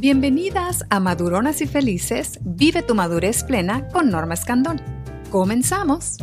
Bienvenidas 0.00 0.84
a 0.90 1.00
Maduronas 1.00 1.60
y 1.60 1.66
Felices, 1.66 2.38
Vive 2.42 2.82
tu 2.82 2.94
madurez 2.94 3.42
plena 3.42 3.88
con 3.88 4.10
Norma 4.10 4.34
Escandón. 4.34 4.80
Comenzamos. 5.30 6.18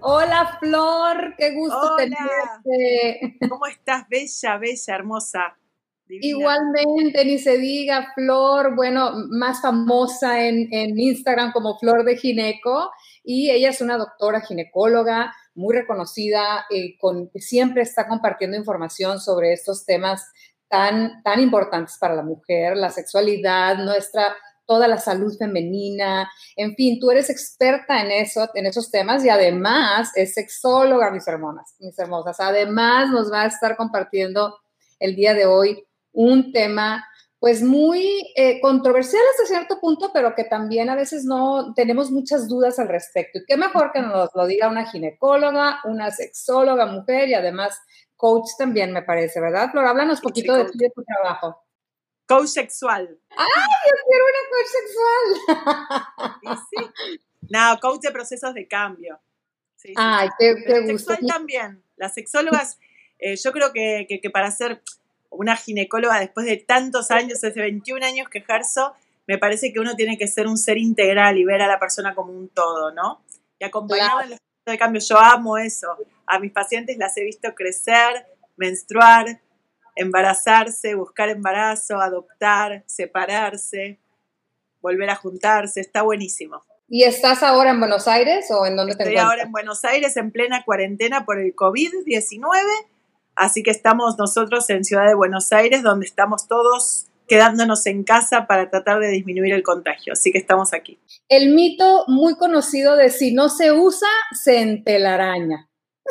Hola 0.00 0.58
Flor, 0.60 1.34
qué 1.38 1.54
gusto 1.54 1.96
tenerte. 1.96 3.38
¿Cómo 3.48 3.64
estás? 3.64 4.06
Bella, 4.10 4.58
bella, 4.58 4.94
hermosa. 4.94 5.56
Igualmente, 6.08 7.24
ni 7.24 7.38
se 7.38 7.56
diga 7.56 8.12
Flor, 8.14 8.76
bueno, 8.76 9.12
más 9.30 9.62
famosa 9.62 10.46
en, 10.46 10.68
en 10.72 10.98
Instagram 10.98 11.52
como 11.52 11.78
Flor 11.78 12.04
de 12.04 12.18
Gineco, 12.18 12.90
y 13.22 13.50
ella 13.50 13.70
es 13.70 13.80
una 13.80 13.96
doctora 13.96 14.42
ginecóloga, 14.42 15.34
muy 15.54 15.74
reconocida, 15.74 16.66
eh, 16.70 16.96
con, 16.98 17.30
siempre 17.36 17.82
está 17.82 18.06
compartiendo 18.08 18.56
información 18.56 19.20
sobre 19.20 19.52
estos 19.52 19.84
temas 19.84 20.24
tan, 20.68 21.22
tan 21.22 21.40
importantes 21.40 21.96
para 21.98 22.14
la 22.14 22.22
mujer, 22.22 22.76
la 22.76 22.90
sexualidad, 22.90 23.78
nuestra, 23.78 24.34
toda 24.66 24.88
la 24.88 24.98
salud 24.98 25.36
femenina, 25.38 26.30
en 26.56 26.74
fin, 26.74 26.98
tú 26.98 27.10
eres 27.10 27.30
experta 27.30 28.00
en 28.00 28.10
eso, 28.10 28.48
en 28.54 28.66
esos 28.66 28.90
temas 28.90 29.24
y 29.24 29.28
además 29.28 30.10
es 30.14 30.34
sexóloga, 30.34 31.10
mis 31.10 31.26
hermanas, 31.28 31.74
mis 31.78 31.98
hermosas. 31.98 32.40
Además 32.40 33.10
nos 33.10 33.32
va 33.32 33.42
a 33.42 33.46
estar 33.46 33.76
compartiendo 33.76 34.56
el 34.98 35.14
día 35.14 35.34
de 35.34 35.46
hoy 35.46 35.84
un 36.12 36.52
tema 36.52 37.04
pues 37.44 37.62
muy 37.62 38.32
eh, 38.36 38.58
controversial 38.62 39.22
hasta 39.32 39.44
cierto 39.44 39.78
punto, 39.78 40.10
pero 40.14 40.34
que 40.34 40.44
también 40.44 40.88
a 40.88 40.94
veces 40.94 41.26
no 41.26 41.74
tenemos 41.74 42.10
muchas 42.10 42.48
dudas 42.48 42.78
al 42.78 42.88
respecto. 42.88 43.38
Y 43.38 43.44
qué 43.44 43.58
mejor 43.58 43.92
que 43.92 44.00
nos 44.00 44.30
lo 44.34 44.46
diga 44.46 44.66
una 44.70 44.90
ginecóloga, 44.90 45.82
una 45.84 46.10
sexóloga 46.10 46.86
mujer 46.86 47.28
y 47.28 47.34
además 47.34 47.78
coach 48.16 48.48
también, 48.56 48.94
me 48.94 49.02
parece, 49.02 49.42
¿verdad, 49.42 49.70
Flor? 49.70 49.84
Háblanos 49.84 50.20
un 50.20 50.22
poquito 50.22 50.54
de, 50.54 50.64
de 50.72 50.90
tu 50.94 51.04
trabajo. 51.04 51.62
Coach 52.26 52.46
sexual. 52.46 53.20
¡Ay, 53.36 53.46
yo 53.90 53.96
quiero 54.08 54.24
una 54.24 54.42
coach 54.50 54.70
sexual! 56.40 56.60
sí. 56.70 57.10
No, 57.50 57.78
coach 57.78 58.00
de 58.00 58.10
procesos 58.10 58.54
de 58.54 58.66
cambio. 58.66 59.20
Ay, 59.96 60.30
qué, 60.38 60.54
qué 60.66 60.80
gusto. 60.80 61.12
Sexual 61.12 61.18
también. 61.28 61.84
Las 61.96 62.14
sexólogas, 62.14 62.78
eh, 63.18 63.36
yo 63.36 63.52
creo 63.52 63.70
que, 63.70 64.06
que, 64.08 64.22
que 64.22 64.30
para 64.30 64.50
ser 64.50 64.82
una 65.34 65.56
ginecóloga 65.56 66.18
después 66.20 66.46
de 66.46 66.56
tantos 66.56 67.10
años, 67.10 67.42
hace 67.42 67.60
21 67.60 68.04
años 68.04 68.28
que 68.28 68.38
ejerzo, 68.38 68.94
me 69.26 69.38
parece 69.38 69.72
que 69.72 69.80
uno 69.80 69.96
tiene 69.96 70.18
que 70.18 70.28
ser 70.28 70.46
un 70.46 70.58
ser 70.58 70.78
integral 70.78 71.38
y 71.38 71.44
ver 71.44 71.62
a 71.62 71.66
la 71.66 71.78
persona 71.78 72.14
como 72.14 72.32
un 72.32 72.48
todo, 72.48 72.92
¿no? 72.92 73.22
Y 73.58 73.64
acompañar 73.64 74.24
el 74.24 74.38
de 74.66 74.78
cambio. 74.78 75.00
Yo 75.00 75.18
amo 75.18 75.58
eso. 75.58 75.96
A 76.26 76.38
mis 76.38 76.52
pacientes 76.52 76.96
las 76.98 77.16
he 77.16 77.24
visto 77.24 77.54
crecer, 77.54 78.26
menstruar, 78.56 79.40
embarazarse, 79.96 80.94
buscar 80.94 81.28
embarazo, 81.28 82.00
adoptar, 82.00 82.82
separarse, 82.86 83.98
volver 84.80 85.10
a 85.10 85.16
juntarse. 85.16 85.80
Está 85.80 86.02
buenísimo. 86.02 86.64
¿Y 86.88 87.04
estás 87.04 87.42
ahora 87.42 87.70
en 87.70 87.80
Buenos 87.80 88.06
Aires 88.08 88.50
o 88.50 88.66
en 88.66 88.76
dónde 88.76 88.92
Estoy 88.92 89.06
te 89.06 89.10
Estoy 89.12 89.24
ahora 89.24 89.42
en 89.42 89.52
Buenos 89.52 89.84
Aires 89.84 90.16
en 90.16 90.30
plena 90.30 90.64
cuarentena 90.64 91.24
por 91.24 91.38
el 91.38 91.54
COVID-19 91.54 92.44
Así 93.36 93.62
que 93.62 93.70
estamos 93.70 94.18
nosotros 94.18 94.68
en 94.70 94.84
Ciudad 94.84 95.06
de 95.06 95.14
Buenos 95.14 95.52
Aires, 95.52 95.82
donde 95.82 96.06
estamos 96.06 96.46
todos 96.46 97.06
quedándonos 97.26 97.86
en 97.86 98.04
casa 98.04 98.46
para 98.46 98.70
tratar 98.70 99.00
de 99.00 99.08
disminuir 99.08 99.54
el 99.54 99.62
contagio. 99.62 100.12
Así 100.12 100.30
que 100.30 100.38
estamos 100.38 100.72
aquí. 100.72 100.98
El 101.28 101.54
mito 101.54 102.04
muy 102.06 102.36
conocido 102.36 102.96
de 102.96 103.10
si 103.10 103.32
no 103.32 103.48
se 103.48 103.72
usa, 103.72 104.08
se 104.32 104.60
entelaraña. 104.60 105.68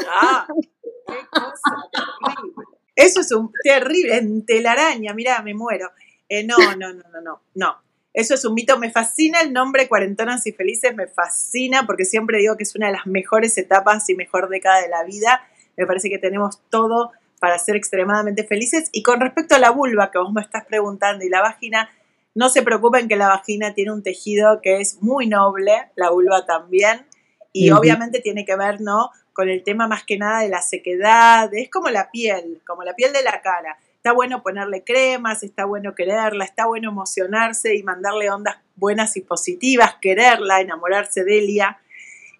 Ah, 0.09 0.47
qué 0.47 1.27
cosa 1.31 1.89
terrible. 2.25 2.65
Eso 2.95 3.21
es 3.21 3.31
un 3.31 3.51
terrible, 3.63 4.17
entelaraña, 4.17 5.13
mira, 5.13 5.41
me 5.41 5.53
muero. 5.53 5.91
Eh, 6.29 6.43
no, 6.45 6.57
no, 6.57 6.93
no, 6.93 7.03
no, 7.11 7.21
no, 7.21 7.41
no. 7.55 7.77
Eso 8.13 8.35
es 8.35 8.45
un 8.45 8.53
mito, 8.53 8.77
me 8.77 8.91
fascina 8.91 9.41
el 9.41 9.51
nombre 9.51 9.87
Cuarentonas 9.87 10.45
y 10.45 10.51
Felices, 10.51 10.95
me 10.95 11.07
fascina 11.07 11.87
porque 11.87 12.05
siempre 12.05 12.37
digo 12.37 12.55
que 12.57 12.63
es 12.63 12.75
una 12.75 12.87
de 12.87 12.93
las 12.93 13.07
mejores 13.07 13.57
etapas 13.57 14.07
y 14.09 14.15
mejor 14.15 14.49
década 14.49 14.81
de 14.81 14.89
la 14.89 15.03
vida 15.03 15.41
me 15.77 15.85
parece 15.85 16.09
que 16.09 16.17
tenemos 16.17 16.59
todo 16.69 17.11
para 17.39 17.59
ser 17.59 17.75
extremadamente 17.75 18.45
felices. 18.45 18.89
Y 18.91 19.03
con 19.03 19.19
respecto 19.19 19.55
a 19.55 19.59
la 19.59 19.71
vulva, 19.71 20.11
que 20.11 20.17
vos 20.17 20.31
me 20.31 20.41
estás 20.41 20.65
preguntando, 20.65 21.25
y 21.25 21.29
la 21.29 21.41
vagina, 21.41 21.89
no 22.35 22.49
se 22.49 22.61
preocupen 22.61 23.07
que 23.07 23.15
la 23.15 23.27
vagina 23.27 23.73
tiene 23.73 23.91
un 23.91 24.01
tejido 24.01 24.61
que 24.61 24.79
es 24.79 25.01
muy 25.01 25.27
noble, 25.27 25.73
la 25.95 26.09
vulva 26.09 26.45
también, 26.45 27.05
y 27.51 27.69
obviamente 27.71 28.19
tiene 28.19 28.45
que 28.45 28.55
ver, 28.55 28.81
¿no? 28.81 29.11
Con 29.33 29.49
el 29.49 29.63
tema 29.63 29.87
más 29.87 30.03
que 30.03 30.17
nada 30.17 30.39
de 30.39 30.49
la 30.49 30.61
sequedad, 30.61 31.53
es 31.53 31.69
como 31.69 31.89
la 31.89 32.09
piel, 32.09 32.61
como 32.65 32.83
la 32.83 32.95
piel 32.95 33.13
de 33.13 33.23
la 33.23 33.41
cara. 33.41 33.77
Está 33.95 34.11
bueno 34.11 34.41
ponerle 34.41 34.83
cremas, 34.83 35.43
está 35.43 35.65
bueno 35.65 35.95
quererla, 35.95 36.45
está 36.45 36.65
bueno 36.65 36.89
emocionarse 36.89 37.75
y 37.75 37.83
mandarle 37.83 38.29
ondas 38.31 38.57
buenas 38.75 39.15
y 39.17 39.21
positivas, 39.21 39.95
quererla, 40.01 40.61
enamorarse 40.61 41.23
de 41.23 41.39
ella 41.39 41.77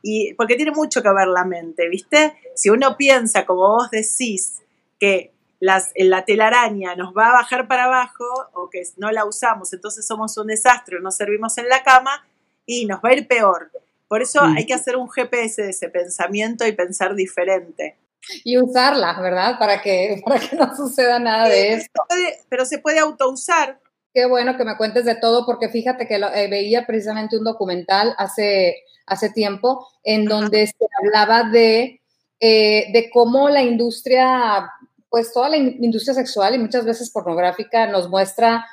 y 0.03 0.33
porque 0.33 0.55
tiene 0.55 0.71
mucho 0.71 1.01
que 1.01 1.11
ver 1.11 1.27
la 1.29 1.45
mente, 1.45 1.87
¿viste? 1.87 2.35
Si 2.55 2.69
uno 2.69 2.97
piensa, 2.97 3.45
como 3.45 3.61
vos 3.61 3.89
decís, 3.89 4.61
que 4.99 5.31
las, 5.61 5.91
la 5.95 6.25
telaraña 6.25 6.93
nos 6.95 7.13
va 7.17 7.29
a 7.29 7.33
bajar 7.33 7.69
para 7.69 7.85
abajo 7.85 8.25
o 8.53 8.69
que 8.69 8.83
no 8.97 9.11
la 9.11 9.23
usamos, 9.23 9.71
entonces 9.71 10.05
somos 10.05 10.37
un 10.37 10.47
desastre, 10.47 10.99
no 10.99 11.09
servimos 11.09 11.57
en 11.57 11.69
la 11.69 11.83
cama 11.83 12.27
y 12.65 12.85
nos 12.85 12.99
va 12.99 13.09
a 13.09 13.13
ir 13.13 13.27
peor. 13.29 13.71
Por 14.09 14.21
eso 14.21 14.45
mm. 14.45 14.57
hay 14.57 14.65
que 14.65 14.73
hacer 14.73 14.97
un 14.97 15.09
GPS 15.09 15.63
de 15.63 15.69
ese 15.69 15.87
pensamiento 15.87 16.67
y 16.67 16.73
pensar 16.73 17.15
diferente. 17.15 17.97
Y 18.43 18.57
usarla, 18.57 19.17
¿verdad? 19.21 19.57
Para 19.57 19.81
que, 19.81 20.21
para 20.25 20.37
que 20.39 20.55
no 20.57 20.75
suceda 20.75 21.17
nada 21.17 21.47
de 21.47 21.73
esto. 21.75 22.01
pero 22.49 22.65
se 22.65 22.79
puede 22.79 22.99
autousar. 22.99 23.79
Qué 24.13 24.25
bueno 24.25 24.57
que 24.57 24.63
me 24.63 24.77
cuentes 24.77 25.05
de 25.05 25.15
todo, 25.15 25.45
porque 25.45 25.69
fíjate 25.69 26.07
que 26.07 26.15
eh, 26.15 26.47
veía 26.47 26.85
precisamente 26.85 27.37
un 27.37 27.43
documental 27.43 28.13
hace 28.17 28.83
hace 29.05 29.29
tiempo, 29.29 29.87
en 30.03 30.25
donde 30.25 30.67
se 30.67 30.85
hablaba 31.01 31.49
de, 31.49 32.01
eh, 32.39 32.91
de 32.91 33.09
cómo 33.11 33.49
la 33.49 33.61
industria, 33.61 34.69
pues 35.09 35.31
toda 35.33 35.49
la 35.49 35.57
industria 35.57 36.13
sexual 36.13 36.55
y 36.55 36.59
muchas 36.59 36.85
veces 36.85 37.11
pornográfica 37.11 37.87
nos 37.87 38.09
muestra 38.09 38.65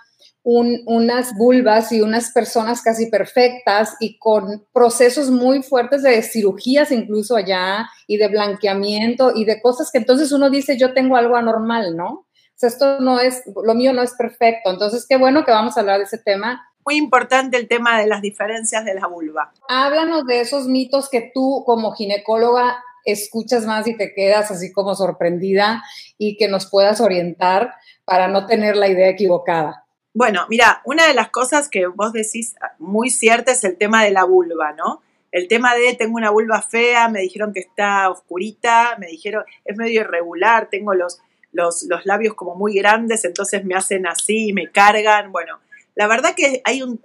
unas 0.43 1.37
vulvas 1.37 1.93
y 1.93 2.01
unas 2.01 2.33
personas 2.33 2.81
casi 2.81 3.11
perfectas 3.11 3.95
y 4.01 4.19
con 4.19 4.65
procesos 4.73 5.31
muy 5.31 5.63
fuertes 5.63 6.03
de 6.03 6.23
cirugías 6.23 6.91
incluso 6.93 7.37
allá 7.37 7.87
y 8.07 8.17
de 8.17 8.29
blanqueamiento 8.29 9.33
y 9.35 9.45
de 9.45 9.61
cosas 9.61 9.91
que 9.93 9.99
entonces 9.99 10.33
uno 10.33 10.49
dice 10.49 10.79
yo 10.79 10.95
tengo 10.95 11.17
algo 11.17 11.37
anormal, 11.37 11.95
¿no? 11.95 12.27
Esto 12.67 13.01
no 13.01 13.21
es, 13.21 13.43
lo 13.65 13.75
mío 13.75 13.93
no 13.93 14.03
es 14.03 14.13
perfecto. 14.15 14.71
Entonces, 14.71 15.07
qué 15.09 15.17
bueno 15.17 15.45
que 15.45 15.51
vamos 15.51 15.77
a 15.77 15.81
hablar 15.81 15.99
de 15.99 16.05
ese 16.05 16.19
tema 16.19 16.67
muy 16.85 16.97
importante 16.97 17.57
el 17.57 17.69
tema 17.69 18.01
de 18.01 18.07
las 18.07 18.23
diferencias 18.23 18.85
de 18.85 18.95
la 18.95 19.07
vulva. 19.07 19.53
Háblanos 19.69 20.27
de 20.27 20.41
esos 20.41 20.67
mitos 20.67 21.09
que 21.09 21.31
tú 21.33 21.63
como 21.67 21.93
ginecóloga 21.93 22.83
escuchas 23.05 23.65
más 23.65 23.87
y 23.87 23.97
te 23.97 24.15
quedas 24.15 24.51
así 24.51 24.73
como 24.73 24.95
sorprendida 24.95 25.83
y 26.19 26.37
que 26.37 26.49
nos 26.49 26.69
puedas 26.69 27.01
orientar 27.01 27.75
para 28.05 28.29
no 28.29 28.47
tener 28.47 28.77
la 28.77 28.89
idea 28.89 29.09
equivocada. 29.09 29.85
Bueno, 30.13 30.47
mira, 30.49 30.83
una 30.85 31.07
de 31.07 31.15
las 31.15 31.31
cosas 31.31 31.69
que 31.69 31.87
vos 31.87 32.13
decís 32.13 32.57
muy 32.79 33.11
cierta 33.11 33.53
es 33.53 33.63
el 33.65 33.77
tema 33.79 34.03
de 34.03 34.11
la 34.11 34.25
vulva, 34.25 34.73
¿no? 34.73 35.03
El 35.31 35.47
tema 35.47 35.77
de 35.77 35.95
tengo 35.95 36.17
una 36.17 36.31
vulva 36.31 36.61
fea, 36.61 37.09
me 37.09 37.21
dijeron 37.21 37.53
que 37.53 37.61
está 37.61 38.11
oscurita, 38.11 38.97
me 38.99 39.07
dijeron 39.07 39.45
es 39.65 39.77
medio 39.77 40.01
irregular, 40.01 40.69
tengo 40.69 40.93
los, 40.95 41.21
los, 41.53 41.85
los 41.89 42.07
labios 42.07 42.35
como 42.35 42.55
muy 42.55 42.75
grandes, 42.75 43.25
entonces 43.25 43.65
me 43.65 43.75
hacen 43.75 44.07
así, 44.07 44.53
me 44.53 44.71
cargan, 44.71 45.33
bueno, 45.33 45.59
la 45.95 46.07
verdad 46.07 46.35
que 46.35 46.63
hay 46.65 46.83
un, 46.83 47.01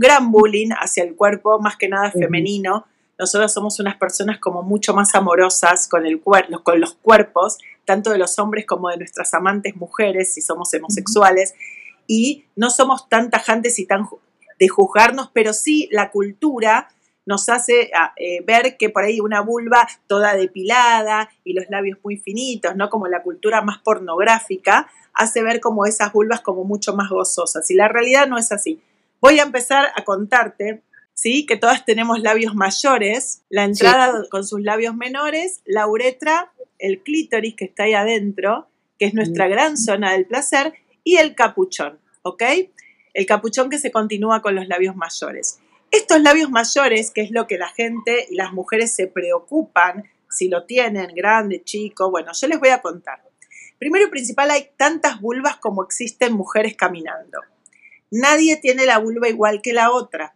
gran 0.00 0.32
bullying 0.32 0.70
hacia 0.70 1.04
el 1.04 1.14
cuerpo, 1.14 1.60
más 1.60 1.76
que 1.76 1.88
nada 1.88 2.10
femenino. 2.10 2.86
Nosotros 3.18 3.52
somos 3.52 3.78
unas 3.78 3.96
personas 3.96 4.38
como 4.38 4.62
mucho 4.62 4.92
más 4.94 5.14
amorosas 5.14 5.88
con, 5.88 6.04
el 6.04 6.20
con 6.20 6.80
los 6.80 6.94
cuerpos, 6.94 7.58
tanto 7.84 8.10
de 8.10 8.18
los 8.18 8.38
hombres 8.38 8.66
como 8.66 8.90
de 8.90 8.96
nuestras 8.96 9.32
amantes 9.32 9.76
mujeres, 9.76 10.34
si 10.34 10.42
somos 10.42 10.74
homosexuales, 10.74 11.54
y 12.06 12.44
no 12.56 12.70
somos 12.70 13.08
tan 13.08 13.30
tajantes 13.30 13.78
y 13.78 13.86
tan 13.86 14.08
de 14.58 14.68
juzgarnos, 14.68 15.30
pero 15.32 15.52
sí 15.52 15.88
la 15.92 16.10
cultura 16.10 16.88
nos 17.26 17.48
hace 17.48 17.90
ah, 17.94 18.14
eh, 18.16 18.42
ver 18.46 18.76
que 18.78 18.88
por 18.88 19.04
ahí 19.04 19.20
una 19.20 19.40
vulva 19.40 19.86
toda 20.06 20.34
depilada 20.34 21.28
y 21.44 21.52
los 21.52 21.66
labios 21.68 21.98
muy 22.02 22.16
finitos, 22.16 22.76
¿no? 22.76 22.88
Como 22.88 23.08
la 23.08 23.22
cultura 23.22 23.60
más 23.62 23.78
pornográfica, 23.78 24.88
hace 25.12 25.42
ver 25.42 25.60
como 25.60 25.84
esas 25.86 26.12
vulvas 26.12 26.40
como 26.40 26.64
mucho 26.64 26.94
más 26.94 27.10
gozosas. 27.10 27.70
Y 27.70 27.74
la 27.74 27.88
realidad 27.88 28.28
no 28.28 28.38
es 28.38 28.52
así. 28.52 28.80
Voy 29.20 29.40
a 29.40 29.42
empezar 29.42 29.88
a 29.96 30.04
contarte, 30.04 30.82
¿sí? 31.14 31.46
Que 31.46 31.56
todas 31.56 31.84
tenemos 31.84 32.20
labios 32.20 32.54
mayores, 32.54 33.42
la 33.48 33.64
entrada 33.64 34.24
con 34.30 34.46
sus 34.46 34.62
labios 34.62 34.94
menores, 34.94 35.62
la 35.64 35.88
uretra, 35.88 36.52
el 36.78 37.02
clítoris 37.02 37.54
que 37.56 37.64
está 37.64 37.84
ahí 37.84 37.94
adentro, 37.94 38.68
que 38.98 39.06
es 39.06 39.14
nuestra 39.14 39.48
mm. 39.48 39.50
gran 39.50 39.76
zona 39.76 40.12
del 40.12 40.26
placer, 40.26 40.74
y 41.02 41.16
el 41.16 41.34
capuchón, 41.34 41.98
¿ok? 42.22 42.42
El 43.14 43.26
capuchón 43.26 43.70
que 43.70 43.78
se 43.78 43.90
continúa 43.90 44.42
con 44.42 44.54
los 44.54 44.68
labios 44.68 44.94
mayores. 44.94 45.58
Estos 45.90 46.20
labios 46.20 46.50
mayores, 46.50 47.10
que 47.10 47.22
es 47.22 47.30
lo 47.30 47.46
que 47.46 47.58
la 47.58 47.68
gente 47.68 48.26
y 48.28 48.34
las 48.34 48.52
mujeres 48.52 48.94
se 48.94 49.06
preocupan, 49.06 50.04
si 50.28 50.48
lo 50.48 50.64
tienen 50.64 51.14
grande, 51.14 51.62
chico, 51.64 52.10
bueno, 52.10 52.32
yo 52.32 52.48
les 52.48 52.58
voy 52.58 52.70
a 52.70 52.82
contar. 52.82 53.22
Primero 53.78 54.06
y 54.06 54.10
principal, 54.10 54.50
hay 54.50 54.70
tantas 54.76 55.20
vulvas 55.20 55.56
como 55.56 55.82
existen 55.82 56.32
mujeres 56.32 56.76
caminando. 56.76 57.40
Nadie 58.10 58.56
tiene 58.56 58.86
la 58.86 58.98
vulva 58.98 59.28
igual 59.28 59.60
que 59.62 59.72
la 59.72 59.90
otra. 59.90 60.34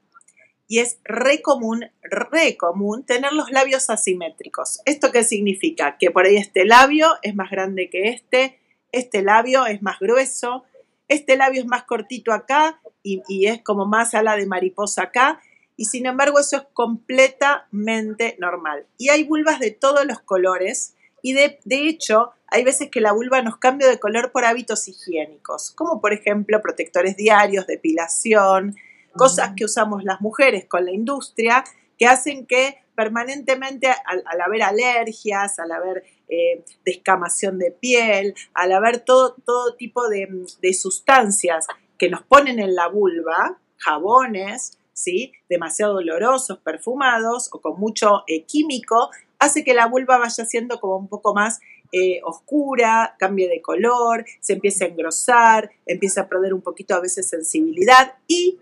Y 0.69 0.79
es 0.79 0.99
re 1.05 1.43
común, 1.43 1.91
re 2.03 2.57
común 2.57 3.05
tener 3.05 3.33
los 3.33 3.51
labios 3.51 3.91
asimétricos. 3.91 4.81
¿Esto 4.85 5.11
qué 5.11 5.25
significa? 5.25 5.97
Que 5.99 6.11
por 6.11 6.27
ahí 6.27 6.37
este 6.37 6.65
labio 6.65 7.09
es 7.23 7.35
más 7.35 7.51
grande 7.51 7.91
que 7.91 8.09
este, 8.11 8.59
este 8.93 9.23
labio 9.23 9.67
es 9.67 9.83
más 9.83 9.99
grueso, 9.99 10.65
este 11.11 11.37
labio 11.37 11.61
es 11.61 11.67
más 11.67 11.83
cortito 11.83 12.33
acá 12.33 12.81
y, 13.03 13.21
y 13.29 13.47
es 13.47 13.61
como 13.63 13.85
más 13.85 14.15
ala 14.15 14.37
de 14.37 14.47
mariposa 14.47 15.03
acá. 15.03 15.41
Y 15.77 15.87
sin 15.87 16.07
embargo 16.07 16.39
eso 16.39 16.57
es 16.57 16.63
completamente 16.73 18.37
normal. 18.39 18.87
Y 18.97 19.09
hay 19.09 19.25
vulvas 19.25 19.59
de 19.59 19.73
todos 19.73 20.07
los 20.07 20.21
colores 20.21 20.95
y 21.21 21.33
de, 21.33 21.59
de, 21.65 21.89
hecho 21.89 22.31
hay 22.47 22.65
veces 22.65 22.91
que 22.91 23.01
la 23.01 23.13
vulva 23.13 23.43
nos 23.43 23.57
cambia 23.57 23.89
de 23.89 23.99
color 23.99 24.31
por 24.31 24.45
hábitos 24.45 24.87
higiénicos, 24.89 25.73
como 25.73 26.01
por 26.01 26.13
ejemplo 26.13 26.63
protectores 26.63 27.17
diarios, 27.17 27.67
depilación, 27.67 28.77
cosas 29.17 29.53
que 29.57 29.65
usamos 29.65 30.05
las 30.05 30.21
mujeres 30.21 30.67
con 30.67 30.85
la 30.85 30.93
industria 30.93 31.65
que 31.99 32.07
hacen 32.07 32.47
que 32.47 32.79
permanentemente 33.01 33.89
al, 33.89 34.41
haber 34.43 34.63
alergias, 34.63 35.59
al 35.59 35.73
haber 35.73 36.05
eh, 36.29 36.63
descamación 36.85 37.59
de 37.59 37.71
piel, 37.71 38.35
al 38.53 38.73
haber 38.73 39.01
todo, 39.01 39.37
todo 39.47 39.75
tipo 39.75 40.07
de, 40.11 40.29
sustancias 40.75 41.67
que 41.97 42.11
nos 42.11 42.21
ponen 42.25 42.59
en 42.59 42.75
la 42.75 42.89
vulva, 42.89 43.59
jabones, 43.79 44.77
¿sí? 44.93 45.33
demasiado 45.49 45.95
dolorosos, 45.95 46.59
perfumados 46.59 47.49
o 47.55 47.63
con 47.63 47.81
mucho 47.81 48.23
eh, 48.27 48.45
químico, 48.45 49.09
hace 49.39 49.65
que 49.65 49.73
la 49.73 49.87
vulva 49.87 50.19
vaya 50.19 50.45
siendo 50.45 50.79
como 50.79 50.99
un 50.99 51.09
poco 51.09 51.33
más 51.33 51.61
eh, 51.93 52.21
oscura, 52.23 53.17
cambie 53.19 53.49
de 53.49 53.63
color, 53.63 54.27
se 54.41 54.53
empiece 54.53 54.85
a 54.85 54.89
engrosar, 54.89 55.71
empieza 55.87 56.21
a 56.21 56.29
perder 56.29 56.53
un 56.53 56.61
poquito 56.61 56.95
a 56.95 57.01
veces 57.01 57.31
sensibilidad 57.31 58.19
y 58.29 58.59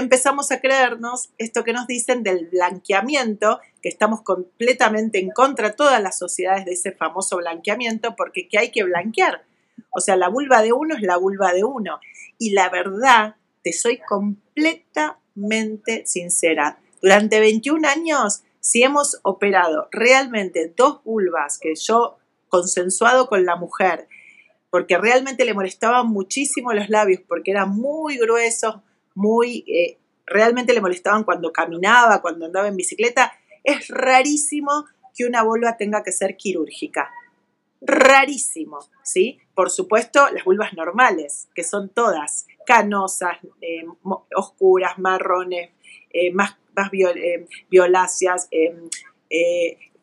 empezamos 0.00 0.52
a 0.52 0.60
creernos 0.60 1.30
esto 1.38 1.64
que 1.64 1.72
nos 1.72 1.86
dicen 1.86 2.22
del 2.22 2.48
blanqueamiento, 2.48 3.60
que 3.80 3.88
estamos 3.88 4.20
completamente 4.22 5.18
en 5.18 5.30
contra 5.30 5.74
todas 5.74 6.02
las 6.02 6.18
sociedades 6.18 6.66
de 6.66 6.72
ese 6.72 6.92
famoso 6.92 7.38
blanqueamiento, 7.38 8.14
porque 8.14 8.46
que 8.46 8.58
hay 8.58 8.70
que 8.70 8.84
blanquear. 8.84 9.46
O 9.90 10.00
sea, 10.00 10.16
la 10.16 10.28
vulva 10.28 10.60
de 10.60 10.74
uno 10.74 10.94
es 10.94 11.00
la 11.02 11.16
vulva 11.16 11.54
de 11.54 11.64
uno. 11.64 11.98
Y 12.38 12.50
la 12.50 12.68
verdad, 12.68 13.36
te 13.62 13.72
soy 13.72 13.98
completamente 13.98 16.06
sincera. 16.06 16.78
Durante 17.00 17.40
21 17.40 17.88
años, 17.88 18.42
si 18.60 18.82
hemos 18.82 19.18
operado 19.22 19.88
realmente 19.92 20.74
dos 20.76 21.02
vulvas 21.04 21.58
que 21.58 21.74
yo 21.74 22.18
consensuado 22.48 23.28
con 23.28 23.46
la 23.46 23.56
mujer, 23.56 24.08
porque 24.68 24.98
realmente 24.98 25.46
le 25.46 25.54
molestaban 25.54 26.08
muchísimo 26.08 26.74
los 26.74 26.90
labios, 26.90 27.22
porque 27.26 27.52
eran 27.52 27.70
muy 27.70 28.18
gruesos, 28.18 28.82
muy, 29.16 29.64
eh, 29.66 29.98
realmente 30.26 30.72
le 30.72 30.80
molestaban 30.80 31.24
cuando 31.24 31.52
caminaba, 31.52 32.22
cuando 32.22 32.46
andaba 32.46 32.68
en 32.68 32.76
bicicleta. 32.76 33.32
Es 33.64 33.88
rarísimo 33.88 34.86
que 35.16 35.24
una 35.24 35.42
vulva 35.42 35.76
tenga 35.76 36.04
que 36.04 36.12
ser 36.12 36.36
quirúrgica. 36.36 37.10
Rarísimo, 37.80 38.78
¿sí? 39.02 39.40
Por 39.54 39.70
supuesto, 39.70 40.28
las 40.30 40.44
vulvas 40.44 40.74
normales, 40.74 41.48
que 41.54 41.64
son 41.64 41.88
todas 41.88 42.46
canosas, 42.66 43.38
eh, 43.60 43.84
oscuras, 44.34 44.98
marrones, 44.98 45.70
eh, 46.12 46.32
más, 46.32 46.56
más 46.76 46.90
violáceas, 47.70 48.48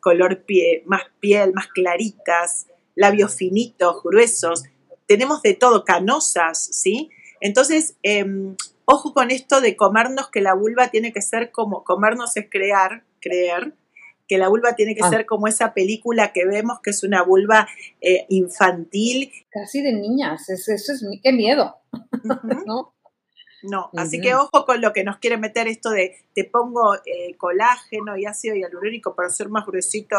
color 0.00 0.42
pie, 0.42 0.82
más 0.86 1.02
piel, 1.20 1.52
más 1.54 1.68
claritas, 1.68 2.66
labios 2.94 3.36
finitos, 3.36 4.02
gruesos. 4.02 4.64
Tenemos 5.06 5.42
de 5.42 5.54
todo, 5.54 5.84
canosas, 5.84 6.58
¿sí? 6.58 7.10
Entonces, 7.40 7.96
em, 8.02 8.56
Ojo 8.86 9.14
con 9.14 9.30
esto 9.30 9.60
de 9.60 9.76
comernos 9.76 10.28
que 10.30 10.40
la 10.40 10.54
vulva 10.54 10.88
tiene 10.88 11.12
que 11.12 11.22
ser 11.22 11.50
como, 11.50 11.84
comernos 11.84 12.36
es 12.36 12.48
crear, 12.50 13.04
creer, 13.20 13.74
que 14.28 14.38
la 14.38 14.48
vulva 14.48 14.74
tiene 14.74 14.94
que 14.94 15.02
ah. 15.02 15.10
ser 15.10 15.26
como 15.26 15.46
esa 15.48 15.74
película 15.74 16.32
que 16.32 16.46
vemos 16.46 16.80
que 16.82 16.90
es 16.90 17.02
una 17.02 17.22
vulva 17.22 17.68
eh, 18.00 18.26
infantil. 18.28 19.32
Casi 19.50 19.82
de 19.82 19.92
niñas, 19.92 20.48
eso, 20.48 20.72
es, 20.72 21.04
qué 21.22 21.32
miedo, 21.32 21.76
¿no? 22.66 22.94
No, 23.62 23.90
así 23.96 24.20
que 24.20 24.34
ojo 24.34 24.66
con 24.66 24.82
lo 24.82 24.92
que 24.92 25.04
nos 25.04 25.16
quiere 25.16 25.38
meter 25.38 25.68
esto 25.68 25.88
de 25.88 26.16
te 26.34 26.44
pongo 26.44 26.96
eh, 27.06 27.34
colágeno 27.38 28.18
y 28.18 28.26
ácido 28.26 28.54
hialurónico 28.54 29.14
para 29.14 29.28
hacer 29.28 29.48
más 29.48 29.64
gruesito 29.64 30.16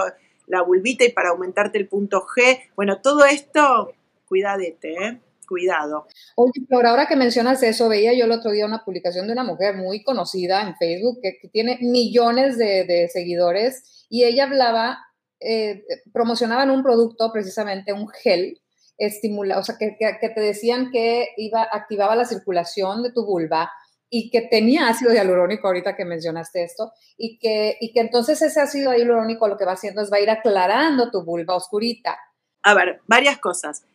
la 0.48 0.64
vulvita 0.64 1.06
y 1.06 1.12
para 1.12 1.30
aumentarte 1.30 1.78
el 1.78 1.88
punto 1.88 2.26
G. 2.26 2.60
Bueno, 2.76 3.02
todo 3.02 3.26
esto, 3.26 3.94
cuidadete, 4.26 4.94
¿eh? 4.94 5.22
Cuidado. 5.46 6.08
Oye, 6.36 6.66
pero 6.70 6.88
ahora 6.90 7.08
que 7.08 7.16
mencionas 7.16 7.62
eso, 7.64 7.90
veía 7.90 8.14
yo 8.14 8.26
el 8.26 8.32
otro 8.32 8.52
día 8.52 8.66
una 8.66 8.84
publicación 8.84 9.28
de 9.28 9.34
una 9.34 9.44
mujer 9.44 9.76
muy 9.76 10.04
conocida 10.04 10.62
en 10.62 10.76
Facebook 10.76 11.20
que, 11.22 11.40
tiene 11.52 11.78
millones 11.82 12.58
de, 12.58 13.10
seguidores 13.12 14.06
y 14.10 14.24
ella 14.24 14.46
hablaba, 14.46 15.00
eh, 15.40 15.84
promocionaban 16.14 16.70
un 16.72 16.84
producto, 16.84 17.32
precisamente 17.32 17.94
un 17.94 18.08
gel, 18.08 18.62
estimula, 18.98 19.60
o 19.60 19.64
sea, 19.64 19.76
que, 19.78 19.98
te 20.00 20.42
decían 20.42 20.90
que 20.92 21.30
iba, 21.38 21.64
activaba 21.64 22.16
la 22.16 22.26
circulación 22.26 23.04
de 23.04 23.12
tu 23.12 23.26
vulva 23.26 23.72
y 24.10 24.30
que 24.30 24.42
tenía 24.42 24.88
ácido 24.88 25.14
hialurónico, 25.14 25.68
ahorita 25.68 25.96
que 25.96 26.06
mencionaste 26.06 26.64
esto, 26.64 26.92
y 27.18 27.38
que, 27.38 27.78
y 27.80 27.92
que 27.92 28.00
entonces 28.00 28.42
ese 28.42 28.62
ácido 28.62 28.94
hialurónico 28.94 29.48
lo 29.48 29.58
que 29.58 29.66
va 29.66 29.74
haciendo 29.74 30.02
es 30.02 30.12
va 30.12 30.18
a 30.18 30.22
ir 30.22 30.30
aclarando 30.30 31.12
tu 31.12 31.24
vulva 31.24 31.56
oscurita. 31.56 32.18
A 32.64 32.74
ver, 32.74 33.02
varias 33.08 33.38
cosas. 33.40 33.86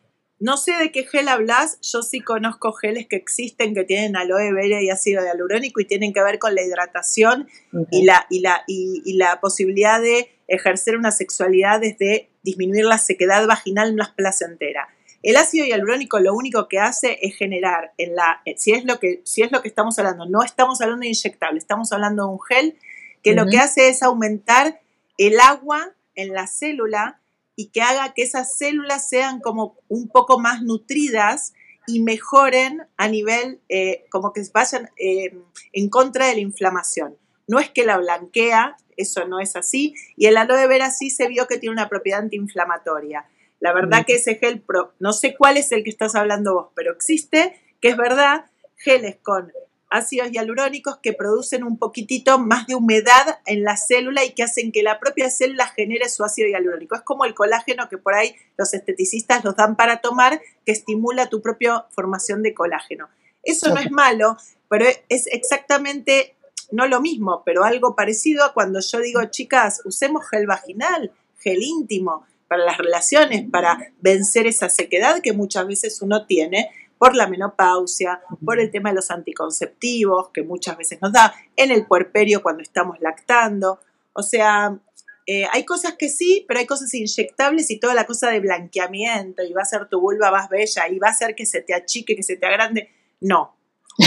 No 0.41 0.57
sé 0.57 0.71
de 0.71 0.91
qué 0.91 1.03
gel 1.03 1.27
hablas, 1.27 1.77
yo 1.81 2.01
sí 2.01 2.19
conozco 2.19 2.73
geles 2.73 3.05
que 3.07 3.15
existen 3.15 3.75
que 3.75 3.83
tienen 3.83 4.15
aloe 4.15 4.51
vera 4.51 4.81
y 4.81 4.89
ácido 4.89 5.23
hialurónico 5.23 5.79
y 5.81 5.85
tienen 5.85 6.13
que 6.13 6.23
ver 6.23 6.39
con 6.39 6.55
la 6.55 6.63
hidratación 6.63 7.47
y, 7.91 8.05
la, 8.05 8.25
y, 8.27 8.39
la, 8.39 8.63
y, 8.65 9.13
la 9.17 9.39
posibilidad 9.39 10.01
de 10.01 10.31
ejercer 10.47 10.97
una 10.97 11.11
sexualidad 11.11 11.79
desde 11.79 12.31
disminuir 12.41 12.85
la 12.85 12.97
sequedad 12.97 13.45
vaginal 13.45 13.93
más 13.93 14.09
placentera. 14.09 14.87
El 15.21 15.35
ácido 15.35 15.63
hialurónico 15.67 16.19
lo 16.19 16.33
único 16.33 16.67
que 16.67 16.79
hace 16.79 17.19
es 17.21 17.35
generar 17.35 17.93
en 17.99 18.15
la, 18.15 18.41
eh, 18.45 18.55
si 18.57 18.71
es 18.71 18.83
lo 18.83 18.99
que, 18.99 19.21
si 19.23 19.43
es 19.43 19.51
lo 19.51 19.61
que 19.61 19.67
estamos 19.67 19.99
hablando, 19.99 20.25
no 20.25 20.41
estamos 20.41 20.81
hablando 20.81 21.03
de 21.03 21.09
inyectable, 21.09 21.59
estamos 21.59 21.91
hablando 21.91 22.23
de 22.23 22.29
un 22.31 22.41
gel 22.41 22.77
que 23.21 23.35
lo 23.35 23.45
que 23.45 23.59
hace 23.59 23.89
es 23.89 24.01
aumentar 24.01 24.81
el 25.19 25.39
agua 25.39 25.93
en 26.15 26.33
la 26.33 26.47
célula 26.47 27.20
y 27.55 27.67
que 27.69 27.81
haga 27.81 28.13
que 28.13 28.23
esas 28.23 28.57
células 28.57 29.09
sean 29.09 29.39
como 29.39 29.77
un 29.87 30.07
poco 30.07 30.39
más 30.39 30.61
nutridas 30.61 31.53
y 31.87 32.01
mejoren 32.01 32.83
a 32.97 33.07
nivel, 33.07 33.59
eh, 33.69 34.05
como 34.09 34.33
que 34.33 34.41
vayan 34.53 34.89
eh, 34.97 35.37
en 35.73 35.89
contra 35.89 36.27
de 36.27 36.35
la 36.35 36.41
inflamación. 36.41 37.17
No 37.47 37.59
es 37.59 37.69
que 37.69 37.85
la 37.85 37.97
blanquea, 37.97 38.77
eso 38.97 39.27
no 39.27 39.39
es 39.39 39.55
así, 39.55 39.95
y 40.15 40.27
el 40.27 40.37
aloe 40.37 40.67
vera 40.67 40.91
sí 40.91 41.09
se 41.09 41.27
vio 41.27 41.47
que 41.47 41.57
tiene 41.57 41.73
una 41.73 41.89
propiedad 41.89 42.21
antiinflamatoria. 42.21 43.25
La 43.59 43.73
verdad 43.73 44.05
que 44.05 44.15
ese 44.15 44.35
gel, 44.35 44.61
pro, 44.61 44.93
no 44.99 45.13
sé 45.13 45.35
cuál 45.35 45.57
es 45.57 45.71
el 45.71 45.83
que 45.83 45.89
estás 45.89 46.15
hablando 46.15 46.53
vos, 46.53 46.67
pero 46.75 46.91
existe, 46.93 47.59
que 47.79 47.89
es 47.89 47.97
verdad, 47.97 48.45
geles 48.75 49.17
con 49.21 49.51
ácidos 49.91 50.31
hialurónicos 50.31 50.97
que 50.97 51.13
producen 51.13 51.63
un 51.63 51.77
poquitito 51.77 52.39
más 52.39 52.65
de 52.65 52.75
humedad 52.75 53.39
en 53.45 53.63
la 53.63 53.77
célula 53.77 54.23
y 54.23 54.31
que 54.31 54.43
hacen 54.43 54.71
que 54.71 54.81
la 54.81 54.99
propia 54.99 55.29
célula 55.29 55.67
genere 55.67 56.09
su 56.09 56.23
ácido 56.23 56.47
hialurónico. 56.47 56.95
Es 56.95 57.01
como 57.01 57.25
el 57.25 57.35
colágeno 57.35 57.89
que 57.89 57.97
por 57.97 58.15
ahí 58.15 58.35
los 58.57 58.73
esteticistas 58.73 59.43
los 59.43 59.55
dan 59.55 59.75
para 59.75 60.01
tomar, 60.01 60.41
que 60.65 60.71
estimula 60.71 61.27
tu 61.27 61.41
propia 61.41 61.85
formación 61.91 62.41
de 62.41 62.53
colágeno. 62.53 63.09
Eso 63.43 63.69
no 63.73 63.79
es 63.79 63.91
malo, 63.91 64.37
pero 64.69 64.85
es 65.09 65.27
exactamente 65.27 66.35
no 66.71 66.87
lo 66.87 67.01
mismo, 67.01 67.43
pero 67.45 67.63
algo 67.63 67.95
parecido 67.95 68.45
a 68.45 68.53
cuando 68.53 68.79
yo 68.79 68.99
digo, 68.99 69.21
chicas, 69.25 69.81
usemos 69.83 70.27
gel 70.29 70.47
vaginal, 70.47 71.11
gel 71.39 71.61
íntimo 71.61 72.25
para 72.47 72.65
las 72.65 72.77
relaciones, 72.77 73.49
para 73.49 73.91
vencer 73.99 74.47
esa 74.47 74.69
sequedad 74.69 75.21
que 75.21 75.33
muchas 75.33 75.67
veces 75.67 76.01
uno 76.01 76.25
tiene 76.25 76.69
por 77.01 77.15
la 77.15 77.25
menopausia, 77.25 78.21
por 78.45 78.59
el 78.59 78.69
tema 78.69 78.89
de 78.89 78.97
los 78.97 79.09
anticonceptivos, 79.09 80.29
que 80.31 80.43
muchas 80.43 80.77
veces 80.77 81.01
nos 81.01 81.11
da, 81.11 81.33
en 81.55 81.71
el 81.71 81.87
puerperio 81.87 82.43
cuando 82.43 82.61
estamos 82.61 82.99
lactando. 82.99 83.79
O 84.13 84.21
sea, 84.21 84.77
eh, 85.25 85.47
hay 85.51 85.65
cosas 85.65 85.95
que 85.97 86.09
sí, 86.09 86.45
pero 86.47 86.59
hay 86.59 86.67
cosas 86.67 86.93
inyectables 86.93 87.71
y 87.71 87.79
toda 87.79 87.95
la 87.95 88.05
cosa 88.05 88.29
de 88.29 88.39
blanqueamiento 88.39 89.41
y 89.41 89.51
va 89.51 89.63
a 89.63 89.65
ser 89.65 89.89
tu 89.89 89.99
vulva 89.99 90.29
más 90.29 90.47
bella 90.47 90.89
y 90.89 90.99
va 90.99 91.07
a 91.07 91.11
hacer 91.11 91.33
que 91.33 91.47
se 91.47 91.63
te 91.63 91.73
achique, 91.73 92.15
que 92.15 92.21
se 92.21 92.37
te 92.37 92.45
agrande. 92.45 92.91
No, 93.19 93.57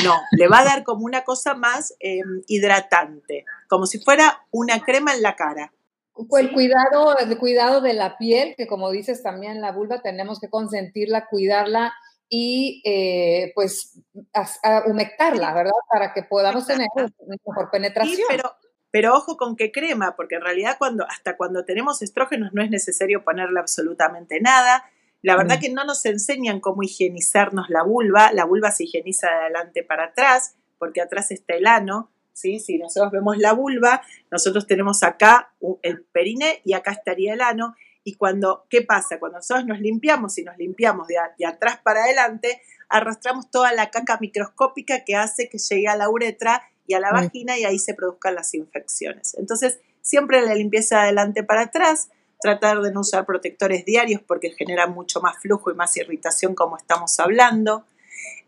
no, 0.04 0.14
le 0.30 0.46
va 0.46 0.60
a 0.60 0.64
dar 0.64 0.84
como 0.84 1.04
una 1.04 1.24
cosa 1.24 1.54
más 1.54 1.96
em, 1.98 2.42
hidratante, 2.46 3.44
como 3.68 3.86
si 3.86 3.98
fuera 3.98 4.46
una 4.52 4.78
crema 4.84 5.14
en 5.14 5.22
la 5.22 5.34
cara. 5.34 5.72
El 6.16 6.52
cuidado, 6.52 7.18
el 7.18 7.36
cuidado 7.38 7.80
de 7.80 7.94
la 7.94 8.18
piel, 8.18 8.54
que 8.56 8.68
como 8.68 8.92
dices 8.92 9.20
también 9.24 9.60
la 9.60 9.72
vulva 9.72 10.00
tenemos 10.00 10.38
que 10.38 10.48
consentirla, 10.48 11.26
cuidarla 11.26 11.92
y 12.36 12.82
eh, 12.84 13.52
pues 13.54 14.00
a, 14.32 14.82
humectarla, 14.86 15.54
¿verdad? 15.54 15.70
Para 15.88 16.12
que 16.12 16.24
podamos 16.24 16.66
tener 16.66 16.88
mejor 17.28 17.70
penetración. 17.70 18.26
pero, 18.28 18.56
pero 18.90 19.14
ojo 19.14 19.36
con 19.36 19.54
qué 19.54 19.70
crema, 19.70 20.16
porque 20.16 20.34
en 20.34 20.40
realidad 20.40 20.74
cuando, 20.76 21.06
hasta 21.08 21.36
cuando 21.36 21.64
tenemos 21.64 22.02
estrógenos 22.02 22.50
no 22.52 22.60
es 22.60 22.70
necesario 22.70 23.22
ponerle 23.22 23.60
absolutamente 23.60 24.40
nada, 24.40 24.82
La 25.22 25.36
verdad 25.36 25.58
mm. 25.58 25.60
que 25.60 25.70
no 25.70 25.84
nos 25.84 26.04
enseñan 26.06 26.58
cómo 26.58 26.82
higienizarnos 26.82 27.70
la 27.70 27.84
vulva. 27.84 28.32
La 28.32 28.46
vulva 28.46 28.72
se 28.72 28.82
higieniza 28.82 29.28
de 29.28 29.34
adelante 29.34 29.84
para 29.84 30.06
atrás, 30.06 30.56
porque 30.80 31.00
atrás 31.00 31.30
está 31.30 31.54
el 31.54 31.68
ano. 31.68 32.10
¿sí? 32.32 32.58
Si 32.58 32.78
nosotros 32.78 33.12
vemos 33.12 33.38
la 33.38 33.52
vulva, 33.52 34.02
nosotros 34.32 34.66
tenemos 34.66 35.04
acá 35.04 35.52
el 35.82 36.02
perine 36.02 36.62
y 36.64 36.72
acá 36.72 36.90
estaría 36.90 37.34
el 37.34 37.42
ano. 37.42 37.76
Y 38.04 38.14
cuando, 38.14 38.66
¿qué 38.68 38.82
pasa? 38.82 39.18
Cuando 39.18 39.38
nosotros 39.38 39.66
nos 39.66 39.80
limpiamos 39.80 40.36
y 40.38 40.44
nos 40.44 40.56
limpiamos 40.58 41.08
de, 41.08 41.16
de 41.38 41.46
atrás 41.46 41.80
para 41.82 42.04
adelante, 42.04 42.60
arrastramos 42.88 43.50
toda 43.50 43.72
la 43.72 43.90
caca 43.90 44.18
microscópica 44.20 45.04
que 45.04 45.16
hace 45.16 45.48
que 45.48 45.58
llegue 45.58 45.88
a 45.88 45.96
la 45.96 46.08
uretra 46.10 46.62
y 46.86 46.94
a 46.94 47.00
la 47.00 47.10
vagina 47.10 47.58
y 47.58 47.64
ahí 47.64 47.78
se 47.78 47.94
produzcan 47.94 48.34
las 48.34 48.54
infecciones. 48.54 49.34
Entonces, 49.38 49.78
siempre 50.02 50.42
la 50.42 50.54
limpieza 50.54 50.96
de 50.96 51.02
adelante 51.04 51.42
para 51.42 51.62
atrás, 51.62 52.08
tratar 52.40 52.82
de 52.82 52.92
no 52.92 53.00
usar 53.00 53.24
protectores 53.24 53.86
diarios 53.86 54.20
porque 54.20 54.50
genera 54.50 54.86
mucho 54.86 55.20
más 55.22 55.38
flujo 55.40 55.70
y 55.70 55.74
más 55.74 55.96
irritación 55.96 56.54
como 56.54 56.76
estamos 56.76 57.18
hablando. 57.18 57.86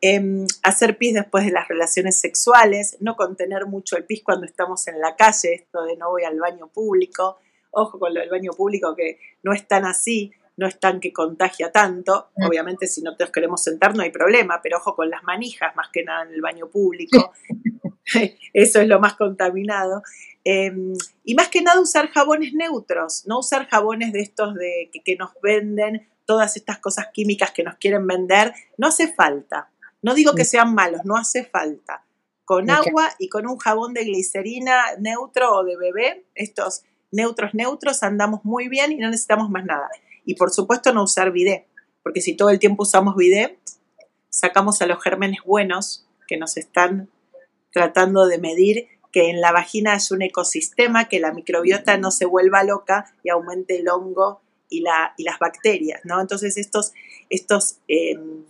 Em, 0.03 0.47
hacer 0.63 0.99
pis 0.99 1.15
después 1.15 1.47
de 1.47 1.51
las 1.51 1.67
relaciones 1.67 2.21
sexuales, 2.21 2.99
no 3.01 3.17
contener 3.17 3.65
mucho 3.65 3.97
el 3.97 4.05
pis 4.05 4.23
cuando 4.23 4.45
estamos 4.45 4.87
en 4.89 5.01
la 5.01 5.17
calle, 5.17 5.55
esto 5.55 5.83
de 5.85 5.97
no 5.97 6.11
voy 6.11 6.25
al 6.25 6.39
baño 6.39 6.69
público, 6.69 7.39
ojo 7.77 7.99
con 7.99 8.15
lo 8.15 8.21
del 8.21 8.31
baño 8.31 8.53
público 8.53 8.95
que 8.97 9.19
no 9.43 9.53
es 9.53 9.67
tan 9.69 9.85
así, 9.85 10.33
no 10.57 10.67
es 10.67 10.81
tan 10.81 11.01
que 11.01 11.13
contagia 11.13 11.71
tanto, 11.71 12.31
mm. 12.37 12.47
obviamente 12.47 12.87
si 12.87 13.03
no 13.03 13.17
te 13.17 13.31
queremos 13.31 13.63
sentar 13.63 13.95
no 13.95 14.03
hay 14.03 14.11
problema, 14.11 14.61
pero 14.63 14.79
ojo 14.79 14.97
con 14.97 15.11
las 15.11 15.23
manijas 15.23 15.77
más 15.77 15.89
que 15.93 16.03
nada 16.03 16.25
en 16.25 16.33
el 16.33 16.41
baño 16.41 16.69
público, 16.69 17.33
eso 18.53 18.81
es 18.81 18.89
lo 18.89 19.01
más 19.01 19.15
contaminado. 19.15 20.03
Em, 20.45 20.95
y 21.25 21.35
más 21.35 21.49
que 21.49 21.63
nada 21.63 21.81
usar 21.81 22.09
jabones 22.09 22.55
neutros, 22.55 23.25
no 23.27 23.41
usar 23.41 23.67
jabones 23.69 24.13
de 24.13 24.21
estos 24.21 24.55
de, 24.55 24.91
que, 25.05 25.17
nos 25.17 25.31
venden 25.43 26.09
todas 26.25 26.57
estas 26.57 26.79
cosas 26.79 27.09
químicas 27.13 27.51
que 27.51 27.65
nos 27.65 27.77
quieren 27.77 28.07
vender, 28.07 28.53
no 28.79 28.89
hace 28.89 29.13
falta. 29.13 29.71
No 30.03 30.15
digo 30.15 30.35
que 30.35 30.43
mm. 30.43 30.47
sean 30.47 30.75
malos, 30.75 31.01
no 31.05 31.17
hace 31.17 31.45
falta. 31.45 32.05
Con 32.45 32.71
agua 32.71 33.09
y 33.19 33.29
con 33.29 33.45
un 33.45 33.59
jabón 33.59 33.93
de 33.93 34.05
glicerina 34.05 34.81
neutro 35.01 35.53
o 35.53 35.65
de 35.65 35.77
bebé, 35.77 36.27
estos 36.37 36.85
neutros 37.11 37.55
neutros, 37.55 38.03
andamos 38.03 38.45
muy 38.45 38.69
bien 38.69 38.93
y 38.93 38.97
no 38.97 39.09
necesitamos 39.11 39.51
más 39.51 39.65
nada. 39.65 39.89
Y 40.25 40.35
por 40.35 40.51
supuesto 40.51 40.93
no 40.93 41.05
usar 41.05 41.31
bidé, 41.31 41.67
porque 42.03 42.21
si 42.21 42.37
todo 42.37 42.51
el 42.51 42.59
tiempo 42.59 42.83
usamos 42.83 43.17
bidé, 43.17 43.59
sacamos 44.29 44.83
a 44.83 44.87
los 44.87 45.03
gérmenes 45.03 45.41
buenos 45.45 46.07
que 46.27 46.37
nos 46.37 46.57
están 46.57 47.09
tratando 47.73 48.27
de 48.27 48.39
medir 48.39 48.89
que 49.13 49.31
en 49.31 49.41
la 49.41 49.53
vagina 49.53 49.95
es 49.95 50.11
un 50.11 50.23
ecosistema, 50.23 51.09
que 51.09 51.21
la 51.21 51.33
microbiota 51.33 51.97
no 51.97 52.11
se 52.11 52.27
vuelva 52.27 52.65
loca 52.65 53.15
y 53.23 53.31
aumente 53.31 53.79
el 53.79 53.89
hongo 53.89 54.43
y, 54.69 54.81
la, 54.81 55.15
y 55.17 55.25
las 55.25 55.39
bacterias, 55.39 56.03
¿no? 56.05 56.21
Entonces 56.21 56.59
estos, 56.59 56.93
estos 57.31 57.79
em, 57.89 58.45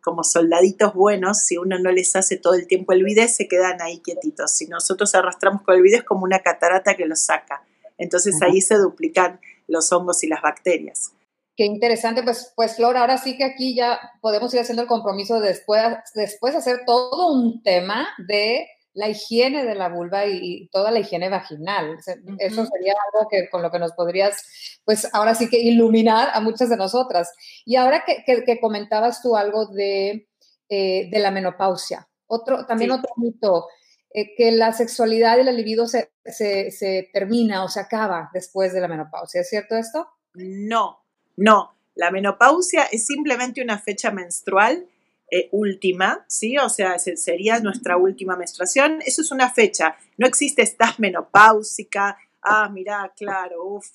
como 0.00 0.24
soldaditos 0.24 0.94
buenos, 0.94 1.40
si 1.40 1.58
uno 1.58 1.78
no 1.78 1.90
les 1.90 2.14
hace 2.16 2.36
todo 2.36 2.54
el 2.54 2.66
tiempo 2.66 2.92
el 2.92 3.02
bidé, 3.02 3.28
se 3.28 3.48
quedan 3.48 3.82
ahí 3.82 3.98
quietitos. 3.98 4.52
Si 4.52 4.68
nosotros 4.68 5.14
arrastramos 5.14 5.62
con 5.62 5.74
el 5.74 5.82
bidé 5.82 5.96
es 5.96 6.04
como 6.04 6.22
una 6.22 6.38
catarata 6.38 6.94
que 6.94 7.06
los 7.06 7.20
saca. 7.20 7.65
Entonces 7.98 8.40
ahí 8.42 8.60
se 8.60 8.76
duplican 8.76 9.40
los 9.68 9.92
hongos 9.92 10.22
y 10.24 10.28
las 10.28 10.42
bacterias. 10.42 11.12
Qué 11.56 11.64
interesante, 11.64 12.22
pues, 12.22 12.52
pues 12.54 12.76
Flor, 12.76 12.98
ahora 12.98 13.16
sí 13.16 13.38
que 13.38 13.44
aquí 13.44 13.74
ya 13.74 13.98
podemos 14.20 14.52
ir 14.52 14.60
haciendo 14.60 14.82
el 14.82 14.88
compromiso 14.88 15.40
de 15.40 15.48
después, 15.48 15.82
después 16.14 16.54
hacer 16.54 16.82
todo 16.84 17.32
un 17.32 17.62
tema 17.62 18.06
de 18.28 18.66
la 18.92 19.08
higiene 19.10 19.64
de 19.64 19.74
la 19.74 19.88
vulva 19.90 20.26
y, 20.26 20.68
toda 20.68 20.90
la 20.90 21.00
higiene 21.00 21.28
vaginal. 21.28 21.98
Eso 22.38 22.66
sería 22.66 22.94
algo 23.12 23.28
que 23.28 23.48
con 23.50 23.62
lo 23.62 23.70
que 23.70 23.78
nos 23.78 23.92
podrías, 23.92 24.42
pues 24.84 25.08
ahora 25.14 25.34
sí 25.34 25.48
que 25.48 25.58
iluminar 25.58 26.30
a 26.32 26.40
muchas 26.40 26.70
de 26.70 26.78
nosotras. 26.78 27.30
Y 27.64 27.76
ahora 27.76 28.04
que, 28.04 28.60
comentabas 28.60 29.20
tú 29.22 29.36
algo 29.36 29.66
de, 29.66 30.28
eh, 30.70 31.10
de, 31.10 31.18
la 31.18 31.30
menopausia, 31.30 32.08
otro, 32.26 32.64
también 32.66 32.90
otro 32.90 33.12
mito, 33.16 33.66
eh, 34.10 34.34
que 34.36 34.52
la 34.52 34.72
sexualidad 34.72 35.38
y 35.38 35.44
la 35.44 35.52
libido 35.52 35.86
se, 35.86 36.12
se, 36.24 36.70
se 36.70 37.10
termina 37.12 37.64
o 37.64 37.68
se 37.68 37.80
acaba 37.80 38.30
después 38.32 38.72
de 38.72 38.80
la 38.80 38.88
menopausia. 38.88 39.40
¿Es 39.42 39.48
cierto 39.48 39.76
esto? 39.76 40.08
No, 40.34 41.04
no. 41.36 41.72
La 41.94 42.10
menopausia 42.10 42.84
es 42.92 43.06
simplemente 43.06 43.62
una 43.62 43.78
fecha 43.78 44.10
menstrual 44.10 44.86
eh, 45.28 45.48
última, 45.50 46.24
¿sí? 46.28 46.56
O 46.58 46.68
sea, 46.68 46.98
sería 46.98 47.58
nuestra 47.58 47.96
última 47.96 48.36
menstruación. 48.36 49.00
Eso 49.04 49.22
es 49.22 49.32
una 49.32 49.50
fecha. 49.50 49.96
No 50.18 50.26
existe 50.26 50.62
estás 50.62 51.00
menopáusica. 51.00 52.16
Ah, 52.42 52.68
mira, 52.72 53.12
claro, 53.16 53.64
uff, 53.64 53.88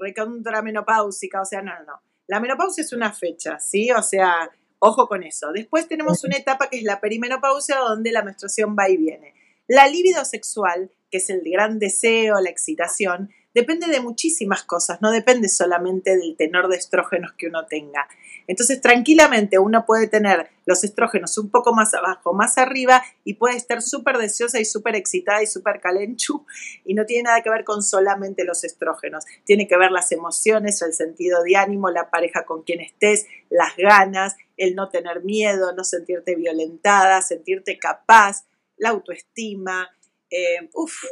recontra 0.00 0.62
menopáusica. 0.62 1.42
O 1.42 1.44
sea, 1.44 1.60
no, 1.60 1.72
no, 1.80 1.84
no. 1.84 2.00
La 2.28 2.40
menopausia 2.40 2.82
es 2.82 2.92
una 2.92 3.12
fecha, 3.12 3.60
¿sí? 3.60 3.90
O 3.90 4.02
sea, 4.02 4.50
ojo 4.86 5.08
con 5.08 5.22
eso. 5.22 5.52
Después 5.52 5.88
tenemos 5.88 6.24
una 6.24 6.36
etapa 6.36 6.68
que 6.70 6.78
es 6.78 6.82
la 6.82 7.00
perimenopausia, 7.00 7.76
donde 7.76 8.12
la 8.12 8.22
menstruación 8.22 8.76
va 8.78 8.88
y 8.88 8.96
viene. 8.96 9.34
La 9.66 9.88
libido 9.88 10.24
sexual, 10.24 10.92
que 11.10 11.18
es 11.18 11.28
el 11.30 11.42
gran 11.44 11.78
deseo, 11.78 12.40
la 12.40 12.50
excitación, 12.50 13.30
depende 13.56 13.86
de 13.86 14.00
muchísimas 14.00 14.64
cosas, 14.64 15.00
no 15.00 15.10
depende 15.10 15.48
solamente 15.48 16.14
del 16.14 16.36
tenor 16.36 16.68
de 16.68 16.76
estrógenos 16.76 17.32
que 17.38 17.46
uno 17.46 17.64
tenga. 17.64 18.06
Entonces, 18.46 18.82
tranquilamente 18.82 19.58
uno 19.58 19.86
puede 19.86 20.08
tener 20.08 20.50
los 20.66 20.84
estrógenos 20.84 21.38
un 21.38 21.48
poco 21.50 21.72
más 21.72 21.94
abajo, 21.94 22.34
más 22.34 22.58
arriba, 22.58 23.02
y 23.24 23.32
puede 23.34 23.56
estar 23.56 23.80
súper 23.80 24.18
deseosa 24.18 24.60
y 24.60 24.66
súper 24.66 24.94
excitada 24.94 25.42
y 25.42 25.46
súper 25.46 25.80
calenchu, 25.80 26.44
y 26.84 26.92
no 26.92 27.06
tiene 27.06 27.22
nada 27.22 27.40
que 27.40 27.48
ver 27.48 27.64
con 27.64 27.82
solamente 27.82 28.44
los 28.44 28.62
estrógenos. 28.62 29.24
Tiene 29.46 29.66
que 29.66 29.78
ver 29.78 29.90
las 29.90 30.12
emociones, 30.12 30.82
el 30.82 30.92
sentido 30.92 31.42
de 31.42 31.56
ánimo, 31.56 31.88
la 31.88 32.10
pareja 32.10 32.44
con 32.44 32.62
quien 32.62 32.82
estés, 32.82 33.26
las 33.48 33.74
ganas, 33.78 34.36
el 34.58 34.74
no 34.74 34.90
tener 34.90 35.24
miedo, 35.24 35.72
no 35.72 35.82
sentirte 35.82 36.34
violentada, 36.34 37.22
sentirte 37.22 37.78
capaz, 37.78 38.44
la 38.76 38.90
autoestima, 38.90 39.88
eh, 40.28 40.68
uff, 40.74 41.04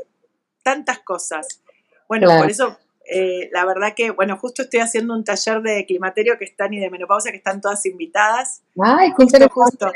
tantas 0.63 0.99
cosas. 0.99 1.63
Bueno, 2.08 2.28
por 2.38 2.50
eso 2.50 2.78
eh, 3.06 3.50
la 3.52 3.64
verdad 3.64 3.94
que, 3.94 4.11
bueno, 4.11 4.37
justo 4.37 4.62
estoy 4.62 4.80
haciendo 4.80 5.14
un 5.14 5.25
taller 5.25 5.61
de 5.62 5.84
climaterio 5.87 6.38
que 6.38 6.44
están 6.44 6.73
y 6.75 6.80
de 6.80 6.90
menopausia 6.90 7.30
que 7.30 7.38
están 7.38 7.61
todas 7.61 7.84
invitadas. 7.87 8.62
Ay, 8.80 9.11
justo, 9.16 9.38
justo 9.49 9.90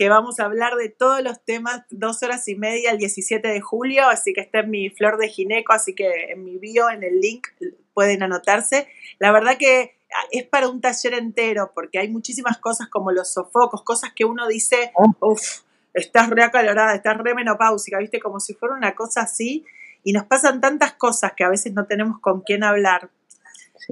que 0.00 0.08
vamos 0.08 0.40
a 0.40 0.46
hablar 0.46 0.76
de 0.76 0.88
todos 0.88 1.22
los 1.22 1.44
temas, 1.44 1.82
dos 1.90 2.22
horas 2.22 2.48
y 2.48 2.54
media 2.54 2.90
el 2.90 2.96
17 2.96 3.46
de 3.46 3.60
julio, 3.60 4.08
así 4.08 4.32
que 4.32 4.40
está 4.40 4.60
en 4.60 4.70
mi 4.70 4.88
flor 4.88 5.18
de 5.18 5.28
gineco, 5.28 5.74
así 5.74 5.94
que 5.94 6.30
en 6.30 6.42
mi 6.42 6.56
bio, 6.56 6.88
en 6.88 7.02
el 7.02 7.20
link, 7.20 7.48
pueden 7.92 8.22
anotarse. 8.22 8.88
La 9.18 9.30
verdad 9.30 9.58
que 9.58 9.98
es 10.30 10.44
para 10.44 10.70
un 10.70 10.80
taller 10.80 11.12
entero, 11.12 11.72
porque 11.74 11.98
hay 11.98 12.08
muchísimas 12.08 12.56
cosas 12.56 12.88
como 12.88 13.12
los 13.12 13.34
sofocos, 13.34 13.82
cosas 13.82 14.14
que 14.16 14.24
uno 14.24 14.48
dice, 14.48 14.90
oh. 14.94 15.14
uff, 15.20 15.64
estás 15.92 16.30
re 16.30 16.44
acalorada, 16.44 16.94
estás 16.94 17.18
re 17.18 17.34
menopáusica, 17.34 17.98
viste, 17.98 18.20
como 18.20 18.40
si 18.40 18.54
fuera 18.54 18.74
una 18.74 18.94
cosa 18.94 19.20
así, 19.20 19.66
y 20.02 20.12
nos 20.12 20.24
pasan 20.24 20.60
tantas 20.60 20.94
cosas 20.94 21.32
que 21.36 21.44
a 21.44 21.48
veces 21.48 21.72
no 21.72 21.86
tenemos 21.86 22.20
con 22.20 22.42
quién 22.42 22.64
hablar, 22.64 23.10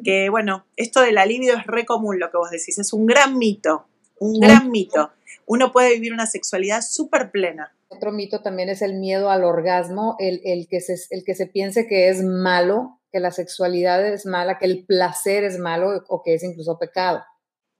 que 0.04 0.28
bueno, 0.28 0.66
esto 0.76 1.00
del 1.00 1.18
alivio 1.18 1.56
es 1.56 1.66
re 1.66 1.84
común 1.84 2.18
lo 2.18 2.30
que 2.30 2.36
vos 2.36 2.50
decís, 2.50 2.78
es 2.78 2.92
un 2.92 3.06
gran 3.06 3.38
mito, 3.38 3.86
un 4.18 4.40
gran 4.40 4.70
mito. 4.70 5.10
Uno 5.46 5.72
puede 5.72 5.94
vivir 5.94 6.12
una 6.12 6.26
sexualidad 6.26 6.82
súper 6.82 7.30
plena. 7.30 7.72
Otro 7.88 8.12
mito 8.12 8.42
también 8.42 8.68
es 8.68 8.82
el 8.82 8.94
miedo 8.94 9.30
al 9.30 9.44
orgasmo, 9.44 10.16
el, 10.18 10.42
el, 10.44 10.68
que 10.68 10.80
se, 10.80 10.96
el 11.10 11.24
que 11.24 11.34
se 11.34 11.46
piense 11.46 11.86
que 11.86 12.08
es 12.08 12.22
malo, 12.22 13.00
que 13.10 13.20
la 13.20 13.30
sexualidad 13.30 14.06
es 14.06 14.26
mala, 14.26 14.58
que 14.58 14.66
el 14.66 14.84
placer 14.84 15.44
es 15.44 15.58
malo 15.58 16.04
o 16.08 16.22
que 16.22 16.34
es 16.34 16.42
incluso 16.42 16.78
pecado. 16.78 17.24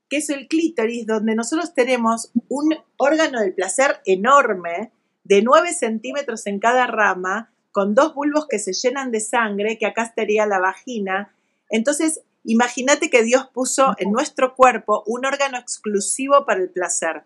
Que 0.08 0.18
es 0.18 0.30
el 0.30 0.48
clítoris, 0.48 1.06
donde 1.06 1.34
nosotros 1.34 1.74
tenemos 1.74 2.30
un 2.48 2.74
órgano 2.96 3.40
del 3.40 3.52
placer 3.52 3.98
enorme, 4.06 4.92
de 5.24 5.42
9 5.42 5.74
centímetros 5.74 6.46
en 6.46 6.58
cada 6.60 6.86
rama, 6.86 7.52
con 7.72 7.94
dos 7.94 8.14
bulbos 8.14 8.46
que 8.48 8.58
se 8.58 8.72
llenan 8.72 9.10
de 9.10 9.20
sangre, 9.20 9.78
que 9.78 9.86
acá 9.86 10.02
estaría 10.02 10.46
la 10.46 10.58
vagina. 10.58 11.34
Entonces, 11.70 12.22
imagínate 12.44 13.10
que 13.10 13.22
Dios 13.22 13.48
puso 13.52 13.94
en 13.98 14.10
nuestro 14.10 14.54
cuerpo 14.54 15.02
un 15.06 15.26
órgano 15.26 15.58
exclusivo 15.58 16.44
para 16.46 16.60
el 16.60 16.70
placer. 16.70 17.24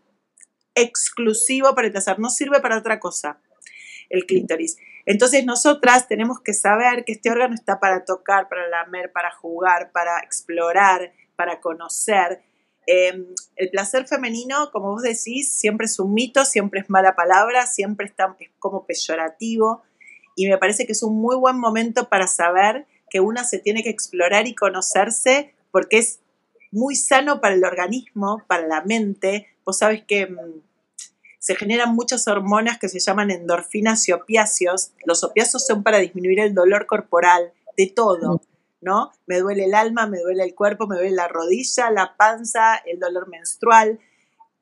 Exclusivo 0.75 1.75
para 1.75 1.87
el 1.87 1.93
placer, 1.93 2.19
no 2.19 2.31
sirve 2.31 2.61
para 2.61 2.79
otra 2.79 2.99
cosa, 2.99 3.39
el 4.09 4.27
clítoris. 4.27 4.77
Entonces 5.05 5.45
nosotras 5.45 6.07
tenemos 6.09 6.41
que 6.41 6.55
saber 6.55 7.05
que 7.05 7.13
este 7.13 7.31
órgano 7.31 7.55
está 7.55 7.81
para 7.81 8.05
tocar, 8.05 8.49
para 8.49 8.69
lamer, 8.69 9.13
para 9.13 9.33
jugar, 9.33 9.91
para 9.93 10.21
explorar, 10.21 11.13
para 11.37 11.61
conocer. 11.61 12.43
Em, 12.87 13.27
el 13.57 13.71
placer 13.71 14.07
femenino, 14.07 14.71
como 14.73 14.93
vos 14.93 15.03
decís, 15.03 15.53
siempre 15.53 15.87
es 15.87 15.99
un 15.99 16.15
mito, 16.15 16.45
siempre 16.45 16.81
es 16.81 16.91
mala 16.91 17.15
palabra, 17.15 17.67
siempre 17.67 18.07
está, 18.07 18.37
es 18.41 18.51
como 18.59 18.87
peyorativo 18.87 19.83
y 20.37 20.49
me 20.49 20.59
parece 20.59 20.87
que 20.87 20.93
es 20.93 21.03
un 21.03 21.21
muy 21.21 21.37
buen 21.37 21.59
momento 21.59 22.09
para 22.09 22.27
saber 22.27 22.87
que 23.11 23.21
una 23.21 23.45
se 23.45 23.59
tiene 23.59 23.83
que 23.83 23.91
explorar 23.91 24.47
y 24.47 24.55
conocerse 24.55 25.55
porque 25.71 25.99
es 25.99 26.21
muy 26.71 26.97
sano 26.97 27.41
para 27.41 27.55
el 27.55 27.65
organismo, 27.65 28.43
para 28.49 28.67
la 28.67 28.83
mente. 28.83 29.49
Vos 29.65 29.79
sabes 29.79 30.03
que 30.07 30.27
mm, 30.27 30.63
se 31.39 31.55
generan 31.57 31.95
muchas 31.95 32.27
hormonas 32.29 32.79
que 32.79 32.89
se 32.89 33.01
llaman 33.01 33.31
endorfinas 33.31 34.09
y 34.09 34.13
opiáceos. 34.13 34.93
Los 35.05 35.25
opiáceos 35.25 35.67
son 35.67 35.83
para 35.83 35.99
disminuir 35.99 36.41
el 36.41 36.55
dolor 36.55 36.87
corporal 36.87 37.53
de 37.77 37.89
todo, 37.89 38.41
¿no? 38.81 39.13
Me 39.27 39.41
duele 39.41 39.65
el 39.65 39.75
alma, 39.75 40.07
me 40.07 40.21
duele 40.21 40.45
el 40.45 40.55
cuerpo, 40.55 40.87
me 40.87 40.97
duele 40.97 41.11
la 41.11 41.29
rodilla, 41.29 41.91
la 41.91 42.17
panza, 42.17 42.77
el 42.87 42.99
dolor 42.99 43.29
menstrual. 43.29 43.99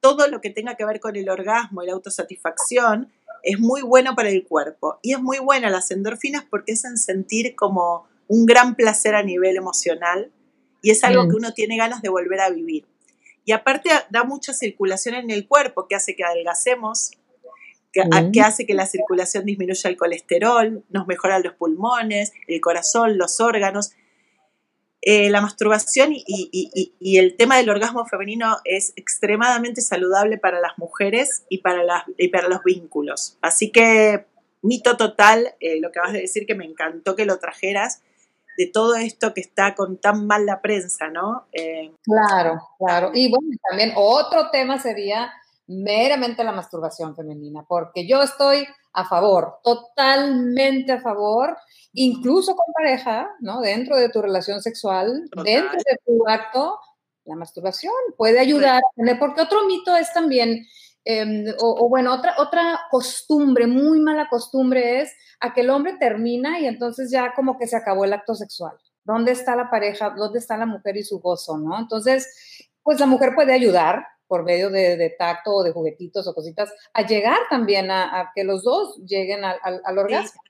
Todo 0.00 0.26
lo 0.26 0.40
que 0.40 0.50
tenga 0.50 0.74
que 0.74 0.84
ver 0.84 1.00
con 1.00 1.16
el 1.16 1.28
orgasmo 1.28 1.82
y 1.82 1.86
la 1.86 1.92
autosatisfacción 1.92 3.12
es 3.42 3.58
muy 3.58 3.82
bueno 3.82 4.14
para 4.14 4.28
el 4.28 4.44
cuerpo. 4.44 4.98
Y 5.02 5.12
es 5.12 5.20
muy 5.20 5.38
buena 5.38 5.70
las 5.70 5.90
endorfinas 5.90 6.44
porque 6.48 6.72
hacen 6.72 6.96
sentir 6.96 7.54
como 7.54 8.06
un 8.28 8.46
gran 8.46 8.74
placer 8.74 9.14
a 9.14 9.22
nivel 9.22 9.56
emocional 9.56 10.30
y 10.82 10.90
es 10.90 11.04
algo 11.04 11.28
que 11.28 11.36
uno 11.36 11.52
tiene 11.52 11.76
ganas 11.76 12.02
de 12.02 12.08
volver 12.08 12.40
a 12.40 12.50
vivir. 12.50 12.86
Y 13.44 13.52
aparte 13.52 13.90
da 14.10 14.24
mucha 14.24 14.52
circulación 14.52 15.14
en 15.14 15.30
el 15.30 15.46
cuerpo 15.46 15.86
que 15.88 15.96
hace 15.96 16.14
que 16.14 16.24
adelgacemos, 16.24 17.10
que, 17.92 18.02
hace 18.40 18.66
que 18.66 18.74
la 18.74 18.86
circulación 18.86 19.44
disminuya 19.44 19.90
el 19.90 19.96
colesterol, 19.96 20.84
nos 20.88 21.06
mejora 21.06 21.38
los 21.40 21.54
pulmones, 21.54 22.32
el 22.46 22.60
corazón, 22.60 23.18
los 23.18 23.40
órganos. 23.40 23.92
Eh, 25.02 25.30
la 25.30 25.40
masturbación 25.40 26.10
y, 26.12 27.18
el 27.18 27.36
tema 27.36 27.56
del 27.56 27.70
orgasmo 27.70 28.04
femenino 28.04 28.58
es 28.64 28.92
extremadamente 28.96 29.80
saludable 29.80 30.36
para 30.36 30.60
las 30.60 30.76
mujeres 30.76 31.44
y 31.48 31.58
para, 31.58 31.82
los 31.82 32.64
vínculos. 32.64 33.38
Así 33.40 33.70
que 33.70 34.26
mito 34.62 34.98
total, 34.98 35.54
eh, 35.60 35.80
lo 35.80 35.90
que 35.90 36.00
vas 36.00 36.10
a 36.10 36.14
decir 36.18 36.44
que 36.46 36.54
me 36.54 36.66
encantó 36.66 37.16
que 37.16 37.24
lo 37.24 37.38
trajeras, 37.38 38.02
de 38.58 38.66
todo 38.66 38.94
esto 38.96 39.32
que 39.32 39.40
está 39.40 39.74
con 39.74 39.96
tan 39.96 40.26
mal 40.26 40.44
la 40.44 40.60
prensa, 40.60 41.08
¿no? 41.08 41.46
Eh, 41.52 41.92
claro, 42.02 42.60
claro. 42.78 43.10
Y 43.14 43.30
bueno, 43.30 43.48
también 43.70 43.92
otro 43.96 44.50
tema 44.50 44.78
sería 44.78 45.32
meramente 45.70 46.42
la 46.42 46.50
masturbación 46.52 47.14
femenina, 47.14 47.64
porque 47.68 48.06
yo 48.06 48.22
estoy 48.22 48.66
a 48.92 49.04
favor, 49.04 49.58
totalmente 49.62 50.90
a 50.90 51.00
favor, 51.00 51.56
incluso 51.92 52.56
con 52.56 52.72
pareja, 52.74 53.30
¿no? 53.38 53.60
Dentro 53.60 53.96
de 53.96 54.08
tu 54.08 54.20
relación 54.20 54.60
sexual, 54.60 55.28
dentro 55.44 55.78
de 55.78 55.96
tu 56.04 56.28
acto, 56.28 56.76
la 57.24 57.36
masturbación 57.36 57.92
puede 58.16 58.40
ayudar, 58.40 58.82
porque 59.20 59.42
otro 59.42 59.64
mito 59.66 59.94
es 59.94 60.12
también, 60.12 60.66
em, 61.04 61.44
o, 61.60 61.88
bueno, 61.88 62.14
otra, 62.14 62.34
otra 62.38 62.80
costumbre, 62.90 63.68
muy 63.68 64.00
mala 64.00 64.28
costumbre 64.28 65.02
es 65.02 65.12
a 65.38 65.54
que 65.54 65.60
el 65.60 65.70
hombre 65.70 65.96
termina 66.00 66.58
y 66.58 66.66
entonces 66.66 67.12
ya 67.12 67.32
como 67.34 67.56
que 67.58 67.68
se 67.68 67.76
acabó 67.76 68.04
el 68.04 68.12
acto 68.12 68.34
sexual. 68.34 68.76
¿Dónde 69.04 69.32
está 69.32 69.54
la 69.54 69.70
pareja? 69.70 70.10
¿Dónde 70.10 70.40
está 70.40 70.56
la 70.56 70.66
mujer 70.66 70.96
y 70.96 71.04
su 71.04 71.20
gozo, 71.20 71.58
no? 71.58 71.78
Entonces, 71.78 72.68
pues 72.82 72.98
la 72.98 73.06
mujer 73.06 73.34
puede 73.36 73.52
ayudar, 73.52 74.04
por 74.30 74.44
medio 74.44 74.70
de, 74.70 75.12
tacto 75.18 75.50
o 75.50 75.64
de 75.64 75.72
juguetitos 75.72 76.28
o 76.28 76.34
cositas, 76.34 76.72
a 76.94 77.04
llegar 77.04 77.40
también 77.50 77.90
a, 77.90 78.30
que 78.32 78.44
los 78.44 78.62
dos 78.62 78.96
lleguen 79.04 79.44
al, 79.44 79.58
al, 79.60 79.98
orgasmo. 79.98 80.40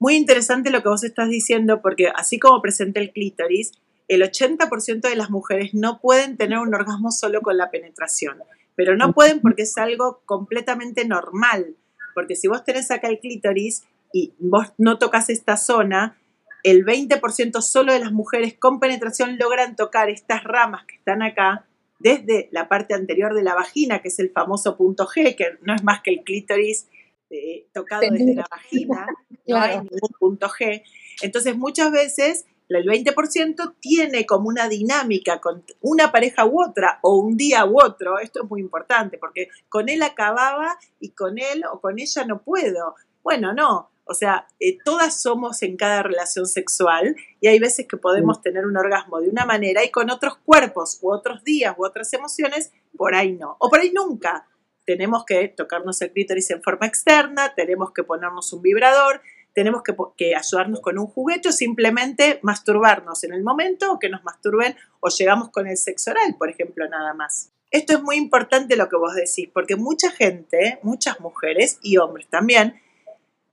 Muy 0.00 0.16
interesante 0.16 0.70
lo 0.70 0.82
que 0.82 0.88
vos 0.88 1.04
estás 1.04 1.28
diciendo, 1.28 1.82
porque 1.82 2.08
así 2.12 2.40
como 2.40 2.60
presenta 2.60 2.98
el 2.98 3.12
clítoris, 3.12 3.74
el 4.08 4.22
80% 4.22 5.02
de 5.02 5.14
las 5.14 5.30
mujeres 5.30 5.72
no 5.72 6.00
pueden 6.00 6.36
tener 6.36 6.58
un 6.58 6.74
orgasmo 6.74 7.12
solo 7.12 7.42
con 7.42 7.56
la 7.56 7.70
penetración, 7.70 8.42
pero 8.74 8.96
no 8.96 9.12
pueden 9.12 9.40
porque 9.40 9.62
es 9.62 9.78
algo 9.78 10.22
completamente 10.24 11.06
normal, 11.06 11.76
porque 12.16 12.34
si 12.34 12.48
vos 12.48 12.64
tenés 12.64 12.90
acá 12.90 13.06
el 13.06 13.20
clítoris 13.20 13.84
y 14.12 14.34
vos 14.40 14.72
no 14.78 14.98
tocas 14.98 15.30
esta 15.30 15.56
zona, 15.56 16.18
el 16.64 16.84
20% 16.84 17.60
solo 17.60 17.92
de 17.92 18.00
las 18.00 18.10
mujeres 18.10 18.54
con 18.58 18.80
penetración 18.80 19.38
logran 19.38 19.76
tocar 19.76 20.10
estas 20.10 20.42
ramas 20.42 20.84
que 20.86 20.96
están 20.96 21.22
acá 21.22 21.66
desde 22.02 22.48
la 22.50 22.68
parte 22.68 22.94
anterior 22.94 23.34
de 23.34 23.42
la 23.42 23.54
vagina, 23.54 24.02
que 24.02 24.08
es 24.08 24.18
el 24.18 24.30
famoso 24.30 24.76
punto 24.76 25.06
G, 25.06 25.36
que 25.36 25.58
no 25.62 25.74
es 25.74 25.84
más 25.84 26.02
que 26.02 26.10
el 26.10 26.24
clítoris 26.24 26.88
eh, 27.30 27.66
tocado 27.72 28.02
desde 28.10 28.34
la 28.34 28.46
vagina, 28.50 29.06
no 29.46 29.56
hay 29.56 29.78
ningún 29.78 30.10
punto 30.18 30.48
G. 30.48 30.82
Entonces, 31.22 31.56
muchas 31.56 31.92
veces 31.92 32.46
el 32.68 32.86
20% 32.86 33.74
tiene 33.80 34.26
como 34.26 34.48
una 34.48 34.68
dinámica 34.68 35.40
con 35.40 35.64
una 35.80 36.10
pareja 36.10 36.46
u 36.46 36.62
otra 36.62 36.98
o 37.02 37.16
un 37.16 37.36
día 37.36 37.64
u 37.64 37.80
otro. 37.80 38.18
Esto 38.18 38.42
es 38.42 38.50
muy 38.50 38.60
importante 38.60 39.18
porque 39.18 39.48
con 39.68 39.88
él 39.88 40.02
acababa 40.02 40.78
y 40.98 41.10
con 41.10 41.38
él 41.38 41.62
o 41.70 41.80
con 41.80 41.98
ella 41.98 42.24
no 42.24 42.42
puedo. 42.42 42.94
Bueno, 43.22 43.52
no, 43.52 43.91
o 44.04 44.14
sea, 44.14 44.46
eh, 44.58 44.78
todas 44.84 45.22
somos 45.22 45.62
en 45.62 45.76
cada 45.76 46.02
relación 46.02 46.46
sexual 46.46 47.16
y 47.40 47.48
hay 47.48 47.58
veces 47.58 47.86
que 47.88 47.96
podemos 47.96 48.42
tener 48.42 48.66
un 48.66 48.76
orgasmo 48.76 49.20
de 49.20 49.28
una 49.28 49.46
manera 49.46 49.84
y 49.84 49.90
con 49.90 50.10
otros 50.10 50.38
cuerpos 50.44 50.98
u 51.02 51.12
otros 51.12 51.44
días 51.44 51.74
u 51.78 51.84
otras 51.84 52.12
emociones, 52.12 52.72
por 52.96 53.14
ahí 53.14 53.32
no. 53.32 53.56
O 53.60 53.70
por 53.70 53.80
ahí 53.80 53.92
nunca. 53.92 54.48
Tenemos 54.84 55.24
que 55.24 55.48
tocarnos 55.48 56.02
el 56.02 56.12
clítoris 56.12 56.50
en 56.50 56.62
forma 56.62 56.86
externa, 56.86 57.54
tenemos 57.54 57.92
que 57.92 58.02
ponernos 58.02 58.52
un 58.52 58.62
vibrador, 58.62 59.20
tenemos 59.54 59.82
que, 59.82 59.94
que, 60.16 60.34
ayudarnos 60.34 60.80
con 60.80 60.98
un 60.98 61.06
juguete 61.06 61.50
o 61.50 61.52
simplemente 61.52 62.40
masturbarnos 62.42 63.22
en 63.22 63.32
el 63.32 63.44
momento 63.44 63.92
o 63.92 63.98
que 64.00 64.08
nos 64.08 64.24
masturben 64.24 64.74
o 65.00 65.08
llegamos 65.08 65.50
con 65.50 65.68
el 65.68 65.76
sexo 65.76 66.10
oral, 66.10 66.34
por 66.36 66.50
ejemplo, 66.50 66.88
nada 66.88 67.14
más. 67.14 67.52
Esto 67.70 67.94
es 67.94 68.02
muy 68.02 68.16
importante 68.16 68.76
lo 68.76 68.88
que 68.88 68.96
vos 68.96 69.14
decís, 69.14 69.48
porque 69.52 69.76
mucha 69.76 70.10
gente, 70.10 70.80
muchas 70.82 71.20
mujeres 71.20 71.78
y 71.80 71.96
hombres 71.98 72.28
también, 72.28 72.81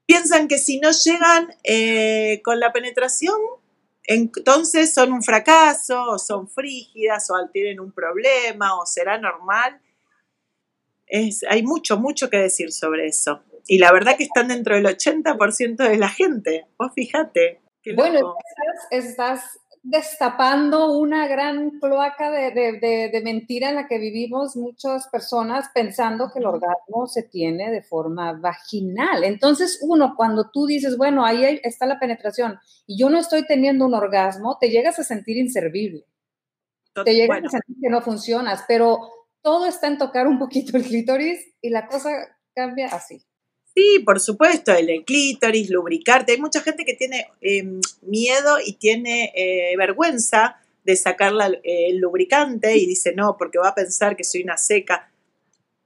piensan 0.09 0.47
que 0.47 0.57
si 0.57 0.79
no 0.79 0.89
llegan 0.89 1.55
eh, 1.63 2.41
con 2.43 2.59
la 2.59 2.73
penetración, 2.73 3.39
entonces 4.05 4.91
son 4.91 5.13
un 5.13 5.21
fracaso, 5.21 6.01
o 6.01 6.17
son 6.17 6.49
frígidas, 6.49 7.29
o 7.29 7.35
tienen 7.53 7.79
un 7.79 7.91
problema, 7.91 8.79
o 8.79 8.87
será 8.87 9.19
normal. 9.19 9.79
Es, 11.05 11.45
hay 11.47 11.61
mucho, 11.61 11.99
mucho 11.99 12.27
que 12.31 12.37
decir 12.37 12.71
sobre 12.71 13.05
eso. 13.05 13.43
Y 13.67 13.77
la 13.77 13.91
verdad 13.91 14.17
que 14.17 14.23
están 14.23 14.47
dentro 14.47 14.73
del 14.73 14.85
80% 14.85 15.75
de 15.75 15.97
la 15.97 16.09
gente. 16.09 16.65
Vos 16.79 16.91
fíjate. 16.95 17.61
Bueno, 17.95 18.33
estás 18.89 19.59
destapando 19.89 20.91
una 20.97 21.27
gran 21.27 21.79
cloaca 21.79 22.29
de, 22.29 23.21
mentira 23.23 23.69
en 23.69 23.75
la 23.75 23.87
que 23.87 23.97
vivimos 23.97 24.55
muchas 24.55 25.07
personas 25.07 25.69
pensando 25.73 26.31
que 26.31 26.39
el 26.39 26.45
orgasmo 26.45 27.07
se 27.07 27.23
tiene 27.23 27.71
de 27.71 27.81
forma 27.81 28.33
vaginal. 28.33 29.23
Entonces, 29.23 29.79
uno, 29.81 30.13
cuando 30.15 30.51
tú 30.51 30.67
dices, 30.67 30.95
bueno, 30.97 31.25
ahí 31.25 31.59
está 31.63 31.85
la 31.85 31.99
penetración 31.99 32.59
y 32.85 32.99
yo 32.99 33.09
no 33.09 33.17
estoy 33.17 33.45
teniendo 33.45 33.85
un 33.85 33.95
orgasmo, 33.95 34.57
te 34.59 34.69
llegas 34.69 34.99
a 34.99 35.03
sentir 35.03 35.37
inservible. 35.37 36.05
Te 37.03 37.15
llegas 37.15 37.43
a 37.45 37.49
sentir 37.49 37.77
que 37.81 37.89
no 37.89 38.01
funcionas, 38.01 38.65
pero 38.67 38.99
todo 39.41 39.65
está 39.65 39.87
en 39.87 39.97
tocar 39.97 40.27
un 40.27 40.37
poquito 40.37 40.77
el 40.77 40.83
clítoris 40.83 41.53
y 41.61 41.69
la 41.69 41.87
cosa 41.87 42.11
cambia 42.53 42.87
así. 42.87 43.23
Sí, 43.79 43.99
por 43.99 44.19
supuesto, 44.19 44.73
el 44.73 45.05
clítoris, 45.05 45.69
lubricarte. 45.69 46.33
Hay 46.33 46.37
mucha 46.37 46.59
gente 46.59 46.83
que 46.83 46.95
tiene 46.95 47.27
em, 47.39 47.79
miedo 48.01 48.57
y 48.59 48.73
tiene 48.73 49.31
eh, 49.33 49.73
vergüenza 49.77 50.57
de 50.83 50.97
sacar 50.97 51.31
el 51.63 51.97
lubricante 51.97 52.75
y 52.75 52.85
dice, 52.85 53.13
no, 53.15 53.37
porque 53.37 53.57
va 53.57 53.69
a 53.69 53.75
pensar 53.75 54.17
que 54.17 54.25
soy 54.25 54.43
una 54.43 54.57
seca. 54.57 55.13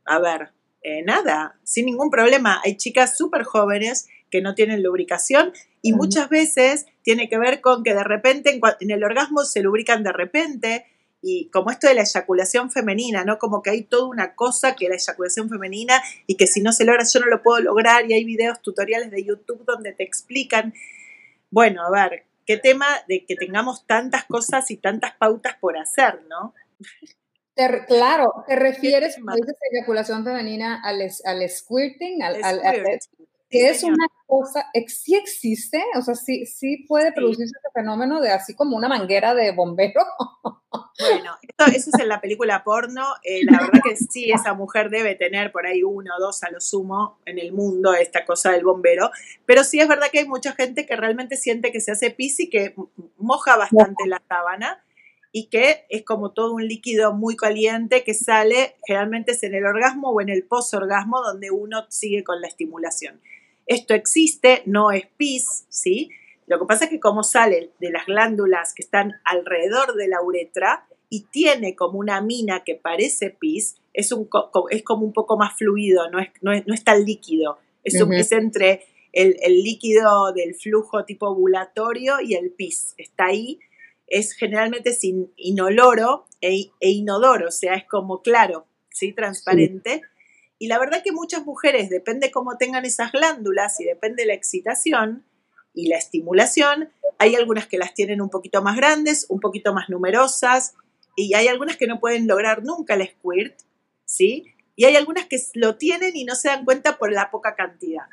A 0.06 0.17
ver, 0.17 0.49
eh, 0.82 1.03
nada, 1.03 1.60
sin 1.63 1.86
ningún 1.86 2.10
problema. 2.10 2.62
Hay 2.65 2.77
chicas 2.77 3.15
súper 3.15 3.43
jóvenes 3.43 4.08
que 4.32 4.41
no 4.41 4.56
tienen 4.56 4.82
lubricación 4.82 5.53
y 5.84 5.93
muchas 5.93 6.29
veces 6.29 6.88
tiene 7.03 7.29
que 7.29 7.38
ver 7.38 7.62
con 7.62 7.84
que 7.84 7.93
de 7.93 8.03
repente 8.03 8.60
en 8.79 8.89
el 8.89 9.03
orgasmo 9.03 9.43
se 9.43 9.62
lubrican 9.62 10.01
de 10.01 10.13
repente 10.13 10.88
y 11.25 11.49
como 11.51 11.71
esto 11.71 11.88
de 11.88 11.93
la 11.93 12.01
eyaculación 12.01 12.69
femenina, 12.69 13.23
¿no? 13.23 13.38
Como 13.39 13.62
que 13.62 13.69
hay 13.69 13.83
toda 13.83 14.07
una 14.07 14.36
cosa 14.36 14.75
que 14.75 14.89
la 14.89 14.95
eyaculación 14.95 15.49
femenina 15.49 16.03
y 16.27 16.36
que 16.36 16.47
si 16.47 16.62
no 16.62 16.73
se 16.73 16.83
logra 16.83 17.05
yo 17.12 17.21
no 17.21 17.27
lo 17.27 17.41
puedo 17.41 17.62
lograr 17.62 18.05
y 18.09 18.13
hay 18.13 18.25
videos 18.25 18.62
tutoriales 18.62 19.09
de 19.09 19.23
YouTube 19.23 19.63
donde 19.65 19.93
te 19.93 20.03
explican, 20.03 20.73
bueno, 21.49 21.81
a 21.86 21.89
ver, 21.89 22.25
qué 22.45 22.57
tema 22.57 22.88
de 23.07 23.25
que 23.25 23.38
tengamos 23.38 23.88
tantas 23.88 24.25
cosas 24.25 24.69
y 24.69 24.77
tantas 24.77 25.15
pautas 25.15 25.55
por 25.62 25.77
hacer, 25.77 26.21
¿no? 26.27 26.53
claro, 27.88 28.43
te 28.47 28.55
refieres, 28.57 29.15
dices 29.15 29.55
eyaculación 29.71 30.25
femenina, 30.25 30.81
al, 30.83 31.01
al 31.23 31.49
squirting, 31.49 32.21
al, 32.21 32.43
al, 32.43 32.59
que 33.53 33.69
es 33.69 33.83
una 33.83 34.07
cosa, 34.25 34.65
sí 34.87 35.13
existe, 35.13 35.83
o 35.95 36.01
sea, 36.01 36.15
sí, 36.15 36.47
sí 36.47 36.85
puede 36.87 37.11
producirse 37.11 37.53
ese 37.55 37.71
fenómeno 37.71 38.19
de 38.19 38.31
así 38.31 38.55
como 38.55 38.75
una 38.75 38.89
manguera 38.89 39.35
de 39.35 39.51
bombero. 39.51 40.01
Bueno, 40.99 41.31
eso 41.75 41.91
es 41.93 41.99
en 41.99 42.07
la 42.07 42.19
película 42.19 42.63
porno, 42.63 43.03
eh, 43.23 43.41
la 43.45 43.59
verdad 43.59 43.81
que 43.83 43.95
sí, 43.95 44.31
esa 44.31 44.55
mujer 44.55 44.89
debe 44.89 45.13
tener 45.13 45.51
por 45.51 45.67
ahí 45.67 45.83
uno 45.83 46.15
o 46.17 46.19
dos 46.19 46.43
a 46.43 46.49
lo 46.49 46.59
sumo 46.59 47.19
en 47.25 47.37
el 47.37 47.51
mundo, 47.51 47.93
esta 47.93 48.25
cosa 48.25 48.51
del 48.51 48.63
bombero, 48.63 49.11
pero 49.45 49.63
sí 49.63 49.79
es 49.79 49.87
verdad 49.87 50.07
que 50.11 50.19
hay 50.19 50.27
mucha 50.27 50.53
gente 50.53 50.87
que 50.87 50.95
realmente 50.95 51.37
siente 51.37 51.71
que 51.71 51.79
se 51.79 51.91
hace 51.91 52.09
pis 52.09 52.39
y 52.39 52.49
que 52.49 52.73
moja 53.17 53.55
bastante 53.55 54.07
la 54.07 54.21
sábana 54.27 54.83
y 55.31 55.47
que 55.49 55.85
es 55.89 56.03
como 56.03 56.31
todo 56.31 56.53
un 56.53 56.67
líquido 56.67 57.13
muy 57.13 57.35
caliente 57.35 58.03
que 58.03 58.13
sale, 58.13 58.75
generalmente 58.85 59.31
es 59.33 59.43
en 59.43 59.55
el 59.55 59.65
orgasmo 59.65 60.09
o 60.09 60.21
en 60.21 60.29
el 60.29 60.43
posorgasmo 60.43 61.21
donde 61.21 61.51
uno 61.51 61.85
sigue 61.89 62.23
con 62.23 62.39
la 62.41 62.47
estimulación. 62.47 63.19
Esto 63.65 63.93
existe, 63.93 64.63
no 64.65 64.91
es 64.91 65.06
pis, 65.17 65.65
¿sí? 65.69 66.10
Lo 66.47 66.60
que 66.60 66.65
pasa 66.65 66.86
es 66.86 66.91
que 66.91 66.99
como 66.99 67.23
sale 67.23 67.71
de 67.80 67.91
las 67.91 68.06
glándulas 68.06 68.73
que 68.73 68.82
están 68.82 69.13
alrededor 69.23 69.95
de 69.95 70.08
la 70.08 70.21
uretra 70.21 70.86
y 71.10 71.26
tiene 71.32 71.76
como 71.76 71.99
una 71.99 72.21
mina 72.21 72.63
que 72.63 72.76
parece 72.76 73.30
pis, 73.30 73.76
es, 73.93 74.12
un, 74.12 74.28
es 74.71 74.84
como 74.84 75.06
un 75.06 75.13
poco 75.13 75.38
más 75.38 75.56
fluido, 75.58 76.10
no 76.10 76.19
es, 76.19 76.30
no 76.41 76.52
es, 76.52 76.84
tan 76.84 77.06
líquido. 77.06 77.60
Es, 77.84 78.32
entre 78.32 78.84
el, 79.12 79.36
líquido 79.63 80.34
del 80.34 80.56
flujo 80.56 81.06
tipo 81.06 81.28
ovulatorio 81.28 82.19
y 82.19 82.34
el 82.34 82.52
pis. 82.52 82.95
Está 82.97 83.26
ahí, 83.26 83.60
es 84.08 84.34
generalmente 84.34 84.93
sin 84.93 85.32
inoloro 85.38 86.26
e, 86.41 86.71
e, 86.80 86.89
inodoro, 86.89 87.47
o 87.47 87.52
sea, 87.52 87.76
es 87.76 87.86
como 87.86 88.21
claro, 88.21 88.65
¿sí? 88.89 89.13
Transparente. 89.13 90.02
Y 90.59 90.67
la 90.67 90.79
verdad 90.79 91.01
que 91.03 91.11
muchas 91.11 91.45
mujeres, 91.45 91.89
depende 91.89 92.31
cómo 92.31 92.57
tengan 92.57 92.85
esas 92.85 93.11
glándulas 93.11 93.79
y 93.79 93.85
depende 93.85 94.25
la 94.25 94.33
excitación 94.33 95.25
y 95.73 95.87
la 95.87 95.97
estimulación, 95.97 96.89
hay 97.17 97.35
algunas 97.35 97.67
que 97.67 97.77
las 97.77 97.93
tienen 97.93 98.21
un 98.21 98.29
poquito 98.29 98.61
más 98.61 98.75
grandes, 98.75 99.25
un 99.29 99.39
poquito 99.39 99.73
más 99.73 99.89
numerosas, 99.89 100.75
y 101.15 101.33
hay 101.35 101.47
algunas 101.47 101.77
que 101.77 101.87
no 101.87 101.99
pueden 101.99 102.27
lograr 102.27 102.63
nunca 102.63 102.95
el 102.95 103.07
squirt, 103.07 103.59
¿sí? 104.05 104.53
Y 104.75 104.85
hay 104.85 104.95
algunas 104.95 105.25
que 105.25 105.37
lo 105.53 105.75
tienen 105.75 106.15
y 106.15 106.25
no 106.25 106.35
se 106.35 106.47
dan 106.47 106.65
cuenta 106.65 106.97
por 106.97 107.11
la 107.11 107.29
poca 107.29 107.55
cantidad. 107.55 108.05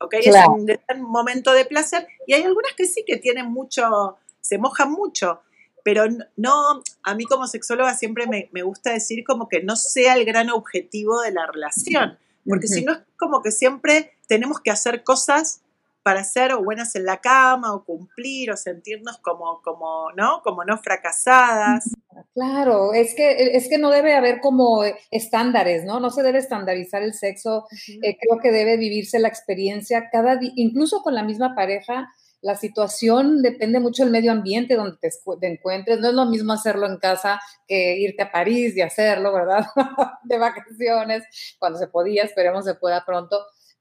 ¿Ok? 0.00 0.14
Es 0.14 0.34
un, 0.48 1.02
momento 1.02 1.52
de 1.52 1.64
placer. 1.64 2.06
Y 2.26 2.34
hay 2.34 2.42
algunas 2.42 2.72
que 2.74 2.86
sí 2.86 3.04
que 3.06 3.16
tienen 3.16 3.46
mucho, 3.46 4.16
se 4.40 4.58
mojan 4.58 4.90
mucho. 4.90 5.42
Pero 5.88 6.04
no, 6.36 6.82
a 7.02 7.14
mí 7.14 7.24
como 7.24 7.46
sexóloga 7.46 7.94
siempre 7.94 8.26
me, 8.26 8.62
gusta 8.62 8.92
decir 8.92 9.24
como 9.24 9.48
que 9.48 9.62
no 9.62 9.74
sea 9.74 10.16
el 10.16 10.26
gran 10.26 10.50
objetivo 10.50 11.22
de 11.22 11.32
la 11.32 11.46
relación. 11.46 12.18
Porque 12.46 12.68
si 12.68 12.84
no 12.84 12.92
es 12.92 12.98
como 13.16 13.40
que 13.40 13.52
siempre 13.52 14.12
tenemos 14.26 14.60
que 14.60 14.70
hacer 14.70 15.02
cosas 15.02 15.62
para 16.02 16.24
ser 16.24 16.52
o 16.52 16.62
buenas 16.62 16.94
en 16.94 17.06
la 17.06 17.22
cama 17.22 17.72
o 17.72 17.84
cumplir 17.84 18.50
o 18.50 18.56
sentirnos 18.58 19.16
como, 19.16 19.62
como, 19.62 20.12
¿no? 20.14 20.42
Como 20.44 20.62
no 20.62 20.76
fracasadas. 20.76 21.88
Claro, 22.34 22.92
es 22.92 23.14
que, 23.14 23.56
es 23.56 23.70
que 23.70 23.78
no 23.78 23.88
debe 23.88 24.14
haber 24.14 24.42
como 24.42 24.82
estándares, 25.10 25.86
¿no? 25.86 26.00
No 26.00 26.10
se 26.10 26.22
debe 26.22 26.36
estandarizar 26.36 27.02
el 27.02 27.14
sexo. 27.14 27.66
Eh, 28.02 28.18
creo 28.20 28.38
que 28.42 28.52
debe 28.52 28.76
vivirse 28.76 29.18
la 29.18 29.28
experiencia 29.28 30.10
cada 30.12 30.36
día, 30.36 30.52
incluso 30.54 31.02
con 31.02 31.14
la 31.14 31.22
misma 31.22 31.54
pareja. 31.54 32.12
La 32.40 32.54
situación 32.54 33.42
depende 33.42 33.80
mucho 33.80 34.04
del 34.04 34.12
medio 34.12 34.32
ambiente 34.32 34.74
donde 34.74 34.96
te, 34.98 35.10
encuentres. 35.46 35.98
No 36.00 36.08
es 36.08 36.14
lo 36.14 36.26
mismo 36.26 36.52
hacerlo 36.52 36.86
en 36.86 36.98
casa 36.98 37.40
que 37.66 37.98
irte 37.98 38.22
a 38.22 38.30
París 38.32 38.76
y 38.76 38.80
hacerlo, 38.80 39.32
¿verdad? 39.32 39.66
de 40.24 40.38
vacaciones, 40.38 41.24
cuando 41.58 41.78
se 41.78 41.88
podía, 41.88 42.22
esperemos 42.22 42.64
se 42.64 42.74
pueda 42.74 43.04
pronto. 43.04 43.38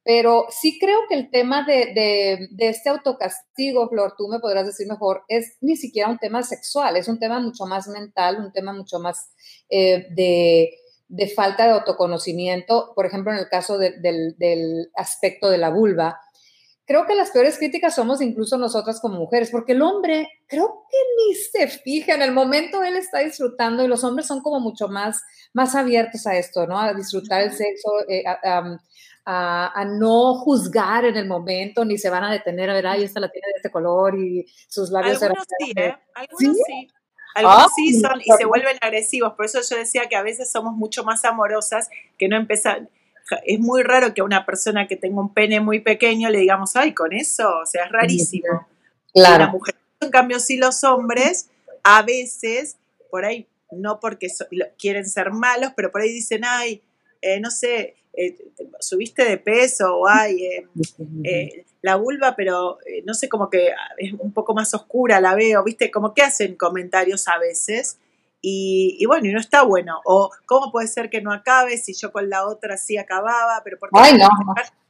Pero 0.08 0.46
sí 0.50 0.80
creo 0.80 1.00
que 1.10 1.15
el 1.15 1.30
tema 1.30 1.65
de, 1.65 2.48
este 2.60 2.88
autocastigo, 2.88 3.89
Flor, 3.89 4.13
tú 4.17 4.30
me 4.30 4.39
podrás 4.39 4.65
decir 4.65 4.88
mejor, 4.88 5.26
es 5.28 5.58
ni 5.60 5.76
siquiera 5.76 6.10
un 6.10 6.17
tema 6.17 6.43
sexual, 6.43 6.96
es 6.96 7.10
un 7.10 7.20
tema 7.20 7.41
mucho 7.41 7.65
más 7.65 7.89
mental, 7.89 8.38
un 8.39 8.54
tema 8.54 8.72
mucho 8.72 9.00
más 9.00 9.34
eh, 9.67 10.08
de, 10.12 11.28
falta 11.36 11.65
de 11.65 11.72
autoconocimiento. 11.72 12.93
Por 12.96 13.06
ejemplo, 13.06 13.34
en 13.34 13.39
el 13.39 13.50
caso 13.50 13.78
del, 13.78 14.89
aspecto 14.96 15.50
de 15.50 15.58
la 15.58 15.72
vulva, 15.72 16.22
creo 16.88 17.06
que 17.06 17.15
las 17.15 17.32
peores 17.32 17.58
críticas 17.58 17.93
somos 17.93 18.21
incluso 18.21 18.58
nosotras 18.58 19.02
como 19.02 19.19
mujeres, 19.19 19.52
porque 19.52 19.73
el 19.73 19.82
hombre 19.82 20.30
creo 20.47 20.86
que 20.89 20.97
ni 21.17 21.36
se 21.36 21.67
fija, 21.67 22.15
en 22.15 22.21
el 22.21 22.32
momento 22.32 22.82
él 22.82 22.95
está 22.95 23.19
disfrutando 23.19 23.84
y 23.84 23.89
los 23.89 24.06
hombres 24.06 24.26
son 24.26 24.41
como 24.41 24.62
mucho 24.62 24.88
más, 24.88 25.21
más 25.54 25.76
abiertos 25.76 26.26
a 26.26 26.38
esto, 26.38 26.65
¿no? 26.65 26.80
A 26.80 26.93
disfrutar 26.93 27.41
el 27.41 27.52
sexo, 27.52 27.89
eh, 28.08 28.23
a, 29.26 29.86
no 29.86 30.36
juzgar 30.36 31.04
en 31.04 31.17
el 31.17 31.28
momento, 31.28 31.84
ni 31.84 31.97
se 31.97 32.10
van 32.10 32.23
a 32.23 32.32
detener 32.32 32.69
a 32.69 32.73
ver, 32.73 32.88
ay, 32.88 33.04
esta 33.04 33.19
la 33.19 33.30
tiene 33.30 33.47
de 33.47 33.58
este 33.58 33.69
color 33.69 34.17
y 34.17 34.45
sus 34.69 34.89
labios... 34.89 35.21
Algunos 35.21 35.45
sí, 35.60 35.73
¿eh? 35.76 35.93
Algunos 36.15 36.58
sí. 36.65 36.88
Algunos 37.36 37.65
ah, 37.65 37.67
sí 37.76 38.00
son 38.00 38.21
y 38.23 38.32
se 38.32 38.45
vuelven 38.45 38.78
agresivos. 38.82 39.34
Por 39.34 39.45
eso 39.45 39.60
yo 39.69 39.78
decía 39.78 40.08
que 40.10 40.15
a 40.15 40.23
veces 40.23 40.50
somos 40.50 40.73
mucho 40.73 41.04
más 41.04 41.23
amorosas 41.23 41.89
que 42.17 42.28
no 42.30 42.38
empezar. 42.38 42.89
Es 43.46 43.60
muy 43.60 43.84
raro 43.84 44.13
que 44.13 44.22
a 44.22 44.24
una 44.24 44.46
persona 44.46 44.88
que 44.88 44.96
tenga 44.96 45.20
un 45.20 45.34
pene 45.34 45.60
muy 45.60 45.80
pequeño 45.80 46.30
le 46.30 46.40
digamos, 46.40 46.76
ay, 46.76 46.94
con 46.94 47.13
eso. 47.13 47.60
O 47.62 47.66
sea, 47.66 47.86
es 47.86 47.92
rarísimo. 47.92 48.68
Claro. 49.13 49.46
La 49.46 49.52
mujer, 49.52 49.76
en 50.00 50.12
cambio, 50.12 50.40
sí 50.40 50.58
los 50.58 50.84
hombres, 50.84 51.50
a 51.84 52.04
veces, 52.04 52.78
por 53.10 53.26
ahí, 53.26 53.48
no 53.72 54.00
porque 54.00 54.28
quieren 54.78 55.08
ser 55.08 55.32
malos, 55.32 55.72
pero 55.76 55.92
por 55.92 56.02
ahí 56.02 56.12
dicen, 56.12 56.44
ay, 56.46 56.82
eh, 57.22 57.40
no 57.40 57.52
sé, 57.52 57.96
eh, 58.20 58.36
subiste 58.80 59.24
de 59.24 59.38
peso 59.38 59.96
o 59.96 60.08
hay 60.08 60.44
eh, 60.44 60.68
eh, 61.24 61.66
la 61.84 61.98
vulva, 61.98 62.36
pero 62.36 62.80
no 63.06 63.13
sé, 63.13 63.30
como 63.30 63.52
que 63.52 63.70
es 64.00 64.13
un 64.13 64.34
poco 64.34 64.56
más 64.56 64.74
oscura, 64.74 65.22
la 65.22 65.36
veo, 65.36 65.63
¿viste? 65.63 65.92
Como 65.92 66.16
que 66.16 66.24
hacen 66.24 66.56
comentarios 66.56 67.28
a 67.28 67.38
veces. 67.38 68.00
Y, 68.49 69.05
bueno, 69.07 69.27
y 69.27 69.33
no 69.33 69.39
está 69.39 69.63
bueno. 69.63 69.99
O 70.05 70.31
cómo 70.45 70.71
puede 70.71 70.88
ser 70.88 71.10
que 71.10 71.21
no 71.21 71.33
acabe 71.33 71.77
si 71.77 71.93
yo 71.93 72.12
con 72.12 72.29
la 72.29 72.47
otra 72.47 72.77
sí 72.77 72.97
acababa, 72.97 73.62
pero 73.63 73.77
¿por 73.77 73.89
qué? 73.89 74.17
no. 74.17 74.29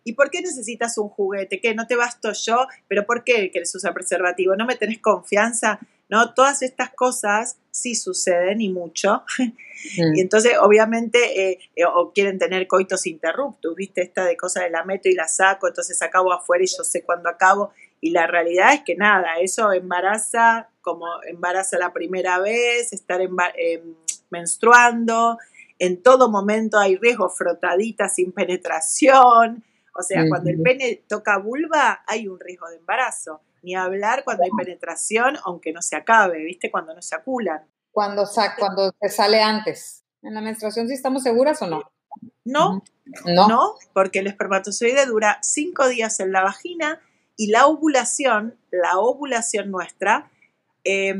¿Y 0.03 0.13
por 0.13 0.29
qué 0.29 0.41
necesitas 0.41 0.97
un 0.97 1.09
juguete? 1.09 1.59
¿Qué? 1.59 1.73
¿No 1.73 1.87
te 1.87 1.95
basto 1.95 2.31
yo? 2.33 2.67
¿Pero 2.87 3.05
por 3.05 3.23
qué 3.23 3.49
quieres 3.51 3.73
usar 3.75 3.93
preservativo? 3.93 4.55
¿No 4.55 4.65
me 4.65 4.75
tenés 4.75 4.99
confianza? 4.99 5.79
¿no? 6.09 6.33
Todas 6.33 6.61
estas 6.61 6.91
cosas 6.91 7.57
sí 7.71 7.95
suceden 7.95 8.61
y 8.61 8.69
mucho. 8.69 9.23
Mm. 9.95 10.15
Y 10.15 10.21
entonces, 10.21 10.53
obviamente, 10.59 11.51
eh, 11.51 11.59
eh, 11.75 11.85
o 11.85 12.11
quieren 12.11 12.39
tener 12.39 12.65
coitos 12.65 13.05
interruptos, 13.05 13.75
¿viste? 13.75 14.01
Esta 14.01 14.25
de 14.25 14.35
cosas 14.35 14.63
de 14.63 14.71
la 14.71 14.83
meto 14.83 15.07
y 15.07 15.13
la 15.13 15.27
saco, 15.27 15.67
entonces 15.67 16.01
acabo 16.01 16.33
afuera 16.33 16.63
y 16.63 16.67
yo 16.67 16.83
sé 16.83 17.03
cuándo 17.03 17.29
acabo. 17.29 17.71
Y 17.99 18.11
la 18.11 18.27
realidad 18.27 18.73
es 18.73 18.81
que 18.83 18.95
nada, 18.95 19.39
eso 19.39 19.71
embaraza 19.71 20.69
como 20.81 21.05
embaraza 21.27 21.77
la 21.77 21.93
primera 21.93 22.39
vez, 22.39 22.93
estar 22.93 23.19
em, 23.21 23.95
menstruando, 24.29 25.37
en 25.79 26.01
todo 26.01 26.29
momento 26.29 26.79
hay 26.79 26.95
riesgo, 26.97 27.29
frotadita 27.29 28.09
sin 28.09 28.31
penetración. 28.31 29.63
O 29.95 30.03
sea, 30.03 30.27
cuando 30.29 30.49
el 30.49 30.61
pene 30.61 31.03
toca 31.07 31.37
vulva, 31.39 32.03
hay 32.07 32.27
un 32.27 32.39
riesgo 32.39 32.69
de 32.69 32.77
embarazo 32.77 33.41
ni 33.63 33.75
hablar 33.75 34.23
cuando 34.23 34.43
hay 34.43 34.51
penetración, 34.51 35.37
aunque 35.43 35.73
no 35.73 35.81
se 35.81 35.95
acabe, 35.95 36.43
¿viste? 36.43 36.71
Cuando 36.71 36.93
no 36.93 37.01
se 37.01 37.15
aculan. 37.15 37.65
Cuando, 37.91 38.23
cuando 38.57 38.93
se 39.01 39.09
sale 39.09 39.41
antes. 39.41 40.03
¿En 40.21 40.35
la 40.35 40.41
menstruación 40.41 40.87
sí 40.87 40.93
estamos 40.93 41.23
seguras 41.23 41.61
o 41.61 41.67
no? 41.67 41.83
No, 42.45 42.81
no, 43.25 43.47
no, 43.47 43.73
porque 43.93 44.19
el 44.19 44.27
espermatozoide 44.27 45.05
dura 45.05 45.39
cinco 45.41 45.87
días 45.87 46.19
en 46.19 46.31
la 46.31 46.43
vagina 46.43 47.01
y 47.37 47.47
la 47.47 47.67
ovulación, 47.67 48.55
la 48.71 48.99
ovulación 48.99 49.71
nuestra, 49.71 50.29
eh, 50.83 51.15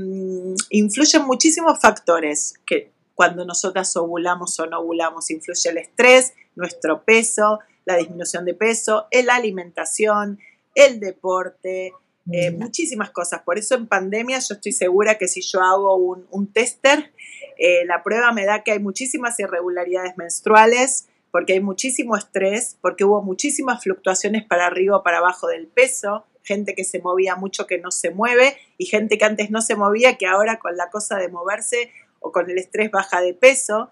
influyen 0.69 1.23
muchísimos 1.25 1.79
factores 1.79 2.55
que 2.65 2.91
cuando 3.15 3.45
nosotras 3.45 3.95
ovulamos 3.95 4.59
o 4.59 4.65
no 4.65 4.79
ovulamos, 4.79 5.31
influye 5.31 5.69
el 5.69 5.77
estrés, 5.77 6.33
nuestro 6.55 7.03
peso, 7.03 7.59
la 7.85 7.95
disminución 7.95 8.45
de 8.45 8.53
peso, 8.53 9.07
la 9.11 9.35
alimentación, 9.35 10.39
el 10.75 10.99
deporte, 10.99 11.93
eh, 12.31 12.51
muchísimas 12.51 13.09
cosas. 13.11 13.41
Por 13.41 13.57
eso 13.57 13.75
en 13.75 13.87
pandemia 13.87 14.39
yo 14.39 14.55
estoy 14.55 14.71
segura 14.71 15.17
que 15.17 15.27
si 15.27 15.41
yo 15.41 15.61
hago 15.61 15.95
un, 15.95 16.51
tester, 16.51 17.13
eh, 17.57 17.85
la 17.85 18.03
prueba 18.03 18.31
me 18.33 18.45
da 18.45 18.63
que 18.63 18.73
hay 18.73 18.79
muchísimas 18.79 19.39
irregularidades 19.39 20.17
menstruales, 20.17 21.07
porque 21.37 21.53
hay 21.53 21.59
muchísimo 21.59 22.17
estrés, 22.17 22.79
porque 22.81 23.03
hubo 23.03 23.21
muchísimas 23.21 23.83
fluctuaciones 23.83 24.43
para 24.43 24.65
arriba 24.65 24.97
o 24.97 25.03
para 25.03 25.19
abajo 25.19 25.45
del 25.45 25.67
peso, 25.67 26.25
gente 26.41 26.73
que 26.73 26.83
se 26.83 26.99
movía 26.99 27.35
mucho 27.35 27.67
que 27.67 27.77
no 27.77 27.91
se 27.91 28.09
mueve 28.09 28.57
y 28.79 28.87
gente 28.87 29.19
que 29.19 29.25
antes 29.25 29.51
no 29.51 29.61
se 29.61 29.75
movía 29.75 30.17
que 30.17 30.25
ahora 30.25 30.57
con 30.57 30.75
la 30.75 30.89
cosa 30.89 31.17
de 31.17 31.27
moverse 31.27 31.91
o 32.21 32.31
con 32.31 32.49
el 32.49 32.57
estrés 32.57 32.89
baja 32.89 33.21
de 33.21 33.35
peso. 33.35 33.91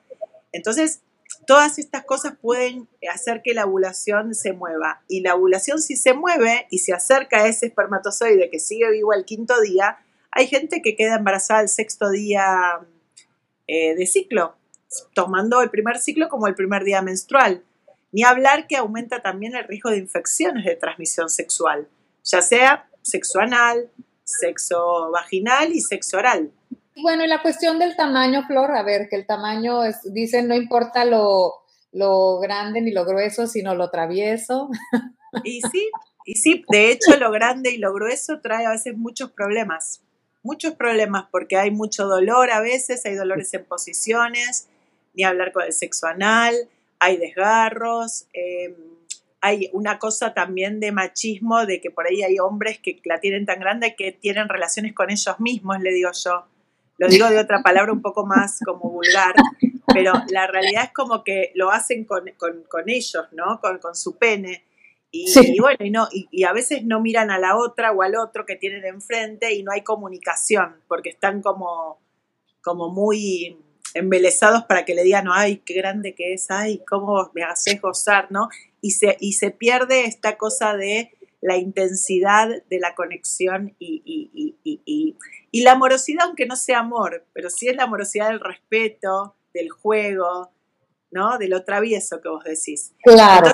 Entonces, 0.53 1.01
todas 1.45 1.77
estas 1.77 2.03
cosas 2.03 2.33
pueden 2.35 2.87
hacer 3.13 3.43
que 3.43 3.53
la 3.53 3.65
ovulación 3.65 4.33
se 4.33 4.53
mueva. 4.53 5.03
Y 5.07 5.21
la 5.21 5.35
ovulación 5.35 5.83
si 5.83 5.97
se 5.97 6.15
mueve 6.15 6.65
y 6.71 6.79
se 6.79 6.93
acerca 6.93 7.43
a 7.43 7.47
ese 7.47 7.67
espermatozoide 7.67 8.49
que 8.49 8.59
sigue 8.59 8.89
vivo 8.89 9.11
al 9.11 9.23
quinto 9.23 9.61
día, 9.61 9.99
hay 10.31 10.47
gente 10.47 10.81
que 10.81 10.95
queda 10.95 11.17
embarazada 11.17 11.61
el 11.61 11.69
sexto 11.69 12.09
día 12.09 12.79
eh, 13.67 13.93
de 13.93 14.07
ciclo, 14.07 14.55
tomando 15.13 15.61
el 15.61 15.69
primer 15.69 15.97
ciclo 15.97 16.29
como 16.29 16.47
el 16.47 16.55
primer 16.55 16.83
día 16.83 17.01
menstrual. 17.01 17.63
Ni 18.11 18.23
hablar 18.23 18.67
que 18.67 18.77
aumenta 18.77 19.21
también 19.21 19.55
el 19.55 19.65
riesgo 19.65 19.89
de 19.89 19.97
infecciones 19.97 20.65
de 20.65 20.75
transmisión 20.75 21.29
sexual, 21.29 21.87
ya 22.23 22.41
sea 22.41 22.87
sexo 23.01 23.39
anal, 23.39 23.89
sexo 24.23 25.11
vaginal 25.11 25.73
y 25.73 25.81
sexo 25.81 26.17
oral. 26.17 26.51
Bueno, 27.01 27.25
y 27.25 27.27
la 27.27 27.41
cuestión 27.41 27.77
del 27.77 27.95
tamaño, 27.95 28.43
Flor, 28.47 28.71
a 28.71 28.83
ver, 28.83 29.09
que 29.09 29.17
el 29.17 29.25
tamaño, 29.25 29.83
es, 29.83 29.97
dicen, 30.13 30.47
no 30.47 30.55
importa 30.55 31.03
lo, 31.03 31.55
lo 31.91 32.39
grande 32.39 32.81
ni 32.81 32.91
lo 32.91 33.05
grueso, 33.05 33.47
sino 33.47 33.75
lo 33.75 33.89
travieso. 33.89 34.69
Y 35.43 35.59
sí, 35.69 35.89
y 36.25 36.35
sí, 36.35 36.63
de 36.69 36.91
hecho 36.91 37.17
lo 37.17 37.31
grande 37.31 37.71
y 37.71 37.77
lo 37.77 37.93
grueso 37.93 38.39
trae 38.41 38.65
a 38.65 38.71
veces 38.71 38.95
muchos 38.97 39.31
problemas, 39.31 40.01
muchos 40.43 40.73
problemas 40.75 41.25
porque 41.31 41.57
hay 41.57 41.71
mucho 41.71 42.07
dolor 42.07 42.51
a 42.51 42.61
veces, 42.61 43.05
hay 43.05 43.15
dolores 43.15 43.53
en 43.53 43.65
posiciones, 43.65 44.69
ni 45.15 45.23
hablar 45.23 45.51
con 45.51 45.63
el 45.63 45.73
sexo 45.73 46.07
anal, 46.07 46.55
hay 46.99 47.17
desgarros, 47.17 48.27
em, 48.33 48.73
hay 49.41 49.69
una 49.73 49.99
cosa 49.99 50.33
también 50.33 50.79
de 50.79 50.91
machismo, 50.91 51.65
de 51.65 51.79
que 51.79 51.91
por 51.91 52.07
ahí 52.07 52.23
hay 52.23 52.39
hombres 52.39 52.79
que 52.79 52.99
la 53.05 53.19
tienen 53.19 53.45
tan 53.45 53.59
grande 53.59 53.95
que 53.95 54.11
tienen 54.11 54.49
relaciones 54.49 54.93
con 54.93 55.11
ellos 55.11 55.39
mismos, 55.39 55.79
le 55.81 55.91
digo 55.91 56.09
yo. 56.13 56.45
Lo 56.97 57.07
digo 57.07 57.29
de 57.29 57.37
otra 57.37 57.61
palabra 57.61 57.91
un 57.91 58.01
poco 58.01 58.25
más 58.25 58.59
como 58.65 58.89
vulgar, 58.89 59.35
pero 59.93 60.13
la 60.29 60.47
realidad 60.47 60.85
es 60.85 60.93
como 60.93 61.23
que 61.23 61.51
lo 61.53 61.69
hacen 61.69 62.05
con, 62.05 62.27
ellos, 62.87 63.25
¿no? 63.33 63.59
Con, 63.59 63.95
su 63.95 64.17
pene. 64.17 64.63
Y, 65.11 65.59
bueno, 65.59 65.77
y, 65.85 65.91
no, 65.91 66.07
y, 66.11 66.43
a 66.43 66.51
veces 66.51 66.83
no 66.83 66.99
miran 66.99 67.29
a 67.31 67.37
la 67.37 67.55
otra 67.55 67.91
o 67.91 68.01
al 68.01 68.15
otro 68.15 68.45
que 68.45 68.55
tienen 68.55 68.83
enfrente 68.85 69.53
y 69.53 69.61
no 69.61 69.71
hay 69.71 69.81
comunicación, 69.81 70.77
porque 70.87 71.09
están 71.09 71.41
como, 71.41 71.99
como 72.61 72.89
muy 72.89 73.57
embelesados 73.95 74.65
para 74.65 74.85
que 74.85 74.93
le 74.93 75.03
digan, 75.03 75.25
ay, 75.31 75.57
qué 75.65 75.73
grande 75.73 76.13
que 76.13 76.33
es, 76.33 76.51
ay, 76.51 76.83
cómo 76.87 77.31
me 77.33 77.43
haces 77.43 77.81
gozar, 77.81 78.27
¿no? 78.29 78.49
Y 78.81 78.91
se, 78.91 79.17
y 79.19 79.33
se 79.33 79.51
pierde 79.51 80.05
esta 80.05 80.37
cosa 80.37 80.75
de 80.75 81.11
la 81.41 81.57
intensidad 81.57 82.49
de 82.69 82.79
la 82.79 82.93
conexión 82.93 83.75
y, 83.79 84.01
y, 84.05 85.61
la 85.61 85.71
amorosidad, 85.71 86.25
aunque 86.25 86.45
no 86.45 86.57
sea 86.57 86.79
amor, 86.79 87.25
pero 87.33 87.49
sí 87.49 87.69
es 87.69 87.75
la 87.75 87.83
amorosidad 87.83 88.27
del 88.27 88.41
respeto, 88.41 89.35
del 89.53 89.69
juego, 89.69 90.51
¿no? 91.11 91.37
De 91.37 91.47
lo 91.47 91.63
travieso 91.63 92.21
que 92.21 92.29
vos 92.29 92.43
decís. 92.43 92.93
Claro. 93.03 93.51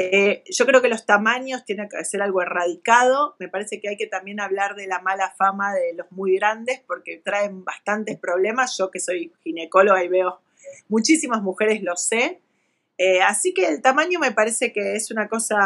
Eh, 0.00 0.44
yo 0.48 0.64
creo 0.64 0.80
que 0.80 0.88
los 0.88 1.06
tamaños 1.06 1.64
tienen 1.64 1.88
que 1.88 2.04
ser 2.04 2.22
algo 2.22 2.40
erradicado. 2.40 3.34
Me 3.40 3.48
parece 3.48 3.80
que 3.80 3.88
hay 3.88 3.96
que 3.96 4.06
también 4.06 4.38
hablar 4.38 4.76
de 4.76 4.86
la 4.86 5.00
mala 5.00 5.34
fama 5.36 5.74
de 5.74 5.92
los 5.94 6.06
muy 6.12 6.36
grandes 6.36 6.80
porque 6.86 7.20
traen 7.22 7.64
bastantes 7.64 8.16
problemas. 8.16 8.78
Yo 8.78 8.92
que 8.92 9.00
soy 9.00 9.32
ginecóloga 9.42 10.04
y 10.04 10.08
veo 10.08 10.38
muchísimas 10.88 11.42
mujeres, 11.42 11.82
lo 11.82 11.96
sé. 11.96 12.40
Eh, 12.96 13.22
así 13.22 13.52
que 13.52 13.66
el 13.66 13.82
tamaño 13.82 14.20
me 14.20 14.30
parece 14.30 14.72
que 14.72 14.94
es 14.94 15.10
una 15.10 15.28
cosa 15.28 15.56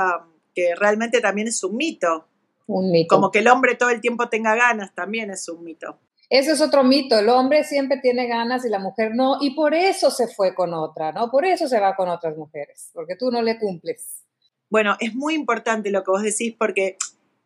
que 0.55 0.75
realmente 0.77 1.21
también 1.21 1.49
es 1.49 1.63
un 1.63 1.77
mito. 1.77 2.27
Un 2.67 2.91
mito. 2.91 3.15
Como 3.15 3.31
que 3.31 3.41
el 3.41 3.49
hombre 3.49 3.75
todo 3.75 3.91
el 3.91 4.01
tiempo 4.01 4.31
tenga 4.31 4.55
ganas 4.55 4.95
también 4.95 5.31
es 5.31 5.47
un 5.51 5.63
mito. 5.63 5.99
Ese 6.31 6.53
es 6.53 6.63
otro 6.63 6.83
mito, 6.83 7.19
el 7.19 7.29
hombre 7.29 7.63
siempre 7.63 7.99
tiene 8.01 8.27
ganas 8.27 8.65
y 8.65 8.71
la 8.71 8.79
mujer 8.79 9.15
no, 9.15 9.37
y 9.43 9.55
por 9.55 9.75
eso 9.75 10.11
se 10.11 10.29
fue 10.29 10.55
con 10.55 10.73
otra, 10.73 11.13
¿no? 11.13 11.31
Por 11.31 11.45
eso 11.45 11.69
se 11.69 11.79
va 11.79 11.95
con 11.95 12.09
otras 12.09 12.39
mujeres, 12.39 12.91
porque 12.95 13.17
tú 13.17 13.31
no 13.31 13.43
le 13.43 13.59
cumples. 13.59 14.22
Bueno, 14.73 14.97
es 15.01 15.15
muy 15.15 15.35
importante 15.35 15.91
lo 15.91 16.03
que 16.03 16.13
vos 16.13 16.23
decís 16.23 16.55
porque 16.59 16.97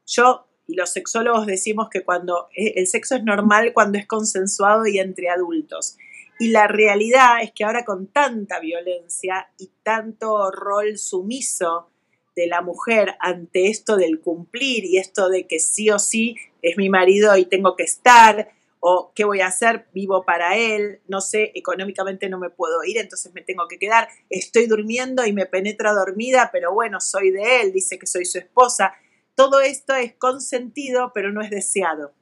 yo 0.06 0.46
y 0.68 0.76
los 0.76 0.92
sexólogos 0.92 1.44
decimos 1.44 1.88
que 1.90 2.04
cuando 2.04 2.46
e, 2.54 2.74
el 2.76 2.86
sexo 2.86 3.16
es 3.16 3.24
normal 3.24 3.72
cuando 3.74 3.98
es 3.98 4.06
consensuado 4.06 4.86
y 4.86 5.00
entre 5.00 5.28
adultos. 5.28 5.96
Y 6.38 6.50
la 6.50 6.68
realidad 6.68 7.42
es 7.42 7.50
que 7.50 7.64
ahora 7.64 7.84
con 7.84 8.06
tanta 8.06 8.60
violencia 8.60 9.48
y 9.58 9.72
tanto 9.82 10.52
rol 10.52 10.98
sumiso 10.98 11.90
de 12.36 12.46
la 12.46 12.62
mujer 12.62 13.16
ante 13.18 13.70
esto 13.70 13.96
del 13.96 14.20
cumplir 14.20 14.84
y 14.84 14.98
esto 14.98 15.28
de 15.28 15.48
que 15.48 15.58
sí 15.58 15.90
o 15.90 15.98
sí 15.98 16.36
es 16.62 16.76
mi 16.76 16.90
marido 16.90 17.36
y 17.36 17.46
tengo 17.46 17.74
que 17.74 17.82
estar, 17.82 18.50
o 18.88 19.10
qué 19.16 19.24
voy 19.24 19.40
a 19.40 19.48
hacer, 19.48 19.88
vivo 19.92 20.24
para 20.24 20.56
él, 20.56 21.00
no 21.08 21.20
sé, 21.20 21.50
económicamente 21.56 22.28
no 22.28 22.38
me 22.38 22.50
puedo 22.50 22.84
ir, 22.84 22.98
entonces 22.98 23.34
me 23.34 23.42
tengo 23.42 23.66
que 23.66 23.80
quedar, 23.80 24.08
estoy 24.30 24.66
durmiendo 24.66 25.26
y 25.26 25.32
me 25.32 25.44
penetra 25.44 25.92
dormida, 25.92 26.50
pero 26.52 26.72
bueno, 26.72 27.00
soy 27.00 27.32
de 27.32 27.62
él, 27.62 27.72
dice 27.72 27.98
que 27.98 28.06
soy 28.06 28.24
su 28.24 28.38
esposa. 28.38 28.94
Todo 29.34 29.60
esto 29.60 29.92
es 29.96 30.14
consentido, 30.14 31.10
pero 31.12 31.32
no 31.32 31.40
es 31.40 31.50
deseado. 31.50 32.14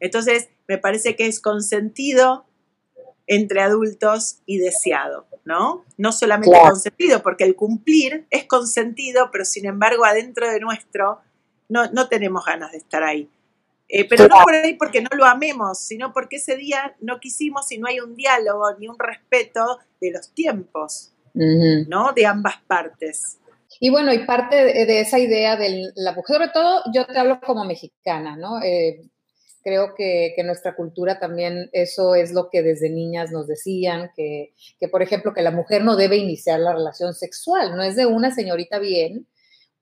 Entonces, 0.00 0.48
me 0.66 0.78
parece 0.78 1.14
que 1.14 1.26
es 1.26 1.40
consentido 1.40 2.46
entre 3.26 3.60
adultos 3.60 4.40
y 4.46 4.56
deseado, 4.56 5.26
¿no? 5.44 5.84
No 5.98 6.10
solamente 6.10 6.58
consentido, 6.58 7.22
porque 7.22 7.44
el 7.44 7.54
cumplir 7.54 8.26
es 8.30 8.46
consentido, 8.46 9.28
pero 9.30 9.44
sin 9.44 9.66
embargo 9.66 10.06
adentro 10.06 10.50
de 10.50 10.58
nuestro 10.58 11.20
no, 11.68 11.90
no 11.92 12.08
tenemos 12.08 12.46
ganas 12.46 12.72
de 12.72 12.78
estar 12.78 13.04
ahí. 13.04 13.28
Eh, 13.88 14.06
pero 14.06 14.28
no 14.28 14.36
por 14.44 14.54
ahí 14.54 14.74
porque 14.74 15.00
no 15.00 15.08
lo 15.16 15.24
amemos, 15.24 15.78
sino 15.78 16.12
porque 16.12 16.36
ese 16.36 16.56
día 16.56 16.94
no 17.00 17.20
quisimos 17.20 17.72
y 17.72 17.78
no 17.78 17.88
hay 17.88 18.00
un 18.00 18.14
diálogo 18.14 18.74
ni 18.78 18.86
un 18.86 18.98
respeto 18.98 19.78
de 20.00 20.10
los 20.10 20.34
tiempos, 20.34 21.12
¿no? 21.32 22.12
De 22.12 22.26
ambas 22.26 22.56
partes. 22.66 23.38
Y 23.80 23.90
bueno, 23.90 24.12
y 24.12 24.26
parte 24.26 24.56
de, 24.56 25.00
esa 25.00 25.18
idea 25.18 25.56
de 25.56 25.90
la 25.94 26.12
mujer, 26.12 26.36
sobre 26.36 26.48
todo 26.48 26.82
yo 26.92 27.06
te 27.06 27.18
hablo 27.18 27.40
como 27.40 27.64
mexicana, 27.64 28.36
¿no? 28.36 28.60
Eh, 28.62 29.00
creo 29.62 29.94
que, 29.94 30.32
que, 30.34 30.42
nuestra 30.42 30.74
cultura 30.74 31.18
también 31.18 31.70
eso 31.72 32.14
es 32.14 32.32
lo 32.32 32.50
que 32.50 32.62
desde 32.62 32.90
niñas 32.90 33.30
nos 33.30 33.46
decían, 33.46 34.10
que, 34.16 34.54
que, 34.80 34.88
por 34.88 35.02
ejemplo, 35.02 35.32
que 35.32 35.42
la 35.42 35.50
mujer 35.50 35.84
no 35.84 35.96
debe 35.96 36.16
iniciar 36.16 36.60
la 36.60 36.72
relación 36.72 37.14
sexual, 37.14 37.76
no 37.76 37.82
es 37.82 37.94
de 37.96 38.06
una 38.06 38.34
señorita 38.34 38.78
bien, 38.78 39.26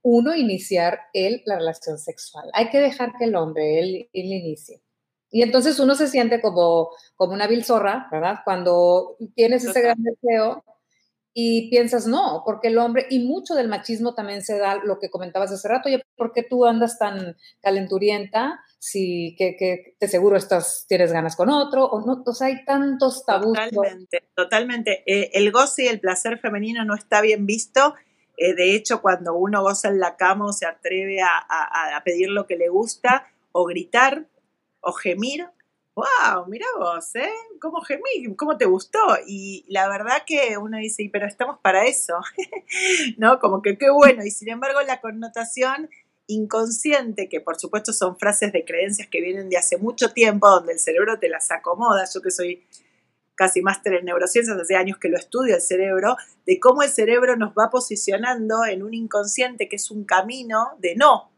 uno 0.08 0.36
iniciar 0.36 1.00
él 1.12 1.42
la 1.46 1.56
relación 1.56 1.98
sexual. 1.98 2.48
Hay 2.52 2.70
que 2.70 2.78
dejar 2.78 3.14
que 3.18 3.24
el 3.24 3.34
hombre, 3.34 3.80
él, 3.80 4.08
él 4.12 4.24
inicie. 4.26 4.80
Y 5.32 5.42
entonces 5.42 5.80
uno 5.80 5.96
se 5.96 6.06
siente 6.06 6.40
como, 6.40 6.90
como 7.16 7.32
una 7.32 7.48
vil 7.48 7.64
zorra, 7.64 8.06
¿verdad? 8.12 8.36
Cuando 8.44 9.16
tienes 9.34 9.64
ese 9.64 9.80
gran 9.80 10.00
deseo 10.00 10.62
y 11.34 11.68
piensas, 11.70 12.06
no, 12.06 12.42
porque 12.46 12.68
el 12.68 12.78
hombre, 12.78 13.08
y 13.10 13.18
mucho 13.18 13.56
del 13.56 13.66
machismo 13.66 14.14
también 14.14 14.42
se 14.42 14.56
da 14.58 14.76
lo 14.76 15.00
que 15.00 15.10
comentabas 15.10 15.50
hace 15.50 15.66
rato, 15.66 15.88
oye, 15.88 16.00
¿por 16.16 16.32
qué 16.32 16.44
tú 16.44 16.66
andas 16.66 17.00
tan 17.00 17.36
calenturienta 17.60 18.60
si 18.78 19.34
que, 19.36 19.56
que 19.56 19.96
te 19.98 20.06
seguro 20.06 20.36
estás, 20.36 20.86
tienes 20.88 21.12
ganas 21.12 21.34
con 21.34 21.50
otro? 21.50 21.84
O, 21.84 22.06
no, 22.06 22.22
o 22.24 22.32
sea, 22.32 22.46
hay 22.46 22.64
tantos 22.64 23.26
tabús. 23.26 23.58
Totalmente, 23.58 24.28
totalmente. 24.36 25.02
Eh, 25.04 25.32
el 25.34 25.50
goce 25.50 25.86
y 25.86 25.88
el 25.88 25.98
placer 25.98 26.38
femenino 26.38 26.84
no 26.84 26.94
está 26.94 27.20
bien 27.20 27.44
visto 27.44 27.96
eh, 28.36 28.54
de 28.54 28.74
hecho, 28.74 29.00
cuando 29.00 29.34
uno 29.34 29.62
goza 29.62 29.88
en 29.88 29.98
la 29.98 30.16
cama 30.16 30.46
o 30.46 30.52
se 30.52 30.66
atreve 30.66 31.20
a, 31.22 32.02
pedir 32.04 32.28
lo 32.30 32.46
que 32.46 32.56
le 32.56 32.68
gusta, 32.68 33.28
o 33.52 33.64
gritar, 33.64 34.26
o 34.80 34.92
gemir, 34.92 35.48
wow, 35.94 36.46
mira 36.46 36.66
vos, 36.78 37.14
¿eh? 37.14 37.32
¿Cómo 37.60 37.80
gemí? 37.80 38.34
¿Cómo 38.36 38.58
te 38.58 38.66
gustó? 38.66 38.98
Y 39.26 39.64
la 39.68 39.88
verdad 39.88 40.22
que 40.26 40.58
uno 40.58 40.76
dice, 40.76 41.08
pero 41.10 41.26
estamos 41.26 41.58
para 41.60 41.86
eso, 41.86 42.14
¿no? 43.16 43.38
Como 43.40 43.62
que 43.62 43.78
qué 43.78 43.90
bueno. 43.90 44.22
Y 44.22 44.30
sin 44.30 44.50
embargo, 44.50 44.82
la 44.82 45.00
connotación 45.00 45.88
inconsciente, 46.26 47.28
que 47.28 47.40
por 47.40 47.58
supuesto 47.58 47.92
son 47.92 48.18
frases 48.18 48.52
de 48.52 48.64
creencias 48.64 49.08
que 49.08 49.20
vienen 49.20 49.48
de 49.48 49.56
hace 49.56 49.78
mucho 49.78 50.12
tiempo, 50.12 50.50
donde 50.50 50.74
el 50.74 50.78
cerebro 50.78 51.18
te 51.18 51.30
las 51.30 51.50
acomoda. 51.50 52.04
Yo 52.12 52.20
que 52.20 52.30
soy 52.30 52.66
casi 53.36 53.62
máster 53.62 53.94
en 53.94 54.06
neurociencias, 54.06 54.58
hace 54.58 54.76
años 54.76 54.98
que 54.98 55.08
lo 55.08 55.16
estudio 55.16 55.54
el 55.54 55.60
cerebro, 55.60 56.16
de 56.46 56.58
cómo 56.58 56.82
el 56.82 56.88
cerebro 56.88 57.36
nos 57.36 57.52
va 57.52 57.70
posicionando 57.70 58.64
en 58.64 58.82
un 58.82 58.94
inconsciente 58.94 59.68
que 59.68 59.76
es 59.76 59.90
un 59.90 60.04
camino 60.04 60.70
de 60.78 60.96
no, 60.96 61.30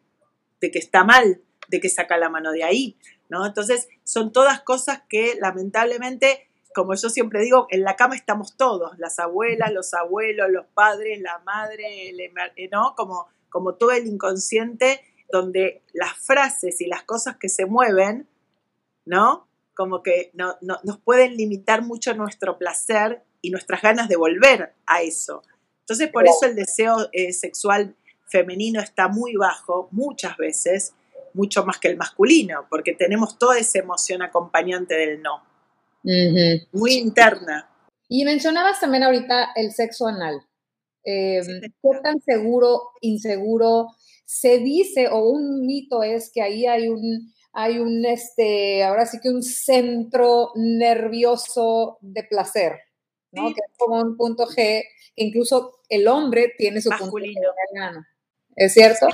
de 0.60 0.70
que 0.70 0.78
está 0.78 1.04
mal, 1.04 1.42
de 1.68 1.80
que 1.80 1.88
saca 1.88 2.16
la 2.16 2.30
mano 2.30 2.52
de 2.52 2.64
ahí, 2.64 2.96
¿no? 3.28 3.44
Entonces, 3.44 3.88
son 4.04 4.32
todas 4.32 4.60
cosas 4.62 5.02
que 5.08 5.36
lamentablemente, 5.40 6.48
como 6.74 6.94
yo 6.94 7.10
siempre 7.10 7.42
digo, 7.42 7.66
en 7.70 7.82
la 7.82 7.96
cama 7.96 8.14
estamos 8.14 8.56
todos, 8.56 8.98
las 8.98 9.18
abuelas, 9.18 9.72
los 9.72 9.92
abuelos, 9.92 10.48
los 10.50 10.66
padres, 10.66 11.20
la 11.20 11.38
madre, 11.40 12.10
eh, 12.10 12.68
¿no? 12.70 12.94
Como, 12.96 13.26
como 13.50 13.74
todo 13.74 13.90
el 13.90 14.06
inconsciente 14.06 15.02
donde 15.30 15.82
las 15.92 16.16
frases 16.16 16.80
y 16.80 16.86
las 16.86 17.02
cosas 17.02 17.36
que 17.36 17.48
se 17.48 17.66
mueven, 17.66 18.28
¿no? 19.04 19.47
Como 19.78 20.02
que 20.02 20.32
no, 20.34 20.56
nos 20.60 20.98
pueden 20.98 21.36
limitar 21.36 21.82
mucho 21.82 22.12
nuestro 22.12 22.58
placer 22.58 23.22
y 23.40 23.50
nuestras 23.50 23.80
ganas 23.80 24.08
de 24.08 24.16
volver 24.16 24.74
a 24.86 25.02
eso. 25.02 25.44
Entonces, 25.82 26.08
por 26.08 26.26
eso 26.26 26.46
el 26.46 26.56
deseo 26.56 27.08
eh, 27.12 27.32
sexual 27.32 27.94
femenino 28.26 28.80
está 28.80 29.06
muy 29.06 29.36
bajo, 29.36 29.88
muchas 29.92 30.36
veces, 30.36 30.94
mucho 31.32 31.64
más 31.64 31.78
que 31.78 31.86
el 31.86 31.96
masculino, 31.96 32.66
porque 32.68 32.92
tenemos 32.92 33.38
toda 33.38 33.56
esa 33.56 33.78
emoción 33.78 34.20
acompañante 34.20 34.96
del 34.96 35.22
no. 35.22 35.44
Muy 36.72 36.94
interna. 36.94 37.70
Y 38.08 38.24
mencionabas 38.24 38.80
también 38.80 39.04
ahorita 39.04 39.52
el 39.54 39.70
sexo 39.70 40.08
anal. 40.08 40.42
Eh, 41.04 41.40
¿Qué 41.60 42.00
tan 42.02 42.20
seguro, 42.20 42.90
inseguro 43.00 43.90
se 44.24 44.58
dice 44.58 45.06
o 45.06 45.30
un 45.30 45.64
mito 45.64 46.02
es 46.02 46.32
que 46.34 46.42
ahí 46.42 46.66
hay 46.66 46.88
un 46.88 47.32
hay 47.52 47.78
un, 47.78 48.04
este, 48.04 48.82
ahora 48.84 49.06
sí 49.06 49.18
que 49.20 49.30
un 49.30 49.42
centro 49.42 50.52
nervioso 50.54 51.98
de 52.00 52.24
placer, 52.24 52.80
¿no? 53.32 53.48
Que 53.48 53.60
es 53.66 53.76
como 53.76 54.00
un 54.00 54.16
punto 54.16 54.46
G, 54.46 54.54
que 54.54 54.84
incluso 55.16 55.80
el 55.88 56.06
hombre 56.08 56.54
tiene 56.56 56.80
su 56.80 56.90
Masculino. 56.90 57.40
punto 57.40 57.50
G 57.50 57.76
el 57.76 57.82
ano. 57.82 58.06
¿Es 58.54 58.74
cierto? 58.74 59.08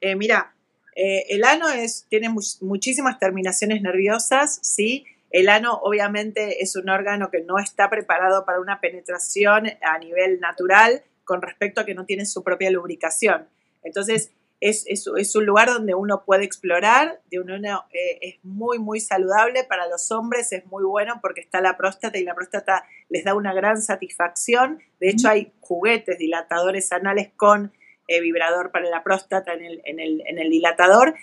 Eh, 0.00 0.16
mira, 0.16 0.54
eh, 0.94 1.24
el 1.30 1.44
ano 1.44 1.68
es, 1.68 2.06
tiene 2.08 2.28
muchísimas 2.60 3.18
terminaciones 3.18 3.82
nerviosas, 3.82 4.58
¿sí? 4.62 5.04
El 5.30 5.48
ano 5.48 5.78
obviamente 5.82 6.62
es 6.62 6.76
un 6.76 6.88
órgano 6.88 7.30
que 7.30 7.42
no 7.42 7.58
está 7.58 7.90
preparado 7.90 8.44
para 8.44 8.60
una 8.60 8.80
penetración 8.80 9.66
a 9.82 9.98
nivel 9.98 10.40
natural 10.40 11.02
con 11.24 11.42
respecto 11.42 11.80
a 11.80 11.84
que 11.84 11.94
no 11.94 12.06
tiene 12.06 12.24
su 12.24 12.42
propia 12.42 12.70
lubricación. 12.70 13.48
Entonces, 13.82 14.30
es, 14.68 14.84
es, 14.88 15.36
un 15.36 15.46
lugar 15.46 15.68
donde 15.68 15.94
uno 15.94 16.24
puede 16.24 16.44
explorar, 16.44 17.20
de 17.30 17.38
uno, 17.38 17.54
eh, 17.92 18.18
es 18.20 18.34
muy, 18.42 18.78
muy 18.78 19.00
saludable 19.00 19.62
para 19.64 19.86
los 19.86 20.10
hombres, 20.10 20.50
es 20.52 20.66
muy 20.66 20.82
bueno 20.84 21.20
porque 21.22 21.40
está 21.40 21.60
la 21.60 21.76
próstata 21.76 22.18
y 22.18 22.24
la 22.24 22.34
próstata 22.34 22.84
les 23.08 23.24
da 23.24 23.34
una 23.34 23.54
gran 23.54 23.80
satisfacción. 23.80 24.80
De 24.98 25.10
hecho, 25.10 25.28
hay 25.28 25.52
juguetes 25.60 26.18
dilatadores 26.18 26.90
anales 26.90 27.30
con 27.36 27.72
eh, 28.08 28.20
vibrador 28.20 28.72
para 28.72 28.88
la 28.88 29.04
próstata 29.04 29.52
en 29.54 29.64
el, 29.64 29.82
en, 29.84 30.00
el, 30.00 30.22
en 30.26 30.38
el, 30.38 30.50
dilatador. 30.50 31.14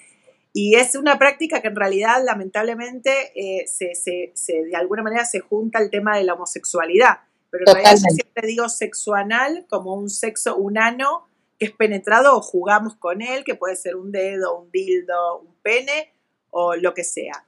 Y 0.53 0.75
es 0.75 0.95
una 0.95 1.19
práctica 1.19 1.61
que 1.61 1.67
en 1.67 1.75
realidad, 1.75 2.23
lamentablemente, 2.23 3.33
eh, 3.35 3.67
se, 3.67 3.93
se, 3.95 4.31
se, 4.35 4.63
de 4.63 4.75
alguna 4.75 5.03
manera 5.03 5.25
se 5.25 5.41
junta 5.41 5.79
al 5.79 5.89
tema 5.89 6.17
de 6.17 6.23
la 6.23 6.35
homosexualidad. 6.35 7.19
Pero 7.49 7.65
en 7.67 7.73
realidad 7.73 7.95
yo 7.95 8.15
siempre 8.15 8.47
digo 8.47 8.69
sexo 8.69 9.15
anal 9.15 9.65
como 9.69 9.95
un 9.95 10.09
sexo, 10.09 10.55
un 10.55 10.77
ano 10.77 11.27
que 11.59 11.65
es 11.65 11.71
penetrado 11.71 12.37
o 12.37 12.41
jugamos 12.41 12.95
con 12.95 13.21
él, 13.21 13.43
que 13.43 13.55
puede 13.55 13.75
ser 13.75 13.95
un 13.95 14.11
dedo, 14.11 14.57
un 14.59 14.71
dildo, 14.71 15.39
un 15.39 15.55
pene 15.61 16.13
o 16.49 16.75
lo 16.75 16.93
que 16.93 17.03
sea. 17.03 17.45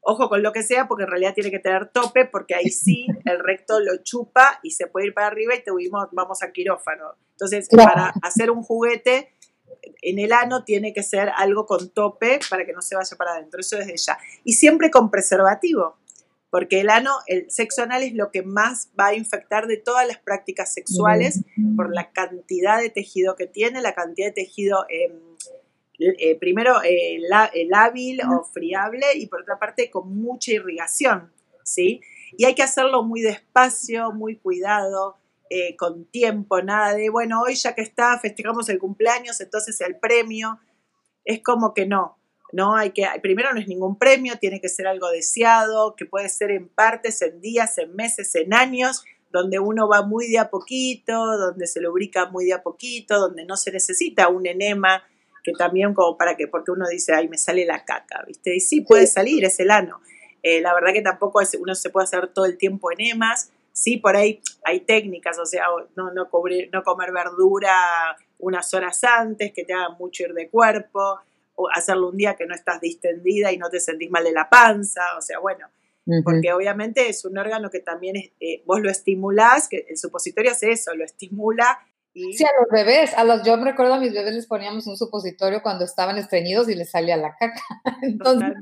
Ojo 0.00 0.28
con 0.28 0.42
lo 0.42 0.52
que 0.52 0.62
sea, 0.62 0.88
porque 0.88 1.04
en 1.04 1.10
realidad 1.10 1.34
tiene 1.34 1.50
que 1.50 1.58
tener 1.58 1.90
tope, 1.90 2.24
porque 2.24 2.54
ahí 2.54 2.70
sí 2.70 3.06
el 3.24 3.38
recto 3.40 3.80
lo 3.80 4.02
chupa 4.02 4.58
y 4.62 4.70
se 4.70 4.86
puede 4.86 5.08
ir 5.08 5.14
para 5.14 5.26
arriba 5.26 5.54
y 5.54 5.62
te 5.62 5.70
vamos 6.12 6.42
a 6.42 6.52
quirófano. 6.52 7.14
Entonces, 7.32 7.68
para 7.68 8.14
hacer 8.22 8.50
un 8.50 8.62
juguete 8.62 9.32
en 10.02 10.18
el 10.18 10.32
ano 10.32 10.64
tiene 10.64 10.92
que 10.92 11.02
ser 11.02 11.30
algo 11.36 11.66
con 11.66 11.90
tope 11.90 12.40
para 12.48 12.64
que 12.64 12.72
no 12.72 12.82
se 12.82 12.96
vaya 12.96 13.16
para 13.16 13.32
adentro. 13.32 13.60
Eso 13.60 13.76
desde 13.76 13.96
ya. 13.96 14.18
Y 14.44 14.54
siempre 14.54 14.90
con 14.90 15.10
preservativo, 15.10 15.97
porque 16.50 16.80
el 16.80 16.90
ano, 16.90 17.12
el 17.26 17.50
sexo 17.50 17.82
anal 17.82 18.02
es 18.02 18.14
lo 18.14 18.30
que 18.30 18.42
más 18.42 18.90
va 18.98 19.08
a 19.08 19.14
infectar 19.14 19.66
de 19.66 19.76
todas 19.76 20.06
las 20.06 20.18
prácticas 20.18 20.72
sexuales 20.72 21.40
por 21.76 21.94
la 21.94 22.10
cantidad 22.10 22.80
de 22.80 22.90
tejido 22.90 23.36
que 23.36 23.46
tiene, 23.46 23.82
la 23.82 23.94
cantidad 23.94 24.28
de 24.28 24.32
tejido. 24.32 24.86
Em, 24.88 25.12
eh, 26.00 26.38
primero 26.38 26.80
eh, 26.84 27.16
el 27.54 27.74
hábil 27.74 28.20
o 28.22 28.44
friable 28.44 29.04
y 29.16 29.26
por 29.26 29.42
otra 29.42 29.58
parte 29.58 29.90
con 29.90 30.16
mucha 30.16 30.52
irrigación, 30.52 31.32
¿sí? 31.64 32.00
Y 32.36 32.44
hay 32.44 32.54
que 32.54 32.62
hacerlo 32.62 33.02
muy 33.02 33.20
despacio, 33.20 34.12
muy 34.12 34.36
cuidado, 34.36 35.16
eh, 35.50 35.76
con 35.76 36.04
tiempo, 36.04 36.60
nada 36.60 36.94
de, 36.94 37.08
bueno, 37.08 37.40
hoy 37.40 37.54
ya 37.54 37.74
que 37.74 37.80
está, 37.80 38.18
festejamos 38.18 38.68
el 38.68 38.78
cumpleaños, 38.78 39.40
entonces 39.40 39.80
el 39.80 39.96
premio, 39.96 40.60
es 41.24 41.42
como 41.42 41.72
que 41.72 41.86
no, 41.86 42.18
no 42.52 42.76
hay 42.76 42.90
que, 42.90 43.06
primero 43.22 43.52
no 43.52 43.60
es 43.60 43.68
ningún 43.68 43.98
premio, 43.98 44.38
tiene 44.38 44.60
que 44.60 44.68
ser 44.68 44.86
algo 44.86 45.10
deseado, 45.10 45.94
que 45.96 46.06
puede 46.06 46.28
ser 46.28 46.50
en 46.50 46.68
partes, 46.68 47.20
en 47.22 47.40
días, 47.40 47.76
en 47.78 47.94
meses, 47.94 48.34
en 48.34 48.54
años, 48.54 49.04
donde 49.30 49.58
uno 49.58 49.88
va 49.88 50.02
muy 50.02 50.28
de 50.30 50.38
a 50.38 50.48
poquito, 50.48 51.36
donde 51.36 51.66
se 51.66 51.80
lubrica 51.80 52.26
muy 52.26 52.46
de 52.46 52.54
a 52.54 52.62
poquito, 52.62 53.18
donde 53.20 53.44
no 53.44 53.56
se 53.56 53.70
necesita 53.70 54.28
un 54.28 54.46
enema 54.46 55.04
que 55.44 55.52
también 55.52 55.94
como 55.94 56.16
para 56.16 56.36
que, 56.36 56.48
porque 56.48 56.70
uno 56.70 56.86
dice, 56.88 57.14
ay, 57.14 57.28
me 57.28 57.38
sale 57.38 57.64
la 57.64 57.84
caca, 57.84 58.24
¿viste? 58.26 58.56
Y 58.56 58.60
sí, 58.60 58.80
puede 58.80 59.06
salir, 59.06 59.44
es 59.44 59.60
el 59.60 59.70
ano. 59.70 60.00
Eh, 60.42 60.60
la 60.60 60.74
verdad 60.74 60.92
que 60.92 61.02
tampoco 61.02 61.40
es, 61.40 61.54
uno 61.60 61.74
se 61.74 61.90
puede 61.90 62.04
hacer 62.04 62.28
todo 62.28 62.46
el 62.46 62.56
tiempo 62.56 62.90
enemas, 62.90 63.50
sí, 63.72 63.96
por 63.96 64.16
ahí 64.16 64.40
hay 64.64 64.80
técnicas, 64.80 65.38
o 65.38 65.46
sea, 65.46 65.66
no, 65.96 66.12
no, 66.12 66.28
no 66.72 66.82
comer 66.82 67.12
verdura 67.12 68.16
unas 68.38 68.72
horas 68.74 69.02
antes, 69.04 69.52
que 69.52 69.64
te 69.64 69.72
hagan 69.72 69.96
mucho 69.98 70.24
ir 70.24 70.34
de 70.34 70.48
cuerpo, 70.48 71.20
o 71.58 71.68
hacerlo 71.74 72.08
un 72.10 72.16
día 72.16 72.36
que 72.36 72.46
no 72.46 72.54
estás 72.54 72.80
distendida 72.80 73.52
y 73.52 73.58
no 73.58 73.68
te 73.68 73.80
sentís 73.80 74.10
mal 74.10 74.24
de 74.24 74.32
la 74.32 74.48
panza, 74.48 75.02
o 75.16 75.20
sea, 75.20 75.38
bueno, 75.38 75.66
porque 76.24 76.54
obviamente 76.54 77.10
es 77.10 77.26
un 77.26 77.36
órgano 77.36 77.68
que 77.68 77.80
también 77.80 78.16
eh, 78.16 78.62
vos 78.64 78.80
lo 78.80 78.88
estimulás, 78.88 79.68
que 79.68 79.84
el 79.90 79.98
supositorio 79.98 80.52
hace 80.52 80.70
eso, 80.70 80.94
lo 80.94 81.04
estimula 81.04 81.80
Sí, 82.14 82.44
a 82.44 82.60
los 82.60 82.70
bebés, 82.70 83.14
a 83.14 83.24
los, 83.24 83.44
yo 83.44 83.56
me 83.56 83.70
recuerdo 83.70 83.94
a 83.94 84.00
mis 84.00 84.12
bebés 84.12 84.34
les 84.34 84.46
poníamos 84.46 84.86
un 84.86 84.96
supositorio 84.96 85.62
cuando 85.62 85.84
estaban 85.84 86.18
estreñidos 86.18 86.68
y 86.68 86.74
les 86.74 86.90
salía 86.90 87.16
la 87.16 87.36
caca. 87.36 87.62
Entonces, 88.02 88.54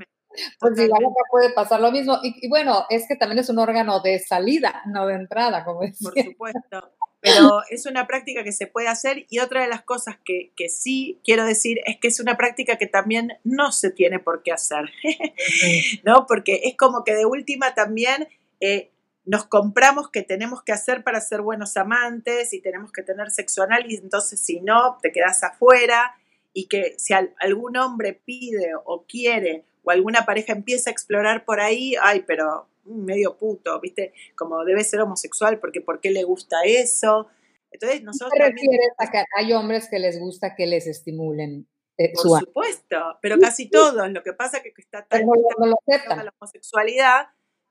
pues 0.61 0.79
igual 0.79 1.05
acá 1.05 1.23
puede 1.31 1.51
pasar 1.51 1.81
lo 1.81 1.91
mismo. 1.91 2.19
Y, 2.23 2.49
bueno, 2.49 2.85
es 2.91 3.07
que 3.09 3.17
también 3.17 3.39
es 3.39 3.49
un 3.49 3.59
órgano 3.59 4.01
de 4.01 4.19
salida, 4.19 4.83
no 4.87 5.07
de 5.07 5.15
entrada, 5.15 5.65
como 5.65 5.81
decía. 5.81 6.11
Por 6.13 6.23
supuesto. 6.23 6.93
Pero 7.27 7.63
es 7.71 7.87
una 7.87 8.07
práctica 8.07 8.45
que 8.45 8.53
se 8.53 8.67
puede 8.67 8.89
hacer 8.89 9.27
y 9.29 9.41
otra 9.41 9.63
de 9.63 9.69
las 9.69 9.83
cosas 9.83 10.17
que, 10.25 10.53
que 10.57 10.69
sí 10.69 11.21
quiero 11.25 11.45
decir 11.45 11.81
es 11.87 11.99
que 11.99 12.09
es 12.09 12.21
una 12.21 12.37
práctica 12.37 12.77
que 12.79 12.87
también 12.87 13.39
no 13.45 13.73
se 13.73 13.91
tiene 13.91 14.19
por 14.19 14.43
qué 14.43 14.53
hacer, 14.53 14.91
¿no? 16.05 16.27
Porque 16.27 16.63
es 16.65 16.77
como 16.77 17.05
que 17.05 17.15
de 17.15 17.27
última 17.27 17.75
también 17.75 18.29
eh, 18.61 18.91
nos 19.25 19.45
compramos 19.45 20.09
que 20.11 20.23
tenemos 20.23 20.63
que 20.63 20.73
hacer 20.73 21.03
para 21.03 21.21
ser 21.21 21.43
buenos 21.43 21.77
amantes 21.77 22.53
y 22.53 22.61
tenemos 22.61 22.93
que 22.93 23.03
tener 23.03 23.31
sexo 23.31 23.65
anal 23.65 23.91
y 23.91 23.97
entonces 23.97 24.41
si 24.41 24.61
no, 24.61 24.99
te 25.03 25.11
quedas 25.11 25.43
afuera 25.43 26.15
y 26.53 26.69
que 26.69 26.95
si 26.97 27.13
algún 27.13 27.77
hombre 27.77 28.15
pide 28.15 28.71
o 28.85 29.05
quiere 29.07 29.65
o 29.83 29.91
alguna 29.91 30.25
pareja 30.25 30.53
empieza 30.53 30.91
a 30.91 30.93
explorar 30.93 31.45
por 31.45 31.61
ahí, 31.61 31.95
ay, 32.01 32.25
pero 32.27 32.69
medio 32.87 33.37
puto, 33.37 33.81
¿viste? 33.81 34.13
Como 34.37 34.65
debe 34.65 34.85
ser 34.85 35.01
homosexual 35.01 35.59
porque 35.59 35.81
¿por 35.81 36.01
qué 36.01 36.11
le 36.11 36.25
gusta 36.25 36.57
eso? 36.65 37.29
Entonces 37.71 38.03
nosotros... 38.03 38.33
¿Te 38.37 38.45
refieres 38.45 38.91
a 38.99 39.11
que 39.11 39.25
hay 39.37 39.53
hombres 39.53 39.89
que 39.89 39.99
les 39.99 40.19
gusta 40.19 40.55
que 40.55 40.67
les 40.67 40.87
estimulen 40.87 41.67
eh, 41.99 42.13
Por 42.13 42.41
supuesto, 42.41 43.19
pero 43.23 43.39
casi 43.39 43.71
todos. 43.71 44.11
Lo 44.11 44.23
que 44.23 44.33
pasa 44.33 44.59
es 44.59 44.63
que 44.63 44.73
está 44.77 45.07
tan 45.07 45.25
no, 45.25 45.33
la 45.67 46.33
homosexualidad 46.39 47.29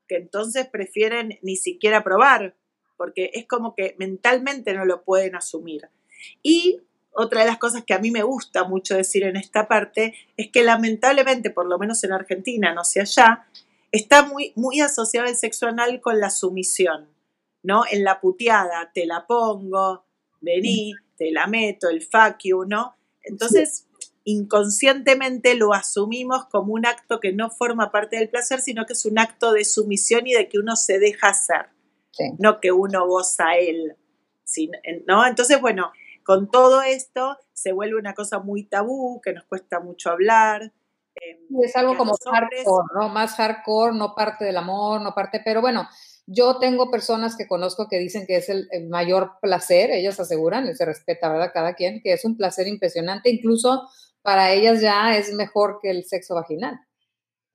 que 0.08 0.16
entonces 0.16 0.66
prefieren 0.66 1.38
ni 1.42 1.56
siquiera 1.56 2.02
probar, 2.02 2.56
porque 2.96 3.30
es 3.34 3.46
como 3.46 3.74
que 3.74 3.94
mentalmente 3.98 4.74
no 4.74 4.84
lo 4.84 5.04
pueden 5.04 5.36
asumir. 5.36 5.88
Y 6.42 6.80
otra 7.12 7.40
de 7.40 7.46
las 7.46 7.58
cosas 7.58 7.84
que 7.84 7.94
a 7.94 7.98
mí 7.98 8.10
me 8.10 8.22
gusta 8.22 8.64
mucho 8.64 8.96
decir 8.96 9.24
en 9.24 9.36
esta 9.36 9.68
parte 9.68 10.14
es 10.36 10.50
que 10.50 10.62
lamentablemente, 10.62 11.50
por 11.50 11.66
lo 11.66 11.78
menos 11.78 12.02
en 12.04 12.12
Argentina, 12.12 12.74
no 12.74 12.84
sé 12.84 13.00
allá, 13.00 13.46
está 13.96 14.24
muy, 14.24 14.52
muy 14.56 14.80
asociado 14.80 15.26
el 15.26 15.36
sexo 15.36 15.66
anal 15.66 16.00
con 16.00 16.20
la 16.20 16.30
sumisión, 16.30 17.08
¿no? 17.62 17.84
En 17.90 18.04
la 18.04 18.20
puteada, 18.20 18.90
te 18.94 19.06
la 19.06 19.26
pongo, 19.26 20.04
vení, 20.40 20.94
te 21.16 21.30
la 21.30 21.46
meto, 21.46 21.88
el 21.88 22.02
fuck 22.02 22.38
you, 22.44 22.64
¿no? 22.64 22.96
Entonces, 23.22 23.86
inconscientemente 24.24 25.54
lo 25.54 25.72
asumimos 25.72 26.46
como 26.46 26.74
un 26.74 26.86
acto 26.86 27.20
que 27.20 27.32
no 27.32 27.50
forma 27.50 27.90
parte 27.90 28.16
del 28.16 28.28
placer, 28.28 28.60
sino 28.60 28.86
que 28.86 28.92
es 28.92 29.04
un 29.06 29.18
acto 29.18 29.52
de 29.52 29.64
sumisión 29.64 30.26
y 30.26 30.34
de 30.34 30.48
que 30.48 30.58
uno 30.58 30.76
se 30.76 30.98
deja 30.98 31.28
hacer, 31.28 31.66
no 32.38 32.60
que 32.60 32.72
uno 32.72 33.06
goza 33.06 33.56
él. 33.56 33.96
¿no? 35.06 35.26
Entonces, 35.26 35.60
bueno, 35.60 35.92
con 36.24 36.50
todo 36.50 36.82
esto 36.82 37.38
se 37.52 37.72
vuelve 37.72 37.98
una 37.98 38.14
cosa 38.14 38.40
muy 38.40 38.64
tabú, 38.64 39.20
que 39.20 39.32
nos 39.32 39.44
cuesta 39.44 39.80
mucho 39.80 40.10
hablar. 40.10 40.72
Es 41.62 41.76
algo 41.76 41.96
como 41.96 42.14
hardcore, 42.14 42.88
¿no? 42.94 43.08
Más 43.08 43.34
hardcore, 43.34 43.96
no 43.96 44.14
parte 44.14 44.44
del 44.44 44.56
amor, 44.56 45.00
no 45.00 45.14
parte, 45.14 45.40
pero 45.44 45.60
bueno, 45.60 45.88
yo 46.26 46.58
tengo 46.58 46.90
personas 46.90 47.36
que 47.36 47.46
conozco 47.46 47.88
que 47.88 47.98
dicen 47.98 48.26
que 48.26 48.36
es 48.36 48.48
el, 48.48 48.68
mayor 48.88 49.32
placer, 49.40 49.90
ellas 49.90 50.18
aseguran, 50.18 50.68
y 50.68 50.74
se 50.74 50.84
respeta, 50.84 51.28
¿verdad? 51.28 51.52
Cada 51.54 51.74
quien, 51.74 52.02
que 52.02 52.12
es 52.12 52.24
un 52.24 52.36
placer 52.36 52.66
impresionante, 52.66 53.30
incluso 53.30 53.88
para 54.22 54.52
ellas 54.52 54.80
ya 54.80 55.16
es 55.16 55.32
mejor 55.32 55.78
que 55.80 55.90
el 55.90 56.04
sexo 56.04 56.34
vaginal. 56.34 56.80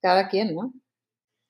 Cada 0.02 0.30
quien, 0.30 0.56
¿no? 0.56 0.74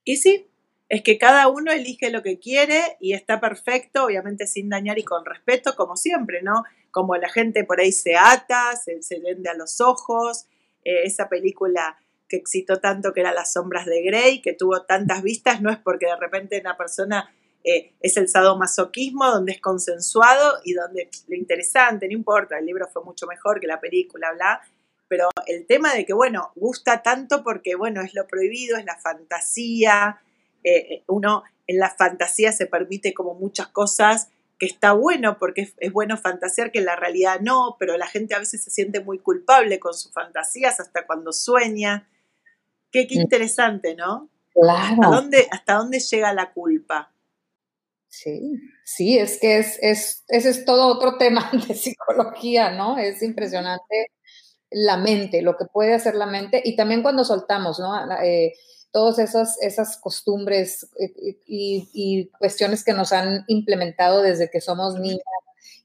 Y 0.03 0.17
sí, 0.17 0.51
es 0.89 1.03
que 1.03 1.17
cada 1.17 1.47
uno 1.47 1.71
elige 1.71 2.09
lo 2.09 2.21
que 2.21 2.37
quiere 2.37 2.97
y 2.99 3.13
está 3.13 3.39
perfecto, 3.39 4.05
obviamente 4.05 4.45
sin 4.45 4.67
dañar 4.67 4.99
y 4.99 5.03
con 5.03 5.23
respeto, 5.23 5.73
como 5.77 5.95
siempre, 5.95 6.41
¿no? 6.41 6.63
Como 6.91 7.15
la 7.15 7.29
gente 7.29 7.63
por 7.63 7.79
ahí 7.79 7.93
se 7.93 8.15
ata, 8.15 8.73
se, 8.75 9.19
vende 9.19 9.49
a 9.49 9.53
los 9.53 9.79
ojos, 9.79 10.47
eh, 10.83 11.03
esa 11.03 11.29
película 11.29 11.97
que 12.27 12.37
excitó 12.37 12.79
tanto 12.79 13.13
que 13.13 13.19
era 13.19 13.33
Las 13.33 13.53
sombras 13.53 13.85
de 13.85 14.01
Grey, 14.03 14.41
que 14.41 14.53
tuvo 14.53 14.83
tantas 14.83 15.21
vistas, 15.21 15.61
no 15.61 15.69
es 15.69 15.77
porque 15.77 16.05
de 16.05 16.15
repente 16.15 16.59
una 16.59 16.77
persona 16.77 17.29
eh, 17.63 17.93
es 17.99 18.17
el 18.17 18.27
sadomasoquismo, 18.27 19.29
donde 19.29 19.51
es 19.51 19.61
consensuado 19.61 20.59
y 20.63 20.73
donde 20.73 21.09
lo 21.27 21.35
interesante, 21.35 22.07
no 22.07 22.13
importa, 22.13 22.57
el 22.57 22.65
libro 22.65 22.87
fue 22.87 23.03
mucho 23.03 23.27
mejor 23.27 23.59
que 23.59 23.67
la 23.67 23.79
película, 23.79 24.31
bla, 24.33 24.61
pero 25.07 25.29
el 25.45 25.65
tema 25.67 25.93
de 25.93 26.05
que, 26.05 26.13
bueno, 26.13 26.51
gusta 26.55 27.03
tanto 27.03 27.43
porque, 27.43 27.75
bueno, 27.75 28.01
es 28.01 28.13
lo 28.13 28.25
prohibido, 28.27 28.77
es 28.77 28.85
la 28.85 28.97
fantasía, 28.97 30.21
eh, 30.63 31.03
uno 31.07 31.43
en 31.67 31.79
la 31.79 31.89
fantasía 31.89 32.51
se 32.51 32.65
permite 32.65 33.13
como 33.13 33.33
muchas 33.33 33.67
cosas 33.67 34.29
que 34.61 34.67
está 34.67 34.93
bueno 34.93 35.39
porque 35.39 35.73
es, 35.75 35.91
bueno 35.91 36.17
fantasear 36.17 36.71
que 36.71 36.77
en 36.77 36.85
la 36.85 36.95
realidad 36.95 37.39
no, 37.41 37.77
pero 37.79 37.97
la 37.97 38.05
gente 38.05 38.35
a 38.35 38.39
veces 38.39 38.63
se 38.63 38.69
siente 38.69 38.99
muy 38.99 39.17
culpable 39.17 39.79
con 39.79 39.95
sus 39.95 40.13
fantasías 40.13 40.79
hasta 40.79 41.07
cuando 41.07 41.33
sueña. 41.33 42.07
Qué, 42.91 43.07
qué 43.07 43.17
mm. 43.17 43.21
interesante, 43.21 43.95
¿no? 43.95 44.29
Claro. 44.53 45.01
¿Hasta 45.01 45.07
dónde, 45.07 45.47
¿Hasta 45.49 45.73
dónde 45.73 45.99
llega 45.99 46.31
la 46.33 46.53
culpa? 46.53 47.11
Sí, 48.07 48.53
sí, 48.85 49.17
es 49.17 49.39
que 49.39 49.57
es, 49.57 49.79
es, 49.81 50.25
ese 50.27 50.51
es 50.51 50.63
todo 50.63 50.95
otro 50.95 51.17
tema 51.17 51.49
de 51.67 51.73
psicología, 51.73 52.69
¿no? 52.69 52.99
Es 52.99 53.23
impresionante 53.23 54.11
la 54.69 54.97
mente, 54.97 55.41
lo 55.41 55.57
que 55.57 55.65
puede 55.65 55.95
hacer 55.95 56.13
la 56.13 56.27
mente 56.27 56.61
y 56.63 56.75
también 56.75 57.01
cuando 57.01 57.25
soltamos, 57.25 57.79
¿no? 57.79 57.95
Eh, 58.21 58.53
todas 58.91 59.19
esas, 59.19 59.57
esas 59.61 59.97
costumbres 59.97 60.89
eh, 60.99 61.13
y, 61.47 61.89
y, 61.93 62.29
cuestiones 62.37 62.83
que 62.83 62.93
nos 62.93 63.13
han 63.13 63.43
implementado 63.47 64.21
desde 64.21 64.49
que 64.49 64.61
somos 64.61 64.99
niñas, 64.99 65.21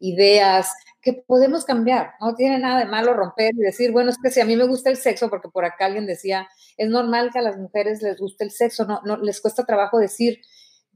ideas 0.01 0.69
que 1.01 1.13
podemos 1.13 1.65
cambiar, 1.65 2.15
no 2.21 2.35
tiene 2.35 2.59
nada 2.59 2.81
de 2.81 2.87
malo 2.87 3.15
romper 3.15 3.53
y 3.55 3.59
decir, 3.61 3.93
bueno, 3.93 4.11
es 4.11 4.17
que 4.21 4.31
si 4.31 4.41
a 4.41 4.45
mí 4.45 4.57
me 4.57 4.67
gusta 4.67 4.91
el 4.91 4.97
sexo, 4.97 5.31
porque 5.31 5.49
por 5.49 5.65
acá 5.65 5.87
alguien 5.87 6.05
decía, 6.05 6.49
es 6.77 6.89
normal 6.89 7.31
que 7.33 7.39
a 7.39 7.43
las 7.43 7.57
mujeres 7.57 8.03
les 8.03 8.19
guste 8.19 8.43
el 8.43 8.51
sexo, 8.51 8.85
no, 8.87 9.01
no 9.05 9.17
les 9.17 9.41
cuesta 9.41 9.65
trabajo 9.65 9.99
decir, 9.99 10.41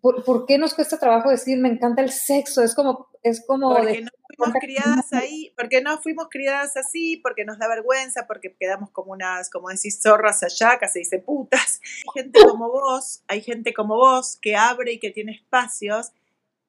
¿por, 0.00 0.46
qué 0.46 0.58
nos 0.58 0.74
cuesta 0.74 0.98
trabajo 0.98 1.30
decir 1.30 1.58
me 1.58 1.68
encanta 1.68 2.02
el 2.02 2.10
sexo? 2.10 2.62
Es 2.62 2.74
como, 2.74 3.08
es 3.22 3.44
como 3.46 3.74
porque 3.74 4.02
no 4.02 4.10
fuimos 4.26 4.54
criadas 4.60 5.12
ahí, 5.12 5.52
porque 5.56 5.80
no 5.80 5.98
fuimos 5.98 6.28
criadas 6.30 6.76
así, 6.76 7.18
porque 7.18 7.44
nos 7.44 7.58
da 7.58 7.68
vergüenza, 7.68 8.26
porque 8.26 8.54
quedamos 8.58 8.90
como 8.90 9.12
unas, 9.12 9.50
como 9.50 9.68
decís, 9.68 10.00
zorras 10.02 10.42
allá, 10.42 10.78
se 10.90 11.00
dice 11.00 11.18
putas. 11.18 11.80
Hay 12.14 12.22
gente 12.22 12.40
como 12.40 12.70
vos, 12.70 13.22
hay 13.28 13.42
gente 13.42 13.74
como 13.74 13.96
vos 13.96 14.38
que 14.40 14.56
abre 14.56 14.92
y 14.92 14.98
que 14.98 15.10
tiene 15.10 15.32
espacios, 15.32 16.12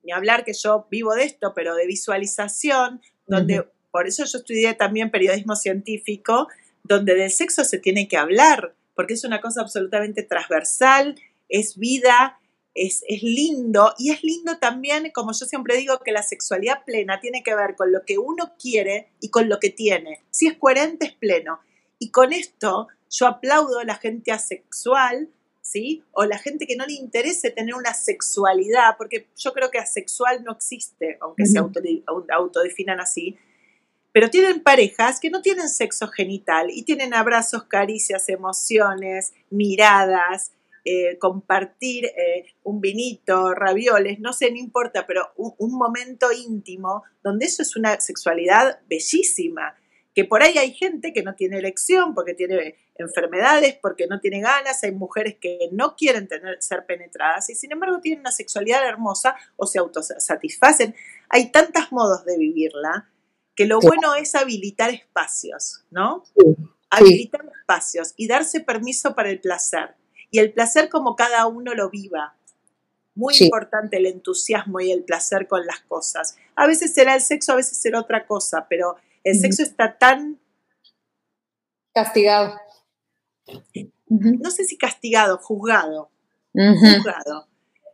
ni 0.03 0.11
hablar 0.11 0.43
que 0.43 0.53
yo 0.53 0.87
vivo 0.89 1.13
de 1.13 1.23
esto, 1.23 1.53
pero 1.53 1.75
de 1.75 1.85
visualización, 1.85 3.01
donde 3.27 3.67
por 3.91 4.07
eso 4.07 4.25
yo 4.25 4.39
estudié 4.39 4.73
también 4.73 5.11
periodismo 5.11 5.55
científico, 5.55 6.47
donde 6.83 7.15
del 7.15 7.31
sexo 7.31 7.63
se 7.63 7.77
tiene 7.77 8.07
que 8.07 8.17
hablar, 8.17 8.73
porque 8.95 9.13
es 9.13 9.23
una 9.23 9.41
cosa 9.41 9.61
absolutamente 9.61 10.23
transversal, 10.23 11.15
es 11.49 11.77
vida, 11.77 12.39
es, 12.73 13.03
es, 13.07 13.23
lindo 13.23 13.93
y 13.97 14.11
es 14.11 14.23
lindo 14.23 14.57
también, 14.57 15.11
como 15.13 15.31
yo 15.33 15.45
siempre 15.45 15.77
digo, 15.77 15.99
que 15.99 16.11
la 16.11 16.23
sexualidad 16.23 16.83
plena 16.85 17.19
tiene 17.19 17.43
que 17.43 17.55
ver 17.55 17.75
con 17.75 17.91
lo 17.91 18.05
que 18.05 18.17
uno 18.17 18.53
quiere 18.59 19.11
y 19.19 19.29
con 19.29 19.49
lo 19.49 19.59
que 19.59 19.69
tiene. 19.69 20.23
Si 20.31 20.47
es 20.47 20.57
coherente, 20.57 21.05
es 21.05 21.13
pleno. 21.13 21.59
Y 21.99 22.11
con 22.11 22.33
esto 22.33 22.87
yo 23.09 23.27
aplaudo 23.27 23.79
a 23.79 23.85
la 23.85 23.95
gente 23.95 24.31
asexual, 24.31 25.29
¿sí? 25.61 26.03
O 26.11 26.25
la 26.25 26.37
gente 26.37 26.65
que 26.65 26.75
no 26.75 26.85
le 26.85 26.93
interese 26.93 27.51
tener 27.51 27.75
una 27.75 27.93
sexualidad, 27.93 28.95
porque 28.97 29.27
yo 29.37 29.53
creo 29.53 29.69
que 29.69 29.79
asexual 29.79 30.43
no 30.43 30.53
existe, 30.53 31.17
aunque 31.21 31.45
se 31.45 31.59
autodefinan 31.59 32.99
así, 32.99 33.37
pero 34.13 34.29
tienen 34.29 34.61
parejas 34.61 35.19
que 35.19 35.29
no 35.29 35.41
tienen 35.41 35.69
sexo 35.69 36.07
genital 36.07 36.69
y 36.69 36.83
tienen 36.83 37.13
abrazos, 37.13 37.63
caricias, 37.63 38.27
emociones, 38.29 39.33
miradas, 39.49 40.51
eh, 40.83 41.19
compartir 41.19 42.05
eh, 42.05 42.45
un 42.63 42.81
vinito, 42.81 43.53
ravioles, 43.53 44.19
no 44.19 44.33
sé, 44.33 44.49
no 44.49 44.57
importa, 44.57 45.05
pero 45.05 45.31
un, 45.37 45.77
momento 45.77 46.31
íntimo 46.31 47.03
donde 47.23 47.45
eso 47.45 47.61
es 47.61 47.75
una 47.75 47.99
sexualidad 47.99 48.79
bellísima, 48.89 49.75
que 50.15 50.25
por 50.25 50.41
ahí 50.41 50.57
hay 50.57 50.73
gente 50.73 51.13
que 51.13 51.21
no 51.21 51.35
tiene 51.35 51.59
elección 51.59 52.15
porque 52.15 52.33
tiene 52.33 52.77
enfermedades, 52.95 53.77
porque 53.79 54.07
no 54.07 54.19
tiene 54.19 54.41
ganas, 54.41 54.83
hay 54.83 54.91
mujeres 54.91 55.37
que 55.39 55.69
no 55.71 55.95
quieren 55.95 56.27
tener, 56.27 56.57
ser 56.63 56.87
penetradas 56.87 57.49
y 57.51 57.55
sin 57.55 57.71
embargo 57.71 58.01
tienen 58.01 58.21
una 58.21 58.31
sexualidad 58.31 58.83
hermosa 58.83 59.35
o 59.57 59.67
se 59.67 59.77
autosatisfacen. 59.77 60.95
Hay 61.29 61.51
tantos 61.51 61.91
modos 61.91 62.25
de 62.25 62.39
vivirla 62.39 63.07
que 63.55 63.67
lo 63.67 63.79
bueno 63.79 64.15
es 64.15 64.33
habilitar 64.33 64.89
espacios, 64.89 65.85
¿no? 65.91 66.23
Habilitar 66.89 67.45
espacios 67.59 68.15
y 68.17 68.27
darse 68.27 68.61
permiso 68.61 69.13
para 69.13 69.29
el 69.29 69.39
placer 69.39 70.00
y 70.31 70.39
el 70.39 70.53
placer 70.53 70.89
como 70.89 71.15
cada 71.15 71.45
uno 71.45 71.75
lo 71.75 71.89
viva. 71.89 72.35
Muy 73.13 73.35
importante 73.39 73.97
el 73.97 74.05
entusiasmo 74.05 74.79
y 74.79 74.91
el 74.91 75.03
placer 75.03 75.47
con 75.47 75.65
las 75.65 75.81
cosas. 75.81 76.37
A 76.55 76.65
veces 76.65 76.93
será 76.93 77.13
el 77.13 77.21
sexo, 77.21 77.51
a 77.51 77.57
veces 77.57 77.77
será 77.77 77.99
otra 77.99 78.25
cosa, 78.25 78.67
pero 78.69 78.95
el 79.25 79.37
sexo 79.37 79.61
está 79.61 79.97
tan... 79.97 80.39
Castigado. 81.93 82.57
No 84.07 84.49
sé 84.49 84.63
si 84.63 84.77
castigado, 84.77 85.37
juzgado. 85.37 86.09
Juzgado. 86.53 87.47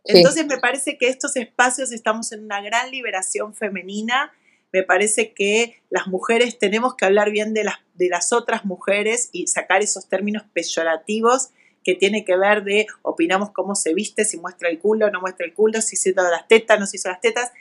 Entonces 0.06 0.46
me 0.46 0.60
parece 0.60 1.00
que 1.00 1.10
estos 1.10 1.36
espacios 1.36 1.92
estamos 1.92 2.32
en 2.32 2.44
una 2.44 2.62
gran 2.62 2.92
liberación 2.92 3.56
femenina. 3.56 4.32
Me 4.72 4.84
parece 4.84 5.34
que 5.34 5.82
las 5.90 6.06
mujeres 6.06 6.60
tenemos 6.60 6.96
que 6.96 7.06
hablar 7.06 7.32
bien 7.32 7.56
de 7.56 7.64
las, 7.64 7.78
de 7.96 8.10
las 8.10 8.32
otras 8.32 8.66
mujeres 8.66 9.30
y 9.32 9.48
sacar 9.48 9.82
esos 9.82 10.08
términos 10.08 10.44
peyorativos 10.54 11.50
que 11.88 11.96
tiene 11.96 12.26
que 12.26 12.36
ver 12.36 12.66
de 12.66 12.86
opinamos 13.02 13.52
cómo 13.52 13.74
se 13.74 13.94
viste, 13.94 14.26
si 14.26 14.38
muestra 14.38 14.68
el 14.68 14.78
culo, 14.78 15.10
no 15.10 15.22
muestra 15.22 15.46
el 15.46 15.54
culo, 15.54 15.80
si 15.80 15.96
hizo 15.96 16.22
las 16.22 16.46
tetas, 16.50 16.78
no 16.78 16.86
se 16.86 16.98
hizo 16.98 17.08
las 17.08 17.22
tetas, 17.22 17.54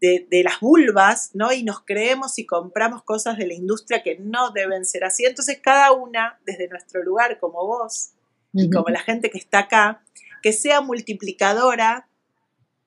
de, 0.00 0.42
las 0.42 0.60
vulvas, 0.60 1.32
¿no? 1.34 1.52
Y 1.52 1.62
nos 1.62 1.82
creemos 1.82 2.38
y 2.38 2.46
compramos 2.46 3.02
cosas 3.02 3.36
de 3.36 3.46
la 3.46 3.52
industria 3.52 4.02
que 4.02 4.18
no 4.18 4.50
deben 4.52 4.86
ser 4.86 5.04
así. 5.04 5.26
Entonces 5.26 5.58
cada 5.62 5.92
una, 5.92 6.40
desde 6.46 6.68
nuestro 6.68 7.02
lugar, 7.02 7.38
como 7.38 7.66
vos 7.66 8.12
y 8.54 8.70
como 8.70 8.88
la 8.88 9.00
gente 9.00 9.28
que 9.28 9.36
está 9.36 9.58
acá, 9.58 10.02
que 10.42 10.54
sea 10.54 10.80
multiplicadora 10.80 12.08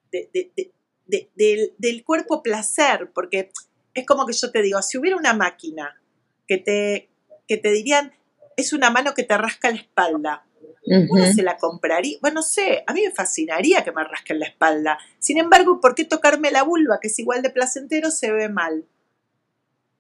del, 0.10 2.04
cuerpo 2.04 2.42
placer, 2.42 3.12
porque 3.14 3.52
es 3.94 4.08
como 4.08 4.26
que 4.26 4.34
yo 4.34 4.50
te 4.50 4.64
digo, 4.64 4.82
si 4.82 4.98
hubiera 4.98 5.18
una 5.18 5.36
máquina 5.36 6.02
que 6.48 6.58
te, 6.58 7.12
que 7.48 7.58
te 7.58 7.70
dirían, 7.72 8.14
es 8.56 8.74
una 8.74 8.90
mano 8.90 9.14
que 9.14 9.22
te 9.22 9.38
rasca 9.38 9.70
la 9.70 9.78
espalda, 9.78 10.47
uno 10.88 11.26
se 11.34 11.44
la 11.44 11.58
compraría. 11.58 12.18
Bueno, 12.22 12.36
no 12.36 12.42
sé, 12.42 12.84
a 12.88 12.94
mí 12.94 13.02
me 13.04 13.12
fascinaría 13.12 13.84
que 13.84 13.92
me 13.92 14.04
rasquen 14.04 14.40
la 14.40 14.46
espalda. 14.46 14.98
Sin 15.20 15.38
embargo, 15.38 15.82
¿por 15.82 15.96
qué 15.96 16.06
tocarme 16.06 16.52
la 16.52 16.64
vulva, 16.64 17.00
que 17.02 17.08
es 17.08 17.20
igual 17.20 17.42
de 17.42 17.50
placentero, 17.50 18.12
se 18.12 18.32
ve 18.32 18.48
mal? 18.48 18.86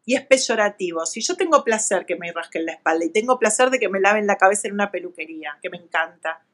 Y 0.05 0.15
es 0.15 0.25
peyorativo. 0.25 1.05
Si 1.05 1.21
yo 1.21 1.35
tengo 1.35 1.63
placer 1.63 2.05
que 2.05 2.15
me 2.15 2.31
rasquen 2.31 2.65
la 2.65 2.73
espalda 2.73 3.03
y 3.05 3.09
tengo 3.09 3.37
placer 3.37 3.69
de 3.69 3.79
que 3.79 3.89
me 3.89 3.99
laven 3.99 4.27
la 4.27 4.37
cabeza 4.37 4.67
en 4.67 4.75
una 4.75 4.91
peluquería, 4.91 5.57
que 5.61 5.69
me 5.69 5.77
encanta, 5.77 6.45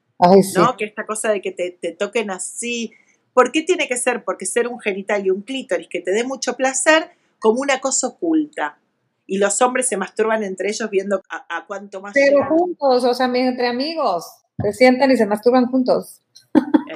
¿no? 0.55 0.75
Que 0.77 0.85
esta 0.85 1.05
cosa 1.05 1.31
de 1.31 1.41
que 1.41 1.51
te, 1.51 1.71
te 1.71 1.91
toquen 1.91 2.31
así. 2.31 2.91
¿Por 3.33 3.51
qué 3.51 3.61
tiene 3.61 3.87
que 3.87 3.97
ser? 3.97 4.23
Porque 4.23 4.45
ser 4.45 4.67
un 4.67 4.79
genital 4.79 5.25
y 5.25 5.29
un 5.29 5.41
clítoris 5.41 5.87
que 5.87 6.01
te 6.01 6.11
dé 6.11 6.23
mucho 6.23 6.55
placer 6.55 7.11
como 7.39 7.59
una 7.59 7.79
cosa 7.79 8.07
oculta 8.07 8.79
y 9.33 9.39
los 9.39 9.63
hombres 9.63 9.87
se 9.87 9.97
masturban 9.97 10.43
entre 10.43 10.69
ellos 10.69 10.87
viendo 10.91 11.23
a, 11.27 11.65
cuánto 11.65 12.01
más. 12.01 12.13
Pero 12.13 12.45
juntos, 12.45 13.03
o 13.03 13.13
sea, 13.15 13.25
entre 13.33 13.65
amigos, 13.65 14.27
se 14.61 14.73
sientan 14.73 15.09
y 15.09 15.17
se 15.17 15.25
masturban 15.25 15.65
juntos. 15.71 16.21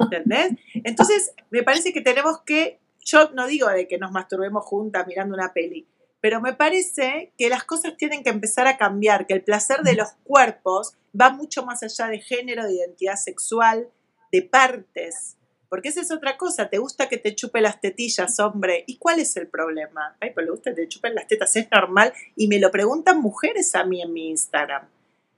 ¿Entendés? 0.00 0.52
Entonces, 0.84 1.32
me 1.50 1.64
parece 1.64 1.92
que 1.92 2.00
tenemos 2.00 2.42
que, 2.46 2.78
yo 3.04 3.30
no 3.30 3.48
digo 3.48 3.66
de 3.66 3.88
que 3.88 3.98
nos 3.98 4.12
masturbemos 4.12 4.64
juntas 4.64 5.04
mirando 5.08 5.34
una 5.34 5.52
peli, 5.52 5.88
pero 6.20 6.40
me 6.40 6.52
parece 6.52 7.32
que 7.36 7.48
las 7.48 7.64
cosas 7.64 7.96
tienen 7.96 8.22
que 8.22 8.30
empezar 8.30 8.68
a 8.68 8.76
cambiar, 8.76 9.26
que 9.26 9.34
el 9.34 9.42
placer 9.42 9.80
de 9.80 9.94
los 9.94 10.10
cuerpos 10.22 10.92
va 11.20 11.30
mucho 11.30 11.66
más 11.66 11.82
allá 11.82 12.06
de 12.06 12.20
género, 12.20 12.62
de 12.62 12.74
identidad 12.74 13.16
sexual, 13.16 13.88
de 14.30 14.42
partes. 14.42 15.38
Porque 15.68 15.90
esa 15.90 16.00
es 16.00 16.10
otra 16.10 16.36
cosa, 16.36 16.68
te 16.68 16.78
gusta 16.78 17.08
que 17.08 17.18
te 17.18 17.34
chupe 17.34 17.60
las 17.60 17.80
tetillas, 17.80 18.38
hombre. 18.40 18.84
¿Y 18.86 18.96
cuál 18.96 19.18
es 19.20 19.36
el 19.36 19.48
problema? 19.48 20.16
Ay, 20.20 20.30
pues 20.32 20.46
le 20.46 20.52
gusta 20.52 20.70
que 20.70 20.82
te 20.82 20.88
chupen 20.88 21.14
las 21.14 21.26
tetas, 21.26 21.54
es 21.56 21.68
normal. 21.70 22.12
Y 22.36 22.48
me 22.48 22.58
lo 22.58 22.70
preguntan 22.70 23.20
mujeres 23.20 23.74
a 23.74 23.84
mí 23.84 24.00
en 24.00 24.12
mi 24.12 24.30
Instagram, 24.30 24.88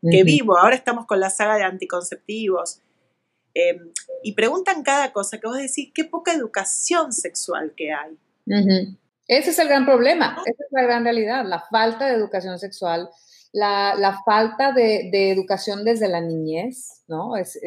que 0.08 0.22
vivo, 0.22 0.56
ahora 0.56 0.76
estamos 0.76 1.06
con 1.06 1.20
la 1.20 1.30
saga 1.30 1.56
de 1.56 1.64
anticonceptivos. 1.64 2.80
Em, 3.54 3.90
y 4.22 4.32
preguntan 4.32 4.82
cada 4.84 5.12
cosa, 5.12 5.38
que 5.38 5.48
vos 5.48 5.56
decís, 5.56 5.90
qué 5.92 6.04
poca 6.04 6.32
educación 6.32 7.12
sexual 7.12 7.72
que 7.76 7.92
hay. 7.92 8.16
Ese 9.26 9.50
es 9.50 9.58
el 9.58 9.68
gran 9.68 9.84
problema, 9.84 10.36
esa 10.46 10.64
es 10.64 10.72
la 10.72 10.82
gran 10.82 11.04
realidad, 11.04 11.44
la 11.44 11.60
falta 11.60 12.06
de 12.06 12.14
educación 12.14 12.58
sexual 12.58 13.08
la, 13.52 14.20
falta 14.24 14.72
de, 14.72 15.30
educación 15.30 15.84
desde 15.84 16.08
la 16.08 16.20
niñez, 16.20 17.02
¿no? 17.08 17.36
Es, 17.36 17.58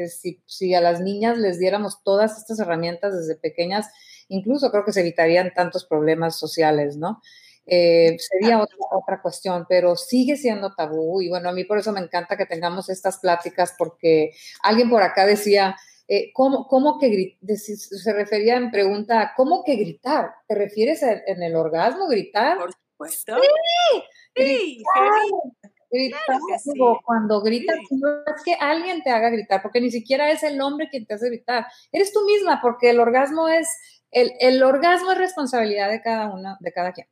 si, 0.46 0.74
a 0.74 0.82
las 0.82 1.02
niñas 1.02 1.38
les 1.38 1.60
diéramos 1.60 2.04
todas 2.04 2.38
estas 2.38 2.60
herramientas 2.60 3.14
desde 3.16 3.40
pequeñas, 3.40 3.90
incluso 4.30 4.72
creo 4.72 4.86
que 4.86 4.94
se 4.94 5.02
evitarían 5.02 5.54
tantos 5.54 5.86
problemas 5.86 6.38
sociales, 6.38 6.98
¿no? 6.98 7.22
Eh, 7.66 8.18
sería 8.20 8.62
otra, 8.62 8.78
otra, 8.92 9.22
cuestión, 9.22 9.66
pero 9.70 9.96
sigue 9.96 10.36
siendo 10.36 10.76
tabú 10.76 11.22
y 11.22 11.30
bueno, 11.30 11.48
a 11.48 11.54
mí 11.54 11.64
por 11.64 11.78
eso 11.78 11.94
me 11.94 12.02
encanta 12.02 12.36
que 12.36 12.46
tengamos 12.46 12.90
estas 12.90 13.20
pláticas 13.20 13.74
porque 13.78 14.32
alguien 14.64 14.90
por 14.90 15.02
acá 15.02 15.26
decía, 15.26 15.74
eh, 16.10 16.32
¿cómo, 16.34 16.68
¿cómo, 16.68 17.00
que 17.00 17.38
se 17.48 18.14
refería 18.14 18.58
en 18.58 18.70
pregunta, 18.70 19.34
¿cómo 19.38 19.64
que 19.64 19.78
gritar? 19.78 20.32
¿Te 20.46 20.56
refieres 20.56 21.04
en 21.04 21.42
el 21.42 21.56
orgasmo, 21.56 22.08
gritar? 22.08 22.58
Por 22.58 22.74
supuesto. 22.74 23.36
Sí, 24.36 24.84
cuando 27.06 27.42
gritas, 27.42 27.78
no 27.92 28.10
es 28.36 28.44
que 28.44 28.54
alguien 28.54 29.02
te 29.04 29.10
haga 29.10 29.30
gritar, 29.30 29.62
porque 29.62 29.82
ni 29.82 29.92
siquiera 29.92 30.32
es 30.32 30.44
el 30.44 30.60
hombre 30.62 30.90
quien 30.90 31.06
te 31.06 31.14
hace 31.14 31.28
gritar, 31.28 31.66
eres 31.92 32.12
tú 32.12 32.26
misma, 32.26 32.60
porque 32.62 32.90
el 32.90 33.00
orgasmo 33.00 33.48
es, 33.48 33.68
el, 34.12 34.32
el 34.40 34.64
orgasmo 34.64 35.12
es 35.12 35.18
responsabilidad 35.18 35.90
de 35.90 36.02
cada 36.02 36.34
uno, 36.34 36.58
de 36.60 36.72
cada 36.72 36.94
quien. 36.94 37.08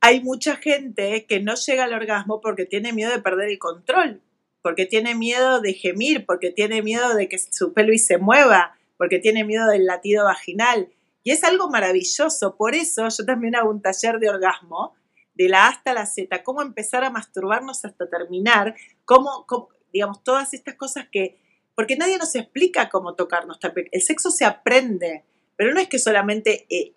Hay 0.00 0.20
mucha 0.20 0.56
gente 0.56 1.26
que 1.26 1.40
no 1.40 1.54
llega 1.54 1.84
al 1.84 1.94
orgasmo 1.94 2.40
porque 2.40 2.66
tiene 2.66 2.92
miedo 2.92 3.12
de 3.12 3.22
perder 3.22 3.50
el 3.50 3.58
control, 3.58 4.20
porque 4.62 4.86
tiene 4.86 5.14
miedo 5.14 5.60
de 5.60 5.74
gemir, 5.74 6.26
porque 6.26 6.50
tiene 6.50 6.82
miedo 6.82 7.14
de 7.14 7.28
que 7.28 7.38
su 7.38 7.72
pelvis 7.72 8.06
se 8.06 8.18
mueva, 8.18 8.76
porque 8.96 9.18
tiene 9.18 9.44
miedo 9.44 9.68
del 9.68 9.86
latido 9.86 10.24
vaginal. 10.24 10.88
Y 11.24 11.30
es 11.30 11.44
algo 11.44 11.68
maravilloso. 11.68 12.56
Por 12.56 12.74
eso 12.74 13.08
yo 13.08 13.24
también 13.24 13.54
hago 13.54 13.70
un 13.70 13.80
taller 13.80 14.18
de 14.18 14.28
orgasmo, 14.28 14.94
de 15.34 15.48
la 15.48 15.66
A 15.66 15.68
hasta 15.70 15.94
la 15.94 16.06
Z, 16.06 16.42
cómo 16.42 16.62
empezar 16.62 17.04
a 17.04 17.10
masturbarnos 17.10 17.84
hasta 17.84 18.08
terminar, 18.08 18.74
cómo, 19.04 19.46
digamos, 19.92 20.22
todas 20.22 20.54
estas 20.54 20.74
cosas 20.74 21.06
que, 21.10 21.38
porque 21.74 21.96
nadie 21.96 22.18
nos 22.18 22.34
explica 22.34 22.88
cómo 22.88 23.14
tocarnos. 23.14 23.58
El 23.90 24.02
sexo 24.02 24.30
se 24.30 24.44
aprende, 24.44 25.24
pero 25.56 25.72
no 25.72 25.80
es 25.80 25.88
que 25.88 25.98
solamente, 25.98 26.66
eh, 26.68 26.94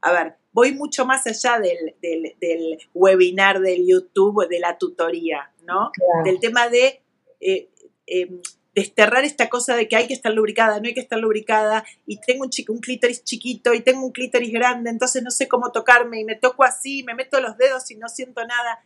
a 0.00 0.12
ver, 0.12 0.36
voy 0.52 0.72
mucho 0.72 1.06
más 1.06 1.26
allá 1.26 1.58
del, 1.58 1.96
del, 2.40 2.78
webinar 2.94 3.60
del 3.60 3.86
YouTube, 3.86 4.48
de 4.48 4.60
la 4.60 4.78
tutoría, 4.78 5.50
¿no? 5.64 5.90
Del 6.24 6.40
tema 6.40 6.68
de 6.68 7.02
eh, 7.40 7.68
em, 8.06 8.40
desterrar 8.74 9.24
esta 9.24 9.48
cosa 9.48 9.76
de 9.76 9.86
que 9.88 9.96
hay 9.96 10.06
que 10.06 10.14
estar 10.14 10.32
lubricada, 10.32 10.80
no 10.80 10.86
hay 10.86 10.94
que 10.94 11.00
estar 11.00 11.18
lubricada, 11.18 11.84
y 12.06 12.20
tengo 12.20 12.44
un, 12.44 12.50
chico, 12.50 12.72
un 12.72 12.80
clítoris 12.80 13.22
chiquito 13.22 13.74
y 13.74 13.80
tengo 13.80 14.04
un 14.04 14.12
clítoris 14.12 14.52
grande, 14.52 14.90
entonces 14.90 15.22
no 15.22 15.30
sé 15.30 15.48
cómo 15.48 15.72
tocarme 15.72 16.20
y 16.20 16.24
me 16.24 16.36
toco 16.36 16.64
así, 16.64 17.02
me 17.02 17.14
meto 17.14 17.40
los 17.40 17.56
dedos 17.58 17.90
y 17.90 17.96
no 17.96 18.08
siento 18.08 18.44
nada. 18.46 18.80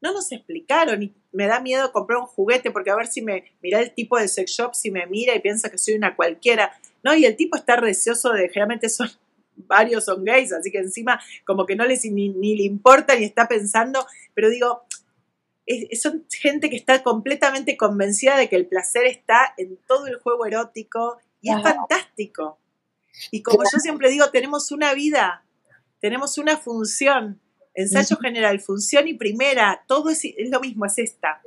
No 0.00 0.12
nos 0.12 0.32
explicaron 0.32 1.02
y 1.02 1.14
me 1.30 1.46
da 1.46 1.60
miedo 1.60 1.92
comprar 1.92 2.18
un 2.18 2.26
juguete 2.26 2.72
porque 2.72 2.90
a 2.90 2.96
ver 2.96 3.06
si 3.06 3.22
me 3.22 3.44
mira 3.62 3.80
el 3.80 3.92
tipo 3.94 4.18
de 4.18 4.26
sex 4.26 4.50
shop, 4.50 4.74
si 4.74 4.90
me 4.90 5.06
mira 5.06 5.34
y 5.34 5.40
piensa 5.40 5.70
que 5.70 5.78
soy 5.78 5.94
una 5.94 6.16
cualquiera, 6.16 6.72
¿no? 7.04 7.14
Y 7.14 7.24
el 7.24 7.36
tipo 7.36 7.56
está 7.56 7.80
deseoso 7.80 8.32
de, 8.32 8.48
generalmente 8.48 8.88
son 8.88 9.08
varios 9.56 10.04
son 10.04 10.24
gays, 10.24 10.52
así 10.52 10.72
que 10.72 10.78
encima 10.78 11.20
como 11.44 11.66
que 11.66 11.76
no 11.76 11.84
les 11.84 12.04
ni, 12.04 12.30
ni 12.30 12.56
le 12.56 12.64
importa 12.64 13.14
ni 13.14 13.24
está 13.24 13.46
pensando, 13.46 14.04
pero 14.34 14.50
digo, 14.50 14.82
son 16.00 16.26
gente 16.30 16.70
que 16.70 16.76
está 16.76 17.02
completamente 17.02 17.76
convencida 17.76 18.36
de 18.36 18.48
que 18.48 18.56
el 18.56 18.66
placer 18.66 19.06
está 19.06 19.54
en 19.56 19.78
todo 19.86 20.06
el 20.06 20.16
juego 20.16 20.46
erótico 20.46 21.18
y 21.40 21.52
es 21.52 21.62
fantástico. 21.62 22.58
Y 23.30 23.42
como 23.42 23.62
yo 23.64 23.78
siempre 23.78 24.10
digo, 24.10 24.30
tenemos 24.30 24.72
una 24.72 24.94
vida, 24.94 25.44
tenemos 26.00 26.38
una 26.38 26.56
función, 26.56 27.40
ensayo 27.74 28.16
general, 28.16 28.60
función 28.60 29.08
y 29.08 29.14
primera, 29.14 29.84
todo 29.86 30.10
es, 30.10 30.22
lo 30.50 30.60
mismo, 30.60 30.86
es 30.86 30.98
esta. 30.98 31.42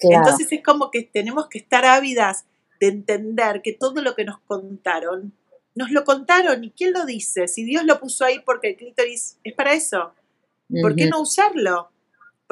Entonces 0.00 0.50
es 0.50 0.62
como 0.62 0.90
que 0.90 1.02
tenemos 1.02 1.48
que 1.48 1.58
estar 1.58 1.84
ávidas 1.84 2.44
de 2.80 2.88
entender 2.88 3.62
que 3.62 3.72
todo 3.72 4.02
lo 4.02 4.16
que 4.16 4.24
nos 4.24 4.40
contaron, 4.40 5.32
nos 5.74 5.90
lo 5.90 6.04
contaron. 6.04 6.64
¿Y 6.64 6.70
quién 6.72 6.92
lo 6.92 7.06
dice? 7.06 7.46
Si 7.46 7.64
Dios 7.64 7.84
lo 7.84 8.00
puso 8.00 8.24
ahí 8.24 8.40
porque 8.44 8.70
el 8.70 8.76
clítoris 8.76 9.38
es 9.44 9.54
para 9.54 9.74
eso, 9.74 10.12
¿por 10.80 10.96
qué 10.96 11.06
no 11.06 11.20
usarlo? 11.20 11.90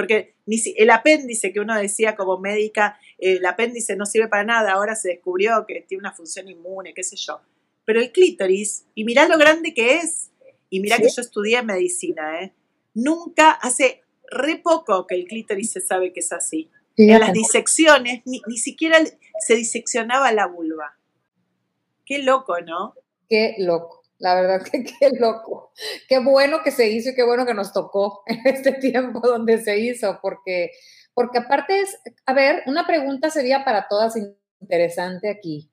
Porque 0.00 0.32
el 0.76 0.88
apéndice 0.88 1.52
que 1.52 1.60
uno 1.60 1.76
decía 1.76 2.16
como 2.16 2.38
médica, 2.38 2.98
el 3.18 3.44
apéndice 3.44 3.96
no 3.96 4.06
sirve 4.06 4.28
para 4.28 4.44
nada, 4.44 4.72
ahora 4.72 4.96
se 4.96 5.10
descubrió 5.10 5.66
que 5.68 5.82
tiene 5.82 6.00
una 6.00 6.14
función 6.14 6.48
inmune, 6.48 6.94
qué 6.94 7.04
sé 7.04 7.16
yo. 7.16 7.42
Pero 7.84 8.00
el 8.00 8.10
clítoris, 8.10 8.86
y 8.94 9.04
mirá 9.04 9.28
lo 9.28 9.36
grande 9.36 9.74
que 9.74 9.98
es, 9.98 10.30
y 10.70 10.80
mirá 10.80 10.96
que 10.96 11.10
yo 11.14 11.20
estudié 11.20 11.62
medicina, 11.62 12.42
¿eh? 12.42 12.54
nunca, 12.94 13.50
hace 13.50 14.00
re 14.30 14.56
poco 14.56 15.06
que 15.06 15.16
el 15.16 15.26
clítoris 15.26 15.70
se 15.70 15.82
sabe 15.82 16.14
que 16.14 16.20
es 16.20 16.32
así. 16.32 16.70
En 16.96 17.20
las 17.20 17.34
disecciones 17.34 18.22
ni, 18.24 18.40
ni 18.46 18.56
siquiera 18.56 18.96
se 19.46 19.54
diseccionaba 19.54 20.32
la 20.32 20.46
vulva. 20.46 20.96
Qué 22.06 22.22
loco, 22.22 22.58
¿no? 22.62 22.94
Qué 23.28 23.54
loco. 23.58 23.99
La 24.20 24.34
verdad 24.34 24.62
que 24.70 24.84
qué 24.84 25.10
loco. 25.18 25.72
Qué 26.08 26.18
bueno 26.18 26.62
que 26.62 26.70
se 26.70 26.88
hizo 26.88 27.10
y 27.10 27.14
qué 27.14 27.24
bueno 27.24 27.44
que 27.44 27.54
nos 27.54 27.72
tocó 27.72 28.22
en 28.26 28.40
este 28.44 28.72
tiempo 28.72 29.20
donde 29.26 29.58
se 29.58 29.78
hizo, 29.80 30.20
porque, 30.22 30.70
porque 31.12 31.38
aparte 31.38 31.80
es, 31.80 31.98
a 32.26 32.32
ver, 32.32 32.62
una 32.66 32.86
pregunta 32.86 33.30
sería 33.30 33.64
para 33.64 33.88
todas 33.88 34.14
interesante 34.60 35.28
aquí. 35.28 35.68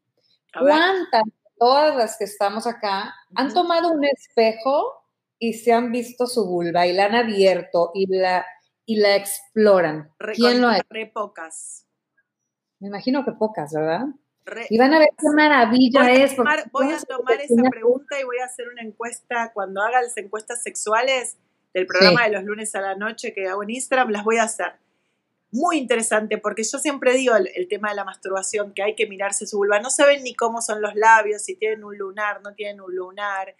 ¿Cuántas, 0.57 1.23
todas 1.59 1.95
las 1.95 2.17
que 2.17 2.23
estamos 2.23 2.65
acá, 2.65 3.13
han 3.35 3.53
tomado 3.53 3.91
un 3.91 4.05
espejo 4.05 5.03
y 5.37 5.53
se 5.53 5.73
han 5.73 5.91
visto 5.91 6.25
su 6.25 6.47
vulva 6.47 6.87
y 6.87 6.93
la 6.93 7.05
han 7.05 7.15
abierto 7.15 7.91
y 7.93 8.07
la, 8.07 8.45
y 8.85 8.95
la 8.95 9.17
exploran? 9.17 10.13
¿Quién 10.33 10.61
lo 10.61 10.69
ha 10.69 10.77
hecho? 10.77 11.13
pocas. 11.13 11.85
Me 12.79 12.87
imagino 12.87 13.25
que 13.25 13.33
pocas, 13.33 13.73
¿verdad? 13.73 14.05
Y 14.69 14.77
van 14.77 14.93
a 14.93 14.99
ver 14.99 15.09
qué 15.17 15.27
maravilla 15.35 16.01
voy 16.01 16.21
es. 16.21 16.35
voy 16.71 16.91
a 16.91 16.99
tomar 16.99 17.41
esa 17.41 17.69
pregunta 17.69 18.19
y 18.19 18.23
voy 18.23 18.37
a 18.39 18.45
hacer 18.45 18.67
una 18.69 18.81
encuesta, 18.81 19.51
cuando 19.53 19.81
haga 19.81 20.01
las 20.01 20.15
encuestas 20.17 20.61
sexuales 20.61 21.37
del 21.73 21.85
programa 21.85 22.23
de 22.23 22.31
los 22.31 22.43
lunes 22.43 22.73
a 22.75 22.81
la 22.81 22.95
noche 22.95 23.33
que 23.33 23.47
hago 23.47 23.63
en 23.63 23.71
Instagram, 23.71 24.09
las 24.09 24.23
voy 24.23 24.37
a 24.37 24.43
hacer. 24.43 24.73
Muy 25.51 25.77
interesante, 25.77 26.37
porque 26.37 26.63
yo 26.63 26.77
siempre 26.79 27.13
digo 27.13 27.35
el, 27.35 27.67
tema 27.69 27.89
de 27.89 27.95
la 27.95 28.03
masturbación, 28.03 28.73
que 28.73 28.83
hay 28.83 28.95
que 28.95 29.07
mirarse 29.07 29.47
su 29.47 29.57
vulva. 29.57 29.79
No 29.79 29.89
saben 29.89 30.23
ni 30.23 30.35
cómo 30.35 30.61
son 30.61 30.81
los 30.81 30.95
labios, 30.95 31.43
si 31.43 31.55
tienen 31.55 31.83
un 31.83 31.97
lunar, 31.97 32.41
no 32.41 32.53
tienen 32.53 32.81
un 32.81 32.93
lunar, 32.93 33.55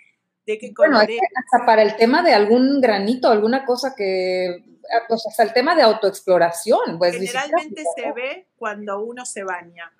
de 0.45 0.57
qué 0.57 0.73
color 0.73 1.05
bueno, 1.05 1.21
hasta 1.35 1.65
para 1.65 1.81
el 1.81 1.95
tema 1.95 2.23
de 2.23 2.33
algún 2.33 2.79
granito, 2.81 3.29
alguna 3.29 3.65
cosa 3.65 3.93
que, 3.95 4.63
pues 5.07 5.25
hasta 5.27 5.43
el 5.43 5.53
tema 5.53 5.75
de 5.75 5.83
autoexploración. 5.83 6.97
Pues, 6.97 7.15
Generalmente 7.15 7.83
se 7.95 8.11
ve 8.13 8.47
cuando 8.57 9.01
uno 9.01 9.25
se 9.25 9.43
baña. 9.43 9.91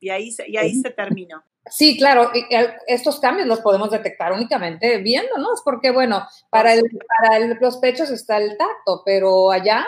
Y 0.00 0.10
ahí, 0.10 0.34
y 0.46 0.56
ahí 0.56 0.74
se 0.74 0.90
terminó. 0.90 1.42
Sí, 1.68 1.98
claro, 1.98 2.30
estos 2.86 3.18
cambios 3.18 3.48
los 3.48 3.60
podemos 3.60 3.90
detectar 3.90 4.32
únicamente 4.32 4.98
viéndonos, 4.98 5.62
porque 5.64 5.90
bueno, 5.90 6.24
para, 6.48 6.74
el, 6.74 6.82
para 7.18 7.40
los 7.60 7.78
pechos 7.78 8.10
está 8.10 8.38
el 8.38 8.56
tacto, 8.56 9.02
pero 9.04 9.50
allá 9.50 9.84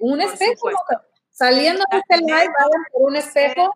un 0.00 0.20
espejo, 0.20 0.70
saliendo 1.30 1.82
de 1.90 1.98
este 1.98 2.18
live, 2.18 2.52
por 2.92 3.10
un 3.10 3.16
espejo 3.16 3.74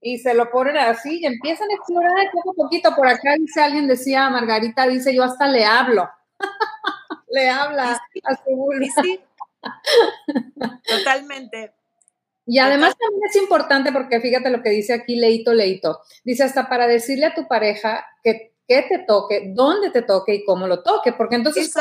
y 0.00 0.18
se 0.18 0.34
lo 0.34 0.50
ponen 0.50 0.76
así 0.76 1.20
y 1.20 1.26
empiezan 1.26 1.70
a 1.70 1.74
explorar 1.74 2.30
poco 2.32 2.50
a 2.50 2.54
poquito. 2.54 2.94
Por 2.94 3.08
acá 3.08 3.34
dice 3.38 3.62
alguien, 3.62 3.88
decía 3.88 4.28
Margarita, 4.28 4.86
dice 4.86 5.14
yo 5.14 5.24
hasta 5.24 5.48
le 5.48 5.64
hablo. 5.64 6.08
le 7.30 7.48
habla 7.48 7.92
a 8.24 8.34
su 8.44 8.70
sí, 9.02 9.20
Totalmente. 10.88 11.72
Y 12.46 12.58
además 12.60 12.96
también 12.96 13.22
es 13.28 13.36
importante 13.36 13.92
porque 13.92 14.20
fíjate 14.20 14.50
lo 14.50 14.62
que 14.62 14.70
dice 14.70 14.94
aquí 14.94 15.16
Leito 15.16 15.52
Leito. 15.52 16.00
Dice 16.24 16.44
hasta 16.44 16.68
para 16.68 16.86
decirle 16.86 17.26
a 17.26 17.34
tu 17.34 17.48
pareja 17.48 18.06
que, 18.22 18.54
que 18.68 18.82
te 18.82 19.00
toque, 19.00 19.52
dónde 19.54 19.90
te 19.90 20.02
toque 20.02 20.36
y 20.36 20.44
cómo 20.44 20.68
lo 20.68 20.82
toque, 20.82 21.12
porque 21.12 21.34
entonces... 21.34 21.72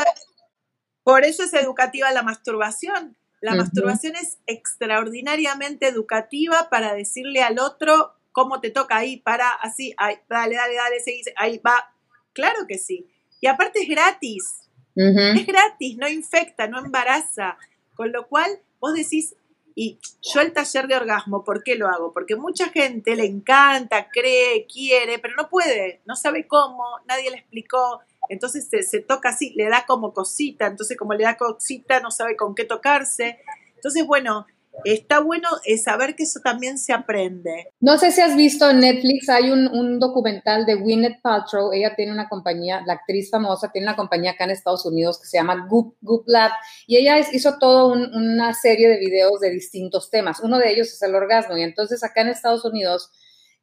por 1.03 1.24
eso 1.24 1.43
es 1.43 1.53
educativa 1.53 2.11
la 2.11 2.24
masturbación. 2.24 3.16
La 3.41 3.53
masturbación 3.53 4.16
es 4.16 4.39
extraordinariamente 4.47 5.88
educativa 5.88 6.68
para 6.72 6.95
decirle 6.95 7.43
al 7.43 7.59
otro 7.59 8.13
cómo 8.32 8.59
te 8.59 8.72
toca 8.72 8.97
ahí, 8.97 9.18
para 9.18 9.49
así, 9.51 9.93
ahí, 9.97 10.16
dale, 10.28 10.55
dale, 10.55 10.74
dale, 10.74 10.99
seguí, 10.99 11.22
ahí 11.38 11.59
va. 11.59 11.93
Claro 12.34 12.66
que 12.68 12.80
sí. 12.80 13.07
Y 13.39 13.47
aparte 13.47 13.82
es 13.84 13.88
gratis. 13.88 14.68
Es 14.95 15.45
gratis, 15.45 15.97
no 15.97 16.07
infecta, 16.07 16.68
no 16.68 16.80
embaraza. 16.80 17.57
Con 17.93 18.11
lo 18.11 18.28
cual, 18.28 18.49
vos 18.80 18.95
decís, 18.95 19.36
y 19.76 20.00
yo 20.22 20.40
el 20.40 20.54
taller 20.54 20.88
de 20.88 20.96
orgasmo, 20.96 21.44
¿por 21.44 21.62
qué 21.62 21.76
lo 21.76 21.90
hago? 21.90 22.14
Porque 22.14 22.38
mucha 22.38 22.70
gente 22.70 23.16
le 23.18 23.26
encanta, 23.26 24.10
cree, 24.10 24.66
quiere, 24.72 25.20
pero 25.20 25.36
no 25.36 25.50
puede, 25.50 26.02
no 26.06 26.16
sabe 26.16 26.48
cómo, 26.48 26.84
nadie 27.08 27.30
le 27.30 27.38
explicó. 27.38 28.00
Entonces 28.30 28.68
se, 28.70 28.84
se 28.84 29.02
toca 29.02 29.30
así, 29.30 29.54
le 29.56 29.68
da 29.70 29.86
como 29.86 30.14
cosita, 30.14 30.66
entonces 30.66 30.98
como 30.98 31.14
le 31.14 31.26
da 31.26 31.36
cosita 31.36 32.00
no 32.00 32.10
sabe 32.10 32.38
con 32.38 32.56
qué 32.56 32.64
tocarse. 32.64 33.40
Entonces, 33.76 34.08
bueno, 34.08 34.48
está 34.84 35.20
bueno 35.20 35.48
eh, 35.66 35.78
saber 35.78 36.16
que 36.16 36.24
eso 36.24 36.40
también 36.44 36.78
se 36.78 36.94
aprende. 36.94 37.72
No 37.80 37.98
sé 37.98 38.12
si 38.12 38.22
has 38.22 38.36
visto 38.36 38.70
en 38.70 38.82
Netflix, 38.82 39.30
hay 39.30 39.50
un, 39.52 40.00
documental 40.00 40.66
de 40.66 40.76
Gwyneth 40.76 41.22
Paltrow, 41.22 41.72
ella 41.72 41.96
tiene 41.96 42.12
una 42.12 42.28
compañía, 42.28 42.84
la 42.86 42.94
actriz 42.94 43.30
famosa, 43.32 43.72
tiene 43.72 43.88
una 43.88 43.96
compañía 43.96 44.32
acá 44.32 44.44
en 44.44 44.52
Estados 44.52 44.86
Unidos 44.86 45.20
que 45.20 45.28
se 45.28 45.38
llama 45.38 45.68
Goop, 45.70 45.96
Goop 46.02 46.24
Lab, 46.28 46.52
y 46.88 46.98
ella 46.98 47.18
hizo 47.32 47.58
toda 47.58 47.94
una 47.94 48.54
serie 48.54 48.90
de 48.90 48.98
videos 48.98 49.40
de 49.40 49.52
distintos 49.52 50.10
temas. 50.10 50.40
Uno 50.42 50.58
de 50.58 50.72
ellos 50.72 50.88
es 50.88 51.02
el 51.02 51.16
orgasmo, 51.16 51.58
y 51.58 51.64
entonces 51.64 52.04
acá 52.04 52.22
en 52.22 52.30
Estados 52.30 52.66
Unidos 52.66 53.10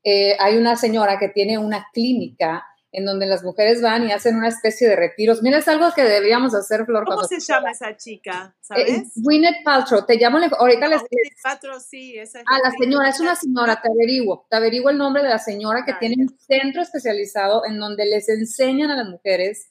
eh, 0.04 0.36
hay 0.40 0.56
una 0.56 0.76
señora 0.76 1.18
que 1.18 1.28
tiene 1.28 1.58
una 1.58 1.86
clínica 1.92 2.64
en 2.92 3.06
donde 3.06 3.24
las 3.24 3.42
mujeres 3.42 3.80
van 3.80 4.06
y 4.06 4.12
hacen 4.12 4.36
una 4.36 4.48
especie 4.48 4.86
de 4.86 4.96
retiros. 4.96 5.42
Mira, 5.42 5.58
es 5.58 5.68
algo 5.68 5.90
que 5.94 6.02
deberíamos 6.02 6.54
hacer, 6.54 6.84
Flor. 6.84 7.06
¿Cómo 7.06 7.24
se 7.24 7.40
llama 7.40 7.70
esa 7.70 7.96
chica? 7.96 8.54
¿Sabes? 8.60 8.86
Eh, 8.86 9.04
Gwyneth 9.16 9.64
Paltrow. 9.64 10.04
Te 10.04 10.16
llamo, 10.16 10.38
ahorita 10.58 10.88
les... 10.88 11.00
Gwyneth 11.00 11.42
Paltrow, 11.42 11.80
sí. 11.80 12.18
Esa 12.18 12.40
es 12.40 12.44
ah, 12.46 12.58
la 12.62 12.70
señora, 12.70 13.08
es 13.08 13.18
una 13.18 13.34
señora, 13.34 13.80
te 13.80 13.88
averiguo. 13.90 14.46
Te 14.50 14.56
averiguo 14.56 14.90
el 14.90 14.98
nombre 14.98 15.22
de 15.22 15.30
la 15.30 15.38
señora 15.38 15.84
que 15.86 15.94
tiene 15.94 16.16
un 16.18 16.38
centro 16.38 16.82
especializado 16.82 17.64
en 17.64 17.78
donde 17.78 18.04
les 18.04 18.28
enseñan 18.28 18.90
a 18.90 18.96
las 18.96 19.08
mujeres 19.08 19.70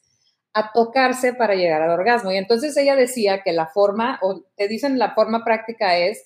a 0.54 0.72
tocarse 0.74 1.34
para 1.34 1.54
llegar 1.54 1.84
al 1.84 1.92
orgasmo. 1.92 2.32
Y 2.32 2.38
entonces 2.38 2.76
ella 2.76 2.96
decía 2.96 3.44
que 3.44 3.54
la 3.54 3.68
forma, 3.68 4.20
o 4.24 4.42
te 4.58 4.68
dicen 4.68 4.98
la 4.98 5.14
forma 5.14 5.46
práctica 5.46 5.96
es 5.96 6.26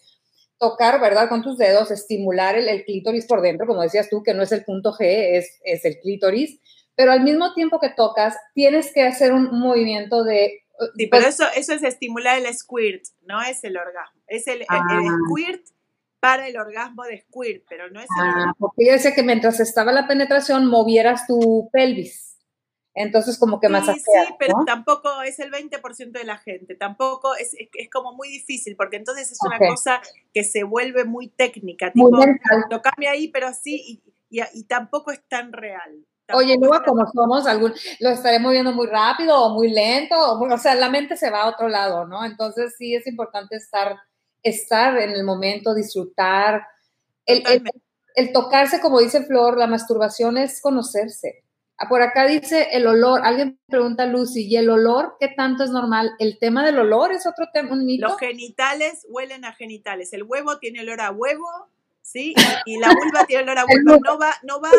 tocar, 0.57 1.01
¿verdad? 1.01 1.27
Con 1.27 1.41
tus 1.41 1.57
dedos, 1.57 1.91
estimular 1.91 2.55
el, 2.55 2.69
el, 2.69 2.85
clítoris 2.85 3.25
por 3.25 3.41
dentro, 3.41 3.67
como 3.67 3.81
decías 3.81 4.09
tú, 4.09 4.23
que 4.23 4.33
no 4.33 4.43
es 4.43 4.53
el 4.53 4.63
punto 4.63 4.93
G, 4.93 4.99
es, 5.37 5.59
es 5.65 5.83
el 5.83 5.99
clítoris 5.99 6.61
pero 6.95 7.11
al 7.11 7.21
mismo 7.21 7.53
tiempo 7.53 7.79
que 7.79 7.89
tocas, 7.89 8.37
tienes 8.53 8.91
que 8.93 9.03
hacer 9.03 9.33
un 9.33 9.59
movimiento 9.59 10.23
de... 10.23 10.63
Sí, 10.97 11.07
pero 11.07 11.23
pues 11.23 11.35
eso, 11.35 11.45
eso 11.55 11.73
es 11.73 11.83
estimular 11.83 12.37
el 12.37 12.53
squirt, 12.53 13.03
no 13.21 13.41
es 13.41 13.63
el 13.63 13.77
orgasmo. 13.77 14.21
Es 14.27 14.47
el, 14.47 14.65
ah. 14.67 14.81
squirt 15.27 15.65
para 16.19 16.47
el 16.47 16.57
orgasmo 16.57 17.03
de 17.03 17.21
squirt, 17.21 17.63
pero 17.69 17.89
no 17.89 17.99
es 17.99 18.07
el 18.07 18.27
ah, 18.27 18.53
Porque 18.57 18.85
yo 18.85 18.91
decía 18.93 19.13
que 19.13 19.23
mientras 19.23 19.59
estaba 19.59 19.91
la 19.91 20.07
penetración 20.07 20.65
movieras 20.65 21.27
tu 21.27 21.69
pelvis. 21.71 22.37
Entonces, 22.93 23.37
como 23.37 23.59
que 23.59 23.67
más 23.67 23.85
Sí, 23.85 23.99
sí, 23.99 24.33
pero 24.39 24.53
tampoco 24.65 25.21
es 25.21 25.39
el 25.39 25.51
20% 25.51 26.11
de 26.11 26.23
la 26.23 26.37
gente. 26.37 26.75
Tampoco 26.75 27.35
es, 27.35 27.53
es, 27.53 27.89
como 27.89 28.13
muy 28.13 28.29
difícil, 28.29 28.77
porque 28.77 28.95
entonces 28.95 29.31
es 29.33 29.37
una 29.45 29.59
cosa 29.59 30.01
que 30.33 30.45
se 30.45 30.63
vuelve 30.63 31.03
muy 31.03 31.27
técnica. 31.27 31.91
Tipo, 31.91 32.17
tocame 32.69 33.09
ahí, 33.09 33.27
pero 33.27 33.47
así, 33.47 34.01
y, 34.29 34.41
y 34.53 34.63
tampoco 34.63 35.11
es 35.11 35.21
tan 35.27 35.51
real. 35.51 36.05
Oye, 36.33 36.57
luego 36.59 36.83
como 36.83 37.05
somos, 37.11 37.45
algún, 37.45 37.73
lo 37.99 38.09
estaré 38.09 38.39
moviendo 38.39 38.71
muy 38.71 38.87
rápido 38.87 39.39
o 39.39 39.53
muy 39.53 39.69
lento, 39.69 40.15
o, 40.17 40.57
sea, 40.57 40.73
la 40.75 40.89
mente 40.89 41.15
se 41.17 41.29
va 41.29 41.43
a 41.43 41.49
otro 41.49 41.69
lado, 41.69 42.05
¿no? 42.05 42.25
Entonces 42.25 42.73
sí 42.77 42.95
es 42.95 43.05
importante 43.05 43.55
estar, 43.57 43.95
estar 44.41 44.97
en 44.97 45.11
el 45.11 45.23
momento, 45.23 45.75
disfrutar. 45.75 46.65
El, 47.25 47.43
el, 48.15 48.31
tocarse, 48.31 48.81
como 48.81 48.99
dice 48.99 49.23
Flor, 49.23 49.57
la 49.57 49.67
masturbación 49.67 50.37
es 50.37 50.61
conocerse. 50.61 51.43
Ah, 51.77 51.89
por 51.89 52.01
acá 52.01 52.25
dice 52.25 52.69
el 52.71 52.87
olor, 52.87 53.21
alguien 53.23 53.59
pregunta 53.67 54.05
Lucy, 54.05 54.47
¿y 54.47 54.55
el 54.55 54.69
olor 54.69 55.17
qué 55.19 55.27
tanto 55.27 55.65
es 55.65 55.71
normal? 55.71 56.09
El 56.19 56.39
tema 56.39 56.65
del 56.65 56.79
olor 56.79 57.11
es 57.11 57.27
otro 57.27 57.47
tema, 57.53 57.73
un 57.73 57.85
Los 57.99 58.17
genitales 58.17 59.05
huelen 59.09 59.43
a 59.43 59.53
genitales, 59.53 60.13
el 60.13 60.23
huevo 60.23 60.57
tiene 60.57 60.81
olor 60.81 61.01
a 61.01 61.11
huevo, 61.11 61.45
¿sí? 62.05 62.33
Y 62.65 62.77
la 62.77 62.89
vulva 62.89 63.25
tiene 63.25 63.43
olor 63.43 63.57
a 63.57 63.65
vulva. 63.69 63.97
No 64.03 64.17
va, 64.17 64.33
no, 64.43 64.61
va, 64.61 64.71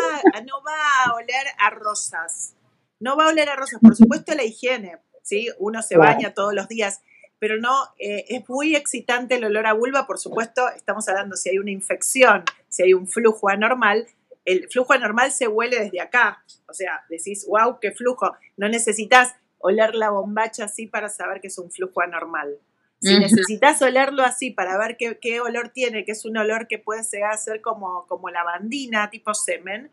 no 0.45 0.63
va 0.63 1.03
a 1.05 1.13
oler 1.13 1.47
a 1.59 1.69
rosas. 1.69 2.55
No 2.99 3.15
va 3.15 3.25
a 3.25 3.27
oler 3.27 3.49
a 3.49 3.55
rosas. 3.55 3.79
Por 3.81 3.95
supuesto, 3.95 4.33
la 4.33 4.43
higiene, 4.43 4.97
¿sí? 5.21 5.49
Uno 5.59 5.83
se 5.83 5.97
baña 5.97 6.33
todos 6.33 6.53
los 6.53 6.67
días, 6.67 7.01
pero 7.37 7.57
no, 7.57 7.73
eh, 7.99 8.25
es 8.29 8.49
muy 8.49 8.75
excitante 8.75 9.35
el 9.35 9.45
olor 9.45 9.67
a 9.67 9.73
vulva. 9.73 10.07
Por 10.07 10.17
supuesto, 10.17 10.67
estamos 10.69 11.07
hablando 11.07 11.35
si 11.35 11.49
hay 11.49 11.59
una 11.59 11.71
infección, 11.71 12.43
si 12.69 12.83
hay 12.83 12.93
un 12.93 13.07
flujo 13.07 13.49
anormal. 13.49 14.07
El 14.45 14.69
flujo 14.69 14.93
anormal 14.93 15.31
se 15.31 15.47
huele 15.47 15.77
desde 15.77 15.99
acá. 15.99 16.43
O 16.69 16.73
sea, 16.73 17.05
decís, 17.09 17.45
wow, 17.47 17.79
qué 17.79 17.91
flujo. 17.91 18.35
No 18.55 18.69
necesitas 18.69 19.35
oler 19.59 19.93
la 19.93 20.09
bombacha 20.09 20.65
así 20.65 20.87
para 20.87 21.09
saber 21.09 21.41
que 21.41 21.47
es 21.47 21.57
un 21.57 21.69
flujo 21.69 22.01
anormal. 22.01 22.57
Si 22.99 23.19
necesitas 23.19 23.81
olerlo 23.81 24.23
así 24.23 24.49
para 24.49 24.77
ver 24.77 24.97
qué, 24.97 25.39
olor 25.39 25.69
tiene, 25.69 26.03
que 26.03 26.13
es 26.13 26.25
un 26.25 26.37
olor 26.37 26.67
que 26.67 26.79
puede 26.79 27.03
llegar 27.03 27.31
a 27.31 27.37
ser 27.37 27.61
como, 27.61 28.07
como 28.07 28.29
lavandina, 28.29 29.09
tipo 29.09 29.33
semen, 29.33 29.91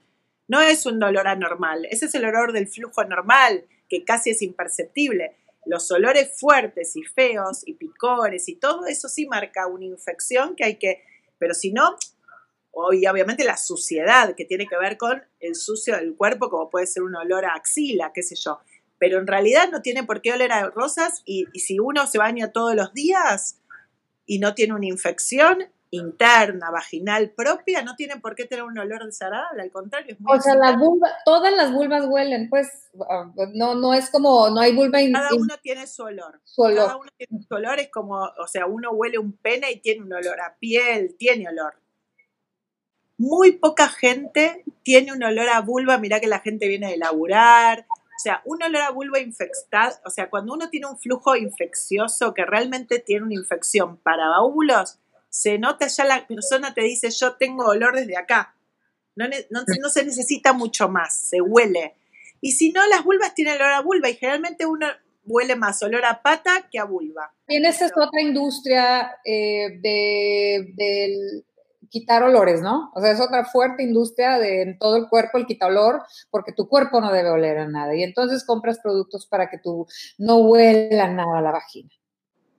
no 0.48 0.60
es 0.60 0.86
un 0.86 1.02
olor 1.02 1.28
anormal. 1.28 1.86
Ese 1.90 2.06
es 2.06 2.14
el 2.14 2.24
olor 2.24 2.52
del 2.52 2.66
flujo 2.66 3.04
normal, 3.04 3.64
que 3.88 4.04
casi 4.04 4.30
es 4.30 4.40
imperceptible. 4.40 5.36
Los 5.66 5.90
olores 5.90 6.38
fuertes 6.38 6.96
y 6.96 7.02
feos 7.02 7.66
y 7.66 7.74
picores 7.74 8.48
y 8.48 8.56
todo 8.56 8.86
eso 8.86 9.08
sí 9.08 9.26
marca 9.26 9.66
una 9.66 9.84
infección 9.84 10.56
que 10.56 10.64
hay 10.64 10.76
que, 10.76 11.02
pero 11.38 11.54
si 11.54 11.72
no, 11.72 11.96
y 12.92 13.06
obviamente 13.06 13.44
la 13.44 13.56
suciedad 13.56 14.34
que 14.34 14.44
tiene 14.44 14.66
que 14.66 14.76
ver 14.76 14.96
con 14.96 15.22
el 15.40 15.54
sucio 15.54 15.96
del 15.96 16.16
cuerpo, 16.16 16.50
como 16.50 16.70
puede 16.70 16.86
ser 16.86 17.02
un 17.02 17.14
olor 17.14 17.44
a 17.44 17.54
axila, 17.54 18.12
qué 18.14 18.22
sé 18.22 18.34
yo 18.34 18.60
pero 19.04 19.18
en 19.18 19.26
realidad 19.26 19.68
no 19.70 19.82
tiene 19.82 20.02
por 20.04 20.22
qué 20.22 20.32
oler 20.32 20.50
a 20.50 20.70
rosas 20.70 21.20
y, 21.26 21.44
si 21.60 21.78
uno 21.78 22.06
se 22.06 22.16
baña 22.16 22.52
todos 22.52 22.74
los 22.74 22.94
días 22.94 23.60
y 24.24 24.38
no 24.38 24.54
tiene 24.54 24.72
una 24.72 24.86
infección 24.86 25.58
interna, 25.90 26.70
vaginal 26.70 27.28
propia, 27.28 27.82
no 27.82 27.96
tiene 27.96 28.16
por 28.16 28.34
qué 28.34 28.46
tener 28.46 28.64
un 28.64 28.78
olor 28.78 29.04
desagradable, 29.04 29.60
al 29.60 29.70
contrario. 29.70 30.14
Es 30.14 30.20
muy 30.22 30.38
o 30.38 30.40
sea, 30.40 30.54
la 30.54 30.78
vulva, 30.78 31.10
todas 31.26 31.52
las 31.52 31.70
vulvas 31.70 32.06
huelen, 32.08 32.48
pues 32.48 32.88
ah, 33.10 33.30
no, 33.52 33.74
no 33.74 33.92
es 33.92 34.08
como, 34.08 34.48
no 34.48 34.60
hay 34.60 34.74
vulva. 34.74 34.98
Cada 35.12 35.34
uno 35.34 35.54
tiene 35.62 35.86
su 35.86 36.04
olor. 36.04 36.40
su 36.42 36.62
olor. 36.62 36.86
Cada 36.86 36.96
uno 36.96 37.10
tiene 37.18 37.44
su 37.46 37.54
olor, 37.54 37.80
es 37.80 37.90
como, 37.90 38.22
o 38.22 38.46
sea, 38.46 38.64
uno 38.64 38.90
huele 38.92 39.18
un 39.18 39.34
pene 39.34 39.70
y 39.70 39.80
tiene 39.80 40.00
un 40.00 40.14
olor 40.14 40.40
a 40.40 40.56
piel, 40.58 41.14
tiene 41.18 41.46
olor. 41.46 41.74
Muy 43.18 43.52
poca 43.52 43.86
gente 43.86 44.64
tiene 44.82 45.12
un 45.12 45.22
olor 45.22 45.50
a 45.50 45.60
vulva, 45.60 45.98
mirá 45.98 46.20
que 46.20 46.26
la 46.26 46.40
gente 46.40 46.68
viene 46.68 46.90
de 46.90 46.96
laburar, 46.96 47.86
sea, 48.24 48.42
un 48.46 48.62
olor 48.62 48.82
a 48.82 48.90
vulva 48.90 49.20
infectada, 49.20 50.00
o 50.04 50.10
sea, 50.10 50.30
cuando 50.30 50.54
uno 50.54 50.70
tiene 50.70 50.86
un 50.86 50.98
flujo 50.98 51.36
infeccioso 51.36 52.32
que 52.32 52.44
realmente 52.44 52.98
tiene 52.98 53.26
una 53.26 53.34
infección 53.34 53.98
para 53.98 54.40
óvulos, 54.40 54.98
se 55.28 55.58
nota 55.58 55.86
ya 55.88 56.04
la 56.04 56.26
persona 56.26 56.72
te 56.72 56.82
dice, 56.82 57.10
yo 57.10 57.36
tengo 57.36 57.66
olor 57.66 57.94
desde 57.94 58.16
acá. 58.16 58.56
No, 59.14 59.26
no, 59.50 59.88
se 59.90 60.04
necesita 60.04 60.52
mucho 60.52 60.88
más, 60.88 61.16
se 61.16 61.40
huele. 61.40 61.94
Y 62.40 62.52
si 62.52 62.72
no, 62.72 62.86
las 62.86 63.04
vulvas 63.04 63.34
tienen 63.34 63.56
olor 63.56 63.72
a 63.72 63.80
vulva 63.80 64.08
y 64.08 64.14
generalmente 64.14 64.64
uno 64.64 64.86
huele 65.24 65.54
más 65.54 65.82
olor 65.82 66.04
a 66.04 66.22
pata 66.22 66.68
que 66.70 66.78
a 66.78 66.84
vulva. 66.84 67.32
Tienes 67.46 67.76
esa 67.82 67.94
otra 67.96 68.22
industria 68.22 69.18
eh, 69.24 69.78
de, 69.80 70.72
del 70.74 71.44
quitar 71.90 72.22
olores, 72.22 72.60
¿no? 72.60 72.90
O 72.94 73.00
sea, 73.00 73.10
es 73.12 73.20
otra 73.20 73.44
fuerte 73.44 73.82
industria 73.82 74.38
de 74.38 74.62
en 74.62 74.78
todo 74.78 74.96
el 74.96 75.08
cuerpo 75.08 75.38
el 75.38 75.46
quita 75.46 75.66
olor, 75.66 76.02
porque 76.30 76.52
tu 76.52 76.68
cuerpo 76.68 77.00
no 77.00 77.12
debe 77.12 77.30
oler 77.30 77.58
a 77.58 77.68
nada. 77.68 77.94
Y 77.94 78.02
entonces 78.02 78.44
compras 78.44 78.78
productos 78.82 79.26
para 79.26 79.48
que 79.48 79.58
tú 79.58 79.86
no 80.18 80.38
huela 80.38 81.08
nada 81.08 81.38
a 81.38 81.42
la 81.42 81.52
vagina. 81.52 81.90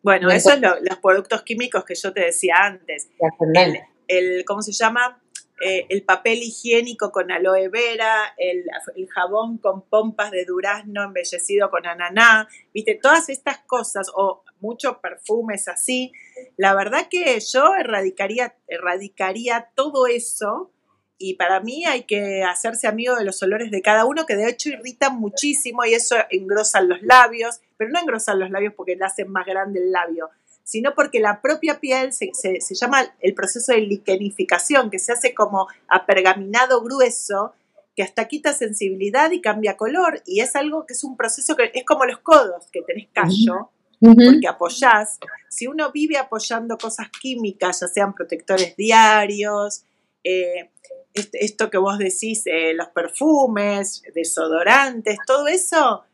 Bueno, 0.02 0.30
esos 0.30 0.54
son 0.54 0.62
los 0.62 1.00
productos 1.02 1.42
químicos 1.42 1.84
que 1.84 1.96
yo 1.96 2.14
te 2.14 2.22
decía 2.22 2.56
antes. 2.62 3.10
El, 3.56 3.80
el, 4.08 4.46
¿Cómo 4.46 4.62
se 4.62 4.72
llama? 4.72 5.20
Eh, 5.62 5.86
el 5.88 6.04
papel 6.04 6.40
higiénico 6.40 7.12
con 7.12 7.32
aloe 7.32 7.70
vera, 7.70 8.34
el, 8.38 8.66
el, 8.98 9.08
jabón 9.08 9.58
con 9.58 9.84
pompas 9.88 10.30
de 10.30 10.44
durazno 10.44 11.02
embellecido 11.04 11.72
con 11.72 11.86
ananá, 11.86 12.50
viste, 12.74 13.00
todas 13.02 13.30
estas 13.30 13.60
cosas, 13.60 14.12
o 14.14 14.44
muchos 14.66 14.98
perfumes 14.98 15.68
así, 15.68 16.12
la 16.58 16.74
verdad 16.74 17.08
que 17.10 17.40
yo 17.40 17.76
erradicaría, 17.76 18.56
erradicaría 18.68 19.70
todo 19.76 20.08
eso 20.08 20.72
y 21.18 21.36
para 21.36 21.62
mí 21.62 21.86
hay 21.86 22.04
que 22.04 22.44
hacerse 22.44 22.88
amigo 22.88 23.16
de 23.16 23.24
los 23.24 23.42
olores 23.42 23.72
de 23.72 23.82
cada 23.82 24.06
uno, 24.06 24.26
que 24.26 24.36
de 24.36 24.50
hecho 24.50 24.70
irritan 24.70 25.18
muchísimo 25.18 25.86
y 25.86 25.94
eso 25.94 26.16
engrosan 26.30 26.90
los 26.90 27.02
labios, 27.02 27.62
pero 27.78 27.92
no 27.92 28.00
engrosan 28.00 28.40
los 28.40 28.50
labios 28.50 28.74
porque 28.76 28.96
le 28.96 29.06
hacen 29.06 29.32
más 29.32 29.46
grande 29.46 29.80
el 29.80 29.92
labio, 29.92 30.30
sino 30.64 30.94
porque 30.94 31.20
la 31.20 31.42
propia 31.42 31.80
piel 31.80 32.12
se, 32.12 32.32
llama 32.72 33.16
el 33.22 33.34
proceso 33.34 33.72
de 33.72 33.82
liquenificación, 33.82 34.90
que 34.90 35.00
se 35.00 35.14
hace 35.14 35.34
como 35.34 35.68
apergaminado 35.88 36.82
grueso, 36.82 37.54
que 37.96 38.04
hasta 38.04 38.28
quita 38.28 38.52
sensibilidad 38.52 39.32
y 39.32 39.40
cambia 39.40 39.78
color, 39.78 40.22
y 40.26 40.42
es 40.42 40.56
algo 40.58 40.86
que 40.86 40.94
es 40.94 41.04
un 41.06 41.16
proceso 41.16 41.56
que 41.56 41.72
es 41.74 41.86
como 41.86 42.04
los 42.04 42.20
codos, 42.20 42.68
que 42.74 42.82
tenés 42.82 43.08
callo, 43.14 43.72
porque 44.00 44.48
apoyás. 44.48 45.20
Si 45.50 45.68
uno 45.68 45.92
vive 45.92 46.18
apoyando 46.18 46.78
cosas 46.78 47.08
químicas, 47.10 47.80
ya 47.82 47.88
sean 47.88 48.14
protectores 48.14 48.76
diarios, 48.76 49.86
eh, 50.24 50.72
esto 51.14 51.70
que 51.70 51.78
vos 51.78 51.98
decís, 51.98 52.44
eh, 52.46 52.74
los 52.74 52.90
perfumes, 52.90 54.02
desodorantes, 54.14 55.18
todo 55.26 55.48
eso. 55.48 56.06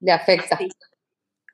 Le 0.00 0.12
afecta. 0.12 0.58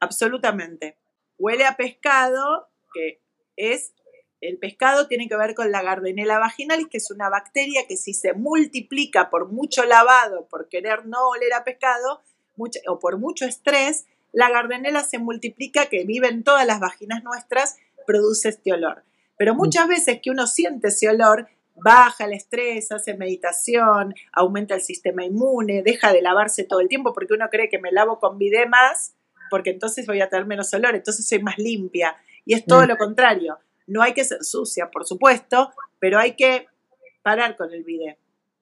absolutamente 0.00 0.96
huele 1.38 1.64
a 1.64 1.76
pescado, 1.76 2.68
que 2.92 3.20
es, 3.56 3.92
el 4.40 4.58
pescado 4.58 5.08
tiene 5.08 5.28
que 5.28 5.36
ver 5.36 5.54
con 5.54 5.70
la 5.70 5.82
Gardnerella 5.82 6.38
vaginalis, 6.38 6.88
que 6.88 6.98
es 6.98 7.10
una 7.10 7.28
bacteria 7.28 7.86
que 7.88 7.96
si 7.96 8.14
se 8.14 8.32
multiplica 8.32 9.30
por 9.30 9.50
mucho 9.50 9.84
lavado, 9.84 10.46
por 10.48 10.68
querer 10.68 11.06
no 11.06 11.28
oler 11.28 11.52
a 11.54 11.64
pescado, 11.64 12.22
o 12.88 12.98
por 12.98 13.18
mucho 13.18 13.44
estrés, 13.44 14.06
la 14.36 14.50
Gardnerella 14.50 15.02
se 15.02 15.18
multiplica, 15.18 15.86
que 15.86 16.04
vive 16.04 16.28
en 16.28 16.44
todas 16.44 16.66
las 16.66 16.78
vaginas 16.78 17.24
nuestras, 17.24 17.78
produce 18.06 18.50
este 18.50 18.70
olor. 18.74 19.02
Pero 19.38 19.54
mm. 19.54 19.56
muchas 19.56 19.88
veces 19.88 20.20
que 20.22 20.30
uno 20.30 20.46
siente 20.46 20.88
ese 20.88 21.08
olor, 21.08 21.48
baja 21.74 22.26
el 22.26 22.34
estrés, 22.34 22.92
hace 22.92 23.14
meditación, 23.14 24.14
aumenta 24.32 24.74
el 24.74 24.82
sistema 24.82 25.24
inmune, 25.24 25.82
deja 25.82 26.12
de 26.12 26.20
lavarse 26.20 26.64
todo 26.64 26.80
el 26.80 26.88
tiempo 26.88 27.14
porque 27.14 27.32
uno 27.32 27.48
cree 27.50 27.70
que 27.70 27.78
me 27.78 27.92
lavo 27.92 28.20
con 28.20 28.36
bidé 28.36 28.66
más 28.66 29.14
porque 29.48 29.70
entonces 29.70 30.06
voy 30.06 30.20
a 30.20 30.28
tener 30.28 30.44
menos 30.44 30.72
olor, 30.74 30.94
entonces 30.94 31.26
soy 31.26 31.42
más 31.42 31.56
limpia. 31.56 32.14
Y 32.44 32.52
es 32.52 32.66
todo 32.66 32.82
mm. 32.82 32.88
lo 32.88 32.96
contrario. 32.98 33.58
No 33.86 34.02
hay 34.02 34.12
que 34.12 34.24
ser 34.24 34.44
sucia, 34.44 34.90
por 34.90 35.06
supuesto, 35.06 35.72
pero 35.98 36.18
hay 36.18 36.36
que 36.36 36.66
parar 37.22 37.56
con 37.56 37.72
el 37.72 37.84
bidet. 37.84 38.18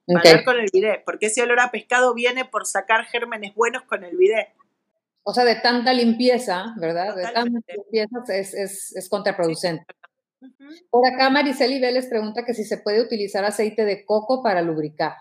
Parar 0.06 0.44
con 0.44 0.60
el 0.60 0.68
bidet, 0.72 1.02
porque 1.04 1.26
ese 1.26 1.42
olor 1.42 1.58
a 1.58 1.72
pescado 1.72 2.14
viene 2.14 2.44
por 2.44 2.64
sacar 2.64 3.06
gérmenes 3.06 3.56
buenos 3.56 3.82
con 3.82 4.04
el 4.04 4.16
bidet. 4.16 4.50
O 5.26 5.32
sea, 5.32 5.44
de 5.44 5.56
tanta 5.56 5.92
limpieza, 5.92 6.74
¿verdad? 6.76 7.16
De 7.16 7.22
tanta 7.22 7.72
limpieza 7.72 8.22
es, 8.28 9.08
contraproducente. 9.08 9.86
Por 10.90 11.06
acá 11.06 11.30
Mariceli 11.30 11.80
Vélez 11.80 12.06
pregunta 12.06 12.44
que 12.44 12.52
si 12.52 12.64
se 12.64 12.76
puede 12.76 13.00
utilizar 13.00 13.44
aceite 13.44 13.86
de 13.86 14.04
coco 14.04 14.42
para 14.42 14.60
lubricar. 14.60 15.14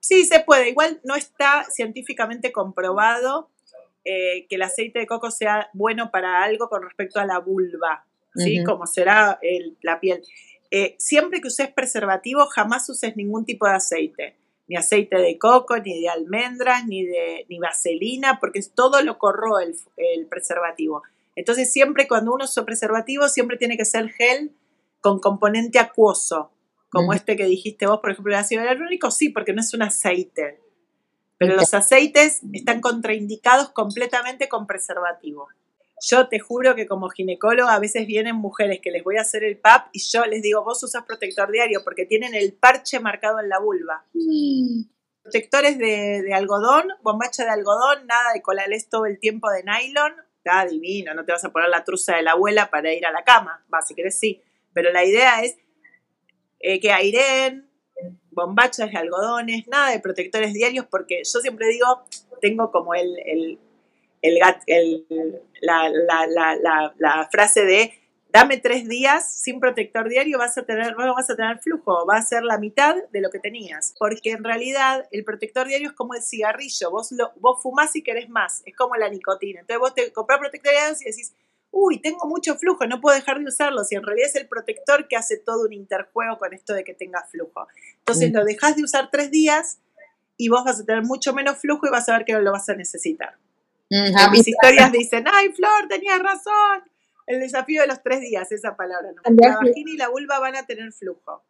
Sí, 0.00 0.24
se 0.24 0.40
puede. 0.40 0.70
Igual 0.70 1.00
no 1.04 1.16
está 1.16 1.64
científicamente 1.70 2.50
comprobado 2.50 3.50
eh, 4.04 4.46
que 4.48 4.56
el 4.56 4.62
aceite 4.62 5.00
de 5.00 5.06
coco 5.06 5.30
sea 5.30 5.68
bueno 5.74 6.10
para 6.10 6.42
algo 6.42 6.70
con 6.70 6.82
respecto 6.82 7.20
a 7.20 7.26
la 7.26 7.40
vulva, 7.40 8.06
¿sí? 8.34 8.64
Como 8.64 8.86
será 8.86 9.38
la 9.82 10.00
piel. 10.00 10.22
Eh, 10.70 10.96
siempre 10.98 11.42
que 11.42 11.48
uses 11.48 11.70
preservativo, 11.70 12.46
jamás 12.46 12.88
uses 12.88 13.16
ningún 13.16 13.44
tipo 13.44 13.66
de 13.66 13.74
aceite. 13.74 14.36
Ni 14.68 14.76
aceite 14.76 15.16
de 15.16 15.38
coco, 15.38 15.78
ni 15.78 16.00
de 16.00 16.08
almendras, 16.08 16.86
ni 16.86 17.04
de 17.04 17.46
ni 17.48 17.58
vaselina, 17.58 18.38
porque 18.38 18.60
todo 18.74 19.02
lo 19.02 19.18
corro 19.18 19.58
el, 19.58 19.74
preservativo. 20.28 21.02
Entonces, 21.34 21.72
siempre 21.72 22.06
cuando 22.06 22.34
uno 22.34 22.44
usa 22.44 22.64
preservativo, 22.64 23.28
siempre 23.28 23.56
tiene 23.56 23.76
que 23.76 23.84
ser 23.84 24.10
gel 24.10 24.52
con 25.00 25.20
componente 25.20 25.78
acuoso, 25.78 26.50
como 26.90 27.12
este 27.12 27.36
que 27.36 27.46
dijiste 27.46 27.86
vos, 27.86 28.00
por 28.00 28.10
ejemplo, 28.10 28.32
el 28.32 28.40
ácido 28.40 28.62
hialurónico, 28.62 29.10
sí, 29.10 29.28
porque 29.28 29.52
no 29.52 29.60
es 29.60 29.72
un 29.74 29.82
aceite. 29.82 30.60
Pero 31.38 31.54
los 31.54 31.72
aceites 31.72 32.40
están 32.52 32.80
contraindicados 32.80 33.70
completamente 33.70 34.48
con 34.48 34.66
preservativo. 34.66 35.48
Yo 36.00 36.28
te 36.28 36.38
juro 36.38 36.74
que 36.74 36.86
como 36.86 37.08
ginecóloga 37.08 37.74
a 37.74 37.78
veces 37.78 38.06
vienen 38.06 38.36
mujeres 38.36 38.80
que 38.80 38.90
les 38.90 39.02
voy 39.02 39.16
a 39.16 39.22
hacer 39.22 39.44
el 39.44 39.58
PAP 39.58 39.88
y 39.92 40.00
yo 40.00 40.24
les 40.26 40.42
digo, 40.42 40.62
vos 40.64 40.82
usas 40.82 41.04
protector 41.04 41.50
diario 41.50 41.80
porque 41.84 42.06
tienen 42.06 42.34
el 42.34 42.52
parche 42.52 43.00
marcado 43.00 43.40
en 43.40 43.48
la 43.48 43.58
vulva. 43.58 44.04
Protectores 45.22 45.78
de, 45.78 46.32
algodón, 46.32 46.88
bombacha 47.02 47.44
de 47.44 47.50
algodón, 47.50 48.06
nada 48.06 48.32
de 48.32 48.42
colales 48.42 48.88
todo 48.88 49.06
el 49.06 49.18
tiempo 49.18 49.50
de 49.50 49.64
nylon. 49.64 50.14
Está 50.38 50.64
divino, 50.66 51.14
no 51.14 51.24
te 51.24 51.32
vas 51.32 51.44
a 51.44 51.50
poner 51.50 51.68
la 51.68 51.84
truza 51.84 52.16
de 52.16 52.22
la 52.22 52.32
abuela 52.32 52.70
para 52.70 52.92
ir 52.94 53.04
a 53.04 53.12
la 53.12 53.24
cama. 53.24 53.64
Va, 53.72 53.82
si 53.82 53.94
querés 53.94 54.18
sí. 54.18 54.42
Pero 54.72 54.92
la 54.92 55.04
idea 55.04 55.42
es 55.42 55.58
eh, 56.60 56.80
que 56.80 56.92
airen, 56.92 57.68
bombachas 58.30 58.90
de 58.90 58.96
algodones, 58.96 59.66
nada 59.68 59.90
de 59.90 60.00
protectores 60.00 60.54
diarios, 60.54 60.86
porque 60.86 61.22
yo 61.24 61.40
siempre 61.40 61.66
digo, 61.68 62.04
tengo 62.40 62.70
como 62.70 62.94
el, 62.94 63.18
el, 63.26 63.58
la, 65.60 67.28
frase 67.30 67.64
de 67.64 67.92
dame 68.30 68.58
tres 68.58 68.88
días 68.88 69.32
sin 69.34 69.60
protector 69.60 70.08
diario, 70.08 70.38
vas 70.38 70.58
a 70.58 70.64
tener, 70.64 70.96
no 70.96 71.14
vas 71.14 71.30
a 71.30 71.36
tener 71.36 71.58
flujo, 71.60 72.06
va 72.06 72.16
a 72.16 72.22
ser 72.22 72.42
la 72.42 72.58
mitad 72.58 72.96
de 73.10 73.20
lo 73.20 73.30
que 73.30 73.38
tenías. 73.38 73.94
Porque 73.98 74.30
en 74.30 74.44
realidad 74.44 75.08
el 75.10 75.24
protector 75.24 75.66
diario 75.66 75.88
es 75.88 75.94
como 75.94 76.14
el 76.14 76.22
cigarrillo, 76.22 76.90
vos, 76.90 77.12
lo, 77.12 77.32
vos 77.36 77.62
fumás 77.62 77.96
y 77.96 78.02
querés 78.02 78.28
más, 78.28 78.62
es 78.66 78.76
como 78.76 78.96
la 78.96 79.08
nicotina. 79.08 79.60
Entonces 79.60 79.80
vos 79.80 79.94
te 79.94 80.12
comprás 80.12 80.38
protector 80.38 80.72
diario 80.72 80.96
y 81.00 81.04
decís, 81.04 81.34
uy, 81.70 82.00
tengo 82.00 82.26
mucho 82.26 82.56
flujo, 82.56 82.86
no 82.86 83.00
puedo 83.00 83.16
dejar 83.16 83.38
de 83.38 83.46
usarlo, 83.46 83.84
si 83.84 83.94
en 83.94 84.02
realidad 84.02 84.28
es 84.28 84.36
el 84.36 84.48
protector 84.48 85.06
que 85.08 85.16
hace 85.16 85.36
todo 85.38 85.66
un 85.66 85.72
interjuego 85.72 86.38
con 86.38 86.52
esto 86.54 86.74
de 86.74 86.84
que 86.84 86.94
tengas 86.94 87.30
flujo. 87.30 87.66
Entonces 87.98 88.32
lo 88.32 88.44
dejas 88.44 88.76
de 88.76 88.84
usar 88.84 89.10
tres 89.10 89.30
días 89.30 89.80
y 90.36 90.48
vos 90.48 90.64
vas 90.64 90.80
a 90.80 90.84
tener 90.84 91.02
mucho 91.02 91.32
menos 91.34 91.58
flujo 91.58 91.86
y 91.86 91.90
vas 91.90 92.08
a 92.08 92.16
ver 92.16 92.24
que 92.24 92.32
lo 92.34 92.52
vas 92.52 92.68
a 92.68 92.74
necesitar. 92.74 93.36
En 93.90 94.30
mis 94.32 94.46
historias 94.46 94.92
dicen, 94.92 95.24
ay, 95.30 95.50
Flor, 95.52 95.88
tenías 95.88 96.18
razón. 96.20 96.82
El 97.26 97.40
desafío 97.40 97.82
de 97.82 97.88
los 97.88 98.02
tres 98.02 98.20
días, 98.20 98.50
esa 98.52 98.74
palabra. 98.74 99.10
¿no? 99.12 99.22
La 99.36 99.56
vagina 99.56 99.90
y 99.90 99.96
la 99.96 100.08
vulva 100.08 100.38
van 100.38 100.56
a 100.56 100.66
tener 100.66 100.92
flujo. 100.92 101.44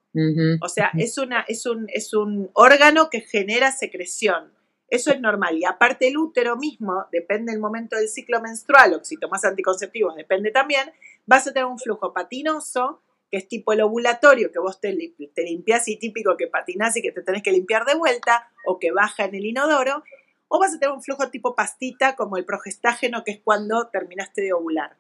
O 0.61 0.68
sea, 0.68 0.91
es, 0.99 1.18
una, 1.18 1.45
es, 1.47 1.66
un, 1.66 1.86
es 1.93 2.12
un 2.14 2.51
órgano 2.55 3.11
que 3.11 3.20
genera 3.20 3.70
secreción. 3.70 4.53
Eso 4.89 5.12
es 5.12 5.20
normal. 5.20 5.57
Y 5.57 5.64
aparte 5.64 6.09
el 6.09 6.16
útero 6.16 6.57
mismo, 6.57 7.07
depende 7.12 7.53
del 7.53 7.61
momento 7.61 7.97
del 7.97 8.09
ciclo 8.09 8.41
menstrual, 8.41 8.95
o 8.95 9.05
si 9.05 9.16
tomas 9.18 9.45
anticonceptivos, 9.45 10.16
depende 10.16 10.51
también, 10.51 10.91
vas 11.26 11.47
a 11.47 11.53
tener 11.53 11.66
un 11.66 11.78
flujo 11.78 12.12
patinoso, 12.12 13.03
que 13.30 13.36
es 13.36 13.47
tipo 13.47 13.74
el 13.74 13.82
ovulatorio, 13.82 14.51
que 14.51 14.59
vos 14.59 14.80
te, 14.80 14.97
te 15.34 15.43
limpias 15.43 15.86
y 15.89 15.99
típico 15.99 16.36
que 16.39 16.47
patinás 16.47 16.97
y 16.97 17.03
que 17.03 17.12
te 17.12 17.22
tenés 17.22 17.43
que 17.43 17.53
limpiar 17.53 17.84
de 17.84 17.95
vuelta, 17.95 18.49
o 18.66 18.78
que 18.78 18.91
baja 18.91 19.26
en 19.26 19.34
el 19.34 19.45
inodoro, 19.45 20.03
o 20.49 20.59
vas 20.59 20.75
a 20.75 20.79
tener 20.79 20.95
un 20.95 21.03
flujo 21.03 21.31
tipo 21.31 21.55
pastita, 21.55 22.17
como 22.17 22.37
el 22.37 22.45
progestágeno, 22.45 23.23
que 23.25 23.33
es 23.33 23.41
cuando 23.43 23.89
terminaste 23.93 24.43
de 24.43 24.53
ovular. 24.53 24.97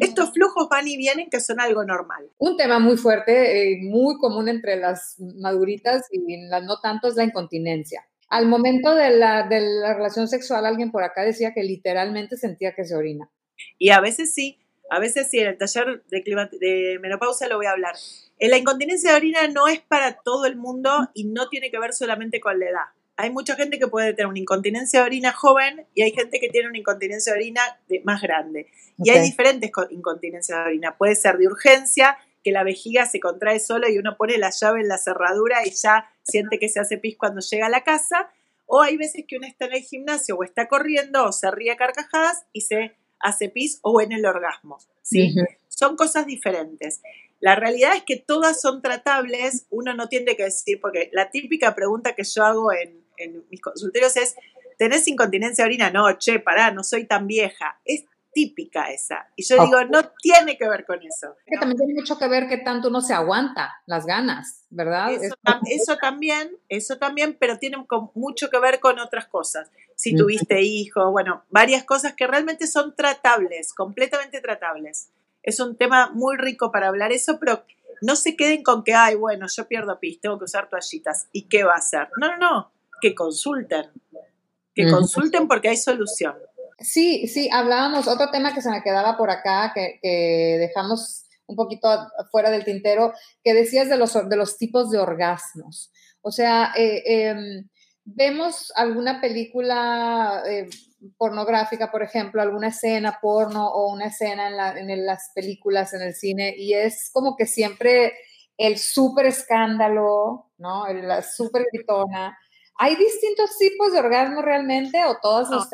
Estos 0.00 0.32
flujos 0.32 0.68
van 0.68 0.86
y 0.88 0.96
vienen, 0.96 1.30
que 1.30 1.40
son 1.40 1.60
algo 1.60 1.84
normal. 1.84 2.28
Un 2.38 2.56
tema 2.56 2.78
muy 2.78 2.96
fuerte, 2.96 3.72
eh, 3.72 3.78
muy 3.82 4.18
común 4.18 4.48
entre 4.48 4.76
las 4.76 5.16
maduritas 5.18 6.06
y 6.10 6.48
las 6.48 6.64
no 6.64 6.80
tanto, 6.80 7.08
es 7.08 7.16
la 7.16 7.24
incontinencia. 7.24 8.06
Al 8.28 8.46
momento 8.46 8.94
de 8.94 9.10
la, 9.10 9.48
de 9.48 9.60
la 9.60 9.94
relación 9.94 10.28
sexual, 10.28 10.66
alguien 10.66 10.90
por 10.90 11.02
acá 11.02 11.22
decía 11.22 11.54
que 11.54 11.62
literalmente 11.62 12.36
sentía 12.36 12.74
que 12.74 12.84
se 12.84 12.94
orina. 12.94 13.30
Y 13.78 13.90
a 13.90 14.00
veces 14.00 14.34
sí, 14.34 14.58
a 14.90 14.98
veces 14.98 15.30
sí, 15.30 15.38
en 15.38 15.48
el 15.48 15.58
taller 15.58 16.02
de, 16.08 16.22
de 16.60 16.98
menopausia 17.00 17.48
lo 17.48 17.56
voy 17.56 17.66
a 17.66 17.72
hablar. 17.72 17.94
En 18.38 18.50
la 18.50 18.58
incontinencia 18.58 19.12
de 19.12 19.16
orina 19.16 19.48
no 19.48 19.68
es 19.68 19.80
para 19.80 20.20
todo 20.22 20.44
el 20.46 20.56
mundo 20.56 20.90
y 21.14 21.24
no 21.24 21.48
tiene 21.48 21.70
que 21.70 21.78
ver 21.78 21.92
solamente 21.92 22.40
con 22.40 22.58
la 22.58 22.66
edad. 22.66 22.97
Hay 23.20 23.30
mucha 23.30 23.56
gente 23.56 23.80
que 23.80 23.88
puede 23.88 24.14
tener 24.14 24.28
una 24.28 24.38
incontinencia 24.38 25.00
de 25.00 25.06
orina 25.06 25.32
joven 25.32 25.84
y 25.92 26.02
hay 26.02 26.12
gente 26.12 26.38
que 26.38 26.48
tiene 26.50 26.68
una 26.68 26.78
incontinencia 26.78 27.32
de 27.32 27.40
orina 27.40 27.62
más 28.04 28.22
grande. 28.22 28.68
Y 28.96 29.10
hay 29.10 29.22
diferentes 29.22 29.72
incontinencias 29.90 30.56
de 30.56 30.64
orina. 30.64 30.96
Puede 30.96 31.16
ser 31.16 31.36
de 31.36 31.48
urgencia, 31.48 32.16
que 32.44 32.52
la 32.52 32.62
vejiga 32.62 33.06
se 33.06 33.18
contrae 33.18 33.58
sola 33.58 33.90
y 33.90 33.98
uno 33.98 34.16
pone 34.16 34.38
la 34.38 34.50
llave 34.50 34.82
en 34.82 34.88
la 34.88 34.98
cerradura 34.98 35.66
y 35.66 35.72
ya 35.72 36.08
siente 36.22 36.60
que 36.60 36.68
se 36.68 36.78
hace 36.78 36.96
pis 36.96 37.16
cuando 37.18 37.40
llega 37.40 37.66
a 37.66 37.70
la 37.70 37.82
casa. 37.82 38.30
O 38.66 38.82
hay 38.82 38.96
veces 38.96 39.24
que 39.26 39.36
uno 39.36 39.48
está 39.48 39.64
en 39.64 39.72
el 39.72 39.82
gimnasio 39.82 40.36
o 40.36 40.44
está 40.44 40.68
corriendo 40.68 41.24
o 41.24 41.32
se 41.32 41.50
ríe 41.50 41.72
a 41.72 41.76
carcajadas 41.76 42.44
y 42.52 42.60
se 42.60 42.94
hace 43.18 43.48
pis 43.48 43.80
o 43.82 44.00
en 44.00 44.12
el 44.12 44.26
orgasmo. 44.26 44.78
¿sí? 45.02 45.34
Son 45.66 45.96
cosas 45.96 46.24
diferentes. 46.24 47.00
La 47.40 47.56
realidad 47.56 47.96
es 47.96 48.04
que 48.04 48.16
todas 48.16 48.60
son 48.60 48.80
tratables, 48.80 49.66
uno 49.70 49.94
no 49.94 50.08
tiene 50.08 50.36
que 50.36 50.44
decir, 50.44 50.80
porque 50.80 51.10
la 51.12 51.30
típica 51.30 51.74
pregunta 51.74 52.14
que 52.14 52.22
yo 52.22 52.44
hago 52.44 52.72
en, 52.72 53.07
en 53.18 53.44
mis 53.50 53.60
consultorios 53.60 54.16
es, 54.16 54.36
¿tenés 54.78 55.06
incontinencia 55.08 55.64
orina? 55.64 55.90
No, 55.90 56.12
che, 56.18 56.40
pará, 56.40 56.70
no 56.70 56.82
soy 56.84 57.06
tan 57.06 57.26
vieja. 57.26 57.80
Es 57.84 58.04
típica 58.32 58.90
esa. 58.90 59.26
Y 59.36 59.44
yo 59.44 59.60
digo, 59.64 59.84
no 59.84 60.12
tiene 60.22 60.56
que 60.56 60.68
ver 60.68 60.84
con 60.84 61.02
eso. 61.02 61.34
Que 61.46 61.56
también 61.58 61.78
tiene 61.78 61.94
mucho 61.94 62.18
que 62.18 62.28
ver 62.28 62.48
que 62.48 62.58
tanto 62.58 62.88
uno 62.88 63.00
se 63.00 63.14
aguanta 63.14 63.74
las 63.86 64.06
ganas, 64.06 64.64
¿verdad? 64.70 65.10
Eso, 65.12 65.34
también, 65.98 66.50
eso 66.68 66.98
también, 66.98 67.36
pero 67.40 67.58
tiene 67.58 67.84
mucho 68.14 68.50
que 68.50 68.60
ver 68.60 68.80
con 68.80 68.98
otras 68.98 69.26
cosas. 69.26 69.70
Si 69.96 70.14
tuviste 70.14 70.62
hijos, 70.62 71.10
bueno, 71.10 71.44
varias 71.50 71.82
cosas 71.84 72.14
que 72.14 72.26
realmente 72.28 72.66
son 72.68 72.94
tratables, 72.94 73.74
completamente 73.74 74.40
tratables. 74.40 75.10
Es 75.42 75.58
un 75.58 75.76
tema 75.76 76.10
muy 76.14 76.36
rico 76.36 76.70
para 76.70 76.88
hablar 76.88 77.10
eso, 77.10 77.40
pero 77.40 77.64
no 78.02 78.14
se 78.14 78.36
queden 78.36 78.62
con 78.62 78.84
que, 78.84 78.94
ay, 78.94 79.16
bueno, 79.16 79.46
yo 79.48 79.66
pierdo 79.66 79.98
pis, 79.98 80.20
tengo 80.20 80.38
que 80.38 80.44
usar 80.44 80.68
toallitas. 80.68 81.26
¿Y 81.32 81.48
qué 81.48 81.64
va 81.64 81.74
a 81.74 81.78
hacer? 81.78 82.08
No, 82.20 82.28
no, 82.28 82.36
no, 82.36 82.72
que 83.00 83.14
consulten. 83.14 83.90
Que 84.74 84.88
consulten 84.90 85.48
porque 85.48 85.68
hay 85.68 85.76
solución. 85.76 86.36
Sí, 86.78 87.26
sí, 87.26 87.48
hablábamos, 87.50 88.06
otro 88.06 88.30
tema 88.30 88.54
que 88.54 88.62
se 88.62 88.70
me 88.70 88.82
quedaba 88.82 89.16
por 89.16 89.30
acá, 89.30 89.72
que, 89.74 89.98
dejamos 90.60 91.24
un 91.46 91.56
poquito 91.56 91.88
fuera 92.30 92.50
del 92.50 92.64
tintero, 92.64 93.12
que 93.42 93.54
decías 93.54 93.88
de 93.88 93.96
los, 93.96 94.12
de 94.28 94.36
los 94.36 94.56
tipos 94.56 94.90
de 94.90 94.98
orgasmos. 94.98 95.90
O 96.20 96.30
sea, 96.30 96.72
eh, 96.76 97.02
em, 97.06 97.68
vemos 98.04 98.72
alguna 98.76 99.20
película 99.20 100.42
eh, 100.46 100.68
pornográfica, 101.16 101.90
por 101.90 102.02
ejemplo, 102.02 102.42
alguna 102.42 102.68
escena 102.68 103.18
porno 103.20 103.66
o 103.68 103.92
una 103.92 104.06
escena 104.06 104.78
en, 104.78 104.90
en, 104.90 105.06
las 105.06 105.30
películas, 105.34 105.94
en 105.94 106.02
el 106.02 106.14
cine, 106.14 106.54
y 106.56 106.74
es 106.74 107.10
como 107.12 107.36
que 107.36 107.46
siempre 107.46 108.14
el 108.56 108.78
súper 108.78 109.26
escándalo, 109.26 110.50
¿no? 110.58 110.86
La 110.92 111.22
súper 111.22 111.66
gritona. 111.72 112.36
¿Hay 112.78 112.96
distintos 112.96 113.58
tipos 113.58 113.92
de 113.92 113.98
orgasmo 113.98 114.40
realmente 114.40 115.04
o 115.04 115.18
todos 115.20 115.50
los 115.50 115.68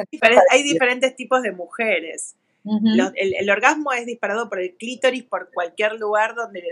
Hay 0.51 0.63
diferentes 0.63 1.15
tipos 1.15 1.43
de 1.43 1.53
mujeres. 1.53 2.35
el, 2.65 3.51
orgasmo 3.51 3.93
es 3.93 4.07
disparado 4.07 4.49
por 4.49 4.59
el 4.59 4.75
clítoris 4.77 5.23
por 5.25 5.51
cualquier 5.53 5.95
lugar 5.95 6.35
donde, 6.35 6.63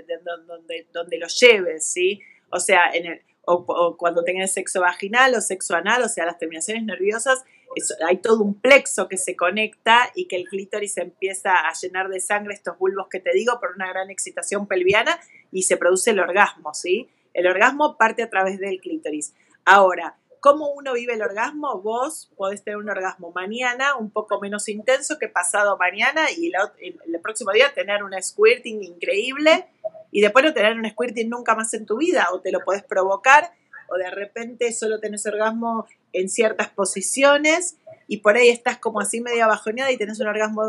donde, 0.48 0.86
donde 0.92 1.18
lo 1.18 1.26
lleves, 1.28 1.84
¿sí? 1.84 2.20
O 2.50 2.60
sea, 2.60 2.90
en 2.92 3.06
el, 3.06 3.22
o, 3.44 3.96
cuando 3.96 4.22
tengas 4.22 4.52
sexo 4.52 4.80
vaginal 4.80 5.34
o 5.34 5.40
sexo 5.40 5.74
anal, 5.74 6.02
o 6.02 6.08
sea, 6.08 6.24
las 6.24 6.38
terminaciones 6.38 6.84
nerviosas, 6.84 7.42
hay 8.06 8.18
todo 8.18 8.42
un 8.42 8.54
plexo 8.54 9.08
que 9.08 9.16
se 9.16 9.34
conecta 9.34 10.10
y 10.14 10.28
que 10.28 10.36
el 10.36 10.48
clítoris 10.48 10.98
empieza 10.98 11.52
a 11.52 11.72
llenar 11.72 12.08
de 12.08 12.20
sangre 12.20 12.54
estos 12.54 12.78
bulbos 12.78 13.08
que 13.10 13.18
te 13.18 13.32
digo 13.32 13.58
por 13.60 13.72
una 13.74 13.88
gran 13.88 14.10
excitación 14.10 14.66
pelviana 14.66 15.18
y 15.50 15.62
se 15.62 15.76
produce 15.76 16.10
el 16.10 16.20
orgasmo, 16.20 16.74
¿sí? 16.74 17.08
El 17.34 17.46
orgasmo 17.46 17.96
parte 17.96 18.22
a 18.22 18.30
través 18.30 18.58
del 18.58 18.80
clítoris. 18.80 19.34
Ahora, 19.64 20.16
¿Cómo 20.42 20.72
uno 20.72 20.94
vive 20.94 21.14
el 21.14 21.22
orgasmo? 21.22 21.80
Vos 21.82 22.32
podés 22.36 22.64
tener 22.64 22.76
un 22.76 22.90
orgasmo 22.90 23.30
mañana 23.30 23.96
un 23.96 24.10
poco 24.10 24.40
menos 24.40 24.68
intenso 24.68 25.16
que 25.16 25.28
pasado 25.28 25.78
mañana 25.78 26.32
y 26.36 26.50
el, 26.80 27.20
próximo 27.22 27.52
día 27.52 27.72
tener 27.72 28.02
un 28.02 28.20
squirting 28.20 28.82
increíble 28.82 29.68
y 30.10 30.20
después 30.20 30.44
no 30.44 30.52
tener 30.52 30.76
un 30.76 30.90
squirting 30.90 31.30
nunca 31.30 31.54
más 31.54 31.72
en 31.74 31.86
tu 31.86 31.98
vida 31.98 32.26
o 32.32 32.40
te 32.40 32.50
lo 32.50 32.58
podés 32.64 32.82
provocar 32.82 33.52
o 33.88 33.96
de 33.98 34.10
repente 34.10 34.72
solo 34.72 34.98
tenés 34.98 35.24
orgasmo 35.26 35.86
en 36.12 36.28
ciertas 36.28 36.70
posiciones 36.70 37.76
y 38.08 38.16
por 38.16 38.36
ahí 38.36 38.48
estás 38.48 38.78
como 38.78 38.98
así 38.98 39.20
media 39.20 39.46
bajoneada 39.46 39.92
y 39.92 39.96
tenés 39.96 40.18
un 40.18 40.26
orgasmo 40.26 40.64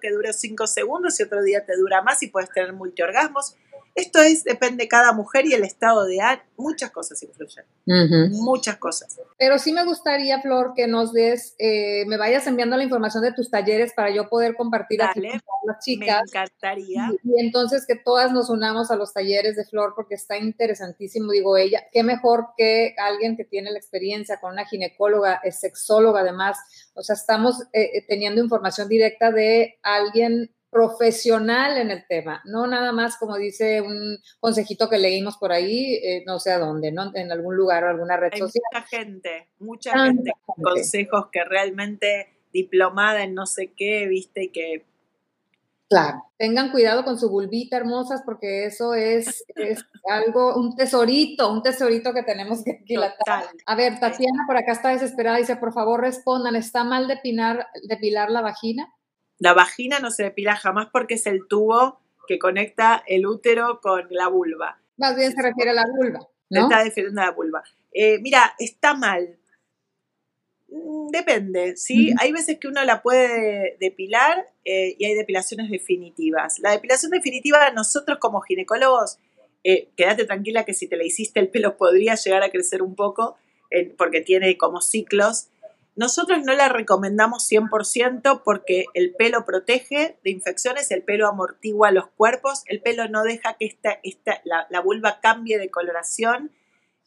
que 0.00 0.12
dura 0.12 0.32
5 0.32 0.64
segundos 0.68 1.18
y 1.18 1.24
otro 1.24 1.42
día 1.42 1.66
te 1.66 1.76
dura 1.76 2.02
más 2.02 2.22
y 2.22 2.28
puedes 2.28 2.50
tener 2.50 2.72
multiorgasmos. 2.72 3.56
Esto 3.98 4.20
es, 4.20 4.44
depende 4.44 4.84
de 4.84 4.88
cada 4.88 5.12
mujer 5.12 5.44
y 5.44 5.54
el 5.54 5.64
estado 5.64 6.04
de 6.04 6.20
ánimo, 6.20 6.44
muchas 6.56 6.92
cosas 6.92 7.20
influyen, 7.20 7.64
muchas 8.30 8.76
cosas. 8.76 9.20
Pero 9.36 9.58
sí 9.58 9.72
me 9.72 9.84
gustaría, 9.84 10.40
Flor, 10.40 10.72
que 10.76 10.86
nos 10.86 11.12
des, 11.12 11.56
eh, 11.58 12.04
me 12.06 12.16
vayas 12.16 12.46
enviando 12.46 12.76
la 12.76 12.84
información 12.84 13.24
de 13.24 13.32
tus 13.32 13.50
talleres 13.50 13.92
para 13.94 14.10
yo 14.14 14.28
poder 14.28 14.54
compartir 14.54 15.02
aquí 15.02 15.20
con 15.20 15.58
las 15.66 15.84
chicas. 15.84 16.22
Me 16.22 16.28
encantaría. 16.28 17.10
Y, 17.24 17.40
entonces 17.40 17.86
que 17.88 17.96
todas 17.96 18.30
nos 18.30 18.50
unamos 18.50 18.92
a 18.92 18.96
los 18.96 19.12
talleres 19.12 19.56
de 19.56 19.64
Flor 19.64 19.94
porque 19.96 20.14
está 20.14 20.36
interesantísimo, 20.38 21.32
digo 21.32 21.56
ella, 21.56 21.82
qué 21.90 22.04
mejor 22.04 22.50
que 22.56 22.94
alguien 22.98 23.36
que 23.36 23.44
tiene 23.44 23.72
la 23.72 23.78
experiencia 23.78 24.38
con 24.40 24.52
una 24.52 24.64
ginecóloga, 24.64 25.40
es 25.42 25.58
sexóloga 25.58 26.20
además, 26.20 26.56
o 26.94 27.02
sea, 27.02 27.16
estamos 27.16 27.62
eh, 27.72 27.90
eh, 27.94 28.04
teniendo 28.06 28.40
información 28.40 28.88
directa 28.88 29.32
de 29.32 29.80
alguien 29.82 30.52
profesional 30.70 31.78
en 31.78 31.90
el 31.90 32.06
tema, 32.06 32.42
no 32.44 32.66
nada 32.66 32.92
más 32.92 33.16
como 33.16 33.36
dice 33.36 33.80
un 33.80 34.18
consejito 34.38 34.88
que 34.88 34.98
leímos 34.98 35.38
por 35.38 35.52
ahí, 35.52 35.94
eh, 35.94 36.24
no 36.26 36.38
sé 36.38 36.52
a 36.52 36.58
dónde, 36.58 36.92
¿no? 36.92 37.10
En 37.14 37.32
algún 37.32 37.56
lugar 37.56 37.84
o 37.84 37.88
alguna 37.88 38.16
red 38.16 38.32
social. 38.36 38.62
Mucha 38.72 38.86
gente, 38.86 39.48
mucha 39.58 40.04
gente 40.04 40.32
con 40.44 40.62
consejos 40.62 41.28
que 41.32 41.44
realmente 41.44 42.38
diplomada 42.52 43.22
en 43.22 43.34
no 43.34 43.46
sé 43.46 43.72
qué, 43.76 44.06
viste, 44.06 44.44
y 44.44 44.48
que... 44.50 44.84
Claro, 45.88 46.22
tengan 46.36 46.70
cuidado 46.70 47.02
con 47.02 47.18
su 47.18 47.30
bulbita 47.30 47.78
hermosas 47.78 48.20
porque 48.22 48.66
eso 48.66 48.92
es, 48.92 49.42
es 49.56 49.82
algo, 50.10 50.54
un 50.54 50.76
tesorito, 50.76 51.50
un 51.50 51.62
tesorito 51.62 52.12
que 52.12 52.22
tenemos 52.22 52.62
que 52.62 52.72
aquilatar. 52.82 53.46
A 53.64 53.74
ver, 53.74 53.98
Tatiana 53.98 54.44
por 54.46 54.58
acá 54.58 54.72
está 54.72 54.90
desesperada, 54.90 55.38
dice, 55.38 55.56
por 55.56 55.72
favor 55.72 56.02
respondan, 56.02 56.56
¿está 56.56 56.84
mal 56.84 57.08
depilar, 57.08 57.68
depilar 57.88 58.30
la 58.30 58.42
vagina? 58.42 58.92
La 59.38 59.54
vagina 59.54 60.00
no 60.00 60.10
se 60.10 60.24
depila 60.24 60.56
jamás 60.56 60.88
porque 60.92 61.14
es 61.14 61.26
el 61.26 61.46
tubo 61.48 62.00
que 62.26 62.38
conecta 62.38 63.02
el 63.06 63.26
útero 63.26 63.80
con 63.80 64.06
la 64.10 64.28
vulva. 64.28 64.80
Más 64.96 65.16
bien 65.16 65.32
se 65.32 65.42
refiere 65.42 65.70
a 65.70 65.74
la 65.74 65.84
vulva. 65.96 66.20
¿no? 66.50 66.62
Está 66.62 66.84
defendiendo 66.84 67.20
a 67.22 67.26
la 67.26 67.30
vulva. 67.32 67.62
Eh, 67.92 68.18
mira, 68.20 68.54
está 68.58 68.94
mal. 68.94 69.38
Mm, 70.68 71.08
depende, 71.10 71.76
¿sí? 71.76 72.12
Hay 72.18 72.32
veces 72.32 72.58
que 72.58 72.68
uno 72.68 72.84
la 72.84 73.02
puede 73.02 73.76
depilar 73.80 74.46
eh, 74.64 74.94
y 74.98 75.04
hay 75.06 75.14
depilaciones 75.14 75.70
definitivas. 75.70 76.58
La 76.58 76.72
depilación 76.72 77.10
definitiva, 77.10 77.70
nosotros 77.70 78.18
como 78.18 78.40
ginecólogos, 78.40 79.18
eh, 79.64 79.88
quédate 79.96 80.24
tranquila 80.26 80.64
que 80.64 80.74
si 80.74 80.86
te 80.86 80.96
la 80.96 81.04
hiciste 81.04 81.40
el 81.40 81.48
pelo 81.48 81.76
podría 81.76 82.14
llegar 82.14 82.42
a 82.42 82.50
crecer 82.50 82.82
un 82.82 82.94
poco, 82.94 83.36
porque 83.98 84.22
tiene 84.22 84.56
como 84.56 84.80
ciclos. 84.80 85.48
Nosotros 85.98 86.44
no 86.44 86.54
la 86.54 86.68
recomendamos 86.68 87.50
100% 87.50 88.42
porque 88.44 88.84
el 88.94 89.16
pelo 89.16 89.44
protege 89.44 90.16
de 90.22 90.30
infecciones, 90.30 90.92
el 90.92 91.02
pelo 91.02 91.26
amortigua 91.26 91.90
los 91.90 92.06
cuerpos, 92.06 92.62
el 92.66 92.80
pelo 92.80 93.08
no 93.08 93.24
deja 93.24 93.56
que 93.58 93.66
esta, 93.66 93.98
esta, 94.04 94.40
la, 94.44 94.80
vulva 94.80 95.18
cambie 95.20 95.58
de 95.58 95.72
coloración. 95.72 96.52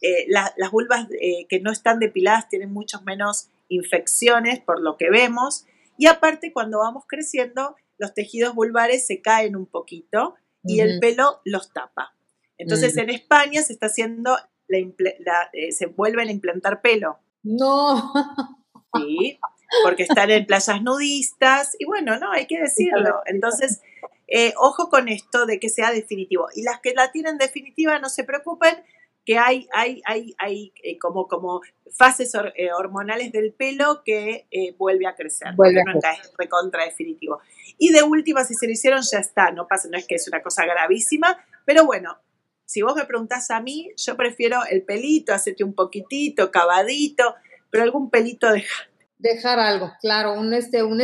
Eh, 0.01 0.25
las 0.27 0.71
vulvas 0.71 1.07
eh, 1.21 1.47
que 1.47 1.61
no 1.61 1.71
están 1.71 1.99
depiladas 1.99 2.49
tienen 2.49 2.73
muchos 2.73 3.03
menos 3.03 3.47
infecciones 3.69 4.59
por 4.59 4.81
lo 4.81 4.97
que 4.97 5.09
vemos. 5.09 5.65
Y 5.97 6.07
aparte, 6.07 6.51
cuando 6.51 6.79
vamos 6.79 7.05
creciendo, 7.07 7.77
los 7.97 8.13
tejidos 8.13 8.53
vulvares 8.55 9.07
se 9.07 9.21
caen 9.21 9.55
un 9.55 9.67
poquito 9.67 10.35
y 10.65 10.81
el 10.81 10.99
pelo 10.99 11.39
los 11.45 11.71
tapa. 11.71 12.13
Entonces, 12.57 12.97
en 12.97 13.09
España 13.09 13.61
se 13.61 13.71
está 13.71 13.85
haciendo, 13.85 14.35
la, 14.67 15.49
eh, 15.53 15.71
se 15.71 15.85
vuelven 15.85 16.27
a 16.27 16.31
implantar 16.33 16.81
pelo. 16.81 17.19
No. 17.41 18.11
Sí, 18.93 19.39
porque 19.83 20.03
están 20.03 20.29
en 20.31 20.45
playas 20.45 20.81
nudistas 20.81 21.75
y 21.79 21.85
bueno, 21.85 22.19
no, 22.19 22.31
hay 22.31 22.45
que 22.45 22.59
decirlo. 22.59 23.21
Entonces, 23.25 23.81
eh, 24.27 24.53
ojo 24.57 24.89
con 24.89 25.07
esto 25.09 25.45
de 25.45 25.59
que 25.59 25.69
sea 25.69 25.91
definitivo. 25.91 26.47
Y 26.55 26.63
las 26.63 26.79
que 26.79 26.93
la 26.93 27.11
tienen 27.11 27.37
definitiva, 27.37 27.99
no 27.99 28.09
se 28.09 28.23
preocupen, 28.23 28.83
que 29.25 29.37
hay, 29.37 29.67
hay, 29.73 30.01
hay, 30.05 30.33
hay 30.39 30.73
eh, 30.83 30.97
como, 30.97 31.27
como 31.27 31.61
fases 31.95 32.33
eh, 32.55 32.71
hormonales 32.73 33.31
del 33.31 33.53
pelo 33.53 34.03
que 34.03 34.47
vuelve 34.77 35.05
a 35.05 35.15
crecer. 35.15 35.53
Vuelve 35.55 35.81
a 35.81 35.83
crecer. 35.83 36.11
es 36.21 36.33
recontra 36.37 36.85
definitivo. 36.85 37.39
Y 37.77 37.91
de 37.91 38.03
última, 38.03 38.43
si 38.43 38.55
se 38.55 38.67
lo 38.67 38.73
hicieron, 38.73 39.01
ya 39.01 39.19
está. 39.19 39.51
No 39.51 39.67
pasa, 39.67 39.89
no 39.89 39.97
es 39.97 40.07
que 40.07 40.15
es 40.15 40.27
una 40.27 40.41
cosa 40.41 40.65
gravísima, 40.65 41.37
pero 41.65 41.85
bueno, 41.85 42.17
si 42.65 42.81
vos 42.81 42.95
me 42.95 43.05
preguntás 43.05 43.51
a 43.51 43.59
mí, 43.59 43.91
yo 43.97 44.15
prefiero 44.15 44.61
el 44.69 44.83
pelito, 44.83 45.33
hacerte 45.33 45.63
un 45.63 45.73
poquitito, 45.73 46.51
cavadito 46.51 47.35
pero 47.71 47.83
algún 47.83 48.09
pelito 48.09 48.51
dejar. 48.51 48.91
Dejar 49.17 49.59
algo, 49.59 49.91
claro, 50.01 50.33
un 50.33 50.51
este, 50.51 50.81
un 50.81 50.99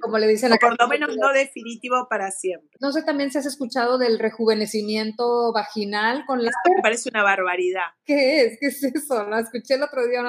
como 0.00 0.16
le 0.16 0.26
dicen 0.26 0.50
acá. 0.54 0.68
Por 0.68 0.80
lo 0.80 0.88
menos 0.88 1.14
no 1.18 1.30
definitivo 1.34 2.06
para 2.08 2.30
siempre. 2.30 2.70
No 2.80 2.92
sé, 2.92 3.02
también 3.02 3.30
si 3.30 3.36
has 3.36 3.44
escuchado 3.44 3.98
del 3.98 4.18
rejuvenecimiento 4.18 5.52
vaginal 5.52 6.24
con 6.26 6.42
la. 6.42 6.50
me 6.74 6.80
parece 6.80 7.10
una 7.10 7.22
barbaridad. 7.22 7.82
¿Qué 8.06 8.40
es? 8.40 8.58
¿Qué 8.58 8.68
es 8.68 8.82
eso? 8.82 9.22
Lo 9.24 9.38
escuché 9.38 9.74
el 9.74 9.82
otro 9.82 10.06
día. 10.06 10.22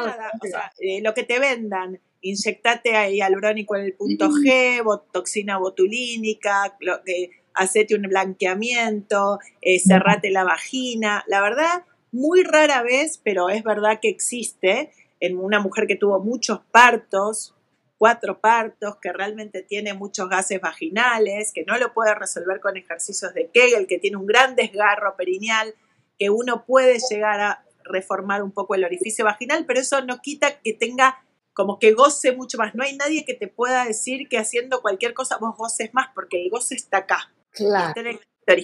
Eh, 0.79 1.01
lo 1.01 1.13
que 1.13 1.23
te 1.23 1.39
vendan, 1.39 2.01
inyectate 2.19 2.97
ahí 2.97 3.21
alurónico 3.21 3.77
en 3.77 3.85
el 3.85 3.93
punto 3.93 4.31
G, 4.31 4.83
toxina 5.13 5.57
botulínica, 5.57 6.75
lo 6.81 7.01
que 7.05 7.29
hacete 7.53 7.95
un 7.95 8.01
blanqueamiento, 8.01 9.39
eh, 9.61 9.79
cerrate 9.79 10.29
la 10.29 10.43
vagina. 10.43 11.23
La 11.27 11.41
verdad, 11.41 11.85
muy 12.11 12.43
rara 12.43 12.83
vez, 12.83 13.19
pero 13.23 13.49
es 13.49 13.63
verdad 13.63 13.99
que 14.01 14.09
existe 14.09 14.91
en 15.19 15.37
una 15.37 15.59
mujer 15.59 15.87
que 15.87 15.95
tuvo 15.95 16.19
muchos 16.19 16.59
partos, 16.71 17.55
cuatro 17.97 18.39
partos, 18.39 18.97
que 19.01 19.11
realmente 19.11 19.61
tiene 19.61 19.93
muchos 19.93 20.29
gases 20.29 20.61
vaginales, 20.61 21.51
que 21.53 21.65
no 21.65 21.77
lo 21.77 21.93
puede 21.93 22.15
resolver 22.15 22.61
con 22.61 22.77
ejercicios 22.77 23.33
de 23.33 23.49
Kegel, 23.53 23.87
que 23.87 23.99
tiene 23.99 24.17
un 24.17 24.25
gran 24.25 24.55
desgarro 24.55 25.15
perineal, 25.17 25.75
que 26.17 26.29
uno 26.29 26.65
puede 26.65 26.97
llegar 27.09 27.41
a 27.41 27.65
reformar 27.83 28.41
un 28.41 28.51
poco 28.51 28.75
el 28.75 28.85
orificio 28.85 29.25
vaginal, 29.25 29.65
pero 29.65 29.81
eso 29.81 30.01
no 30.01 30.19
quita 30.21 30.59
que 30.61 30.73
tenga 30.73 31.23
como 31.53 31.77
que 31.77 31.91
goce 31.91 32.31
mucho 32.31 32.57
más. 32.57 32.73
No 32.73 32.83
hay 32.83 32.95
nadie 32.95 33.25
que 33.25 33.33
te 33.33 33.49
pueda 33.49 33.83
decir 33.83 34.29
que 34.29 34.37
haciendo 34.37 34.81
cualquier 34.81 35.13
cosa 35.13 35.37
vos 35.37 35.57
goces 35.57 35.93
más, 35.93 36.07
porque 36.15 36.41
el 36.41 36.49
goce 36.49 36.75
está 36.75 36.99
acá. 36.99 37.33
Claro. 37.51 37.93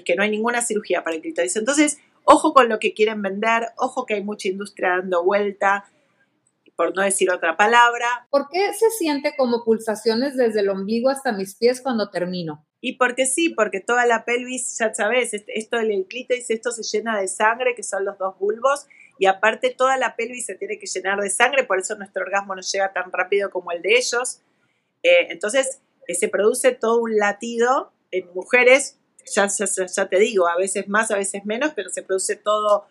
que 0.06 0.16
no 0.16 0.24
hay 0.24 0.32
ninguna 0.32 0.62
cirugía 0.62 1.03
para 1.03 1.18
el 1.18 1.22
clítoris. 1.22 1.58
Entonces, 1.58 1.97
ojo 2.24 2.53
con 2.53 2.70
lo 2.70 2.80
que 2.80 2.93
quieren 2.93 3.22
vender, 3.22 3.68
ojo 3.78 4.06
que 4.06 4.14
hay 4.14 4.24
mucha 4.24 4.47
industria 4.47 4.91
dando 4.91 5.26
vuelta, 5.26 5.91
por 6.76 6.96
no 6.96 7.02
decir 7.04 7.32
otra 7.32 7.56
palabra. 7.58 8.28
¿Por 8.30 8.50
qué 8.50 8.74
se 8.74 8.90
siente 8.90 9.34
como 9.38 9.64
pulsaciones 9.64 10.36
desde 10.36 10.60
el 10.60 10.70
ombligo 10.70 11.10
hasta 11.10 11.32
mis 11.32 11.56
pies 11.56 11.82
cuando 11.82 12.10
termino? 12.10 12.66
Y 12.82 12.98
porque 12.98 13.26
sí, 13.26 13.50
porque 13.50 13.80
toda 13.80 14.06
la 14.06 14.26
pelvis, 14.26 14.78
ya 14.78 14.94
sabes, 14.94 15.32
esto 15.34 15.78
del 15.78 16.06
clítoris, 16.08 16.50
esto 16.50 16.72
se 16.72 16.84
llena 16.84 17.20
de 17.20 17.28
sangre, 17.28 17.76
que 17.76 17.84
son 17.84 18.06
los 18.06 18.18
dos 18.18 18.38
bulbos, 18.38 18.86
y 19.18 19.26
aparte 19.26 19.74
toda 19.76 19.98
la 19.98 20.16
pelvis 20.16 20.46
se 20.46 20.56
tiene 20.56 20.78
que 20.78 20.86
llenar 20.86 21.20
de 21.20 21.30
sangre, 21.30 21.64
por 21.64 21.80
eso 21.80 21.96
nuestro 21.96 22.24
orgasmo 22.24 22.54
no 22.54 22.62
llega 22.62 22.94
tan 22.94 23.12
rápido 23.12 23.50
como 23.50 23.72
el 23.72 23.82
de 23.82 23.98
ellos. 23.98 24.42
Eh, 25.02 25.28
entonces, 25.30 25.82
eh, 26.08 26.16
se 26.16 26.28
produce 26.28 26.74
todo 26.74 27.02
un 27.02 27.16
latido 27.18 27.92
en 28.12 28.32
mujeres, 28.34 29.00
ya, 29.34 29.48
ya, 29.48 30.08
te 30.08 30.20
digo, 30.20 30.48
a 30.48 30.56
veces 30.56 30.88
más, 30.88 31.10
a 31.10 31.18
veces 31.18 31.46
menos, 31.46 31.72
pero 31.76 31.90
se 31.90 32.04
produce 32.04 32.36
todo 32.36 32.86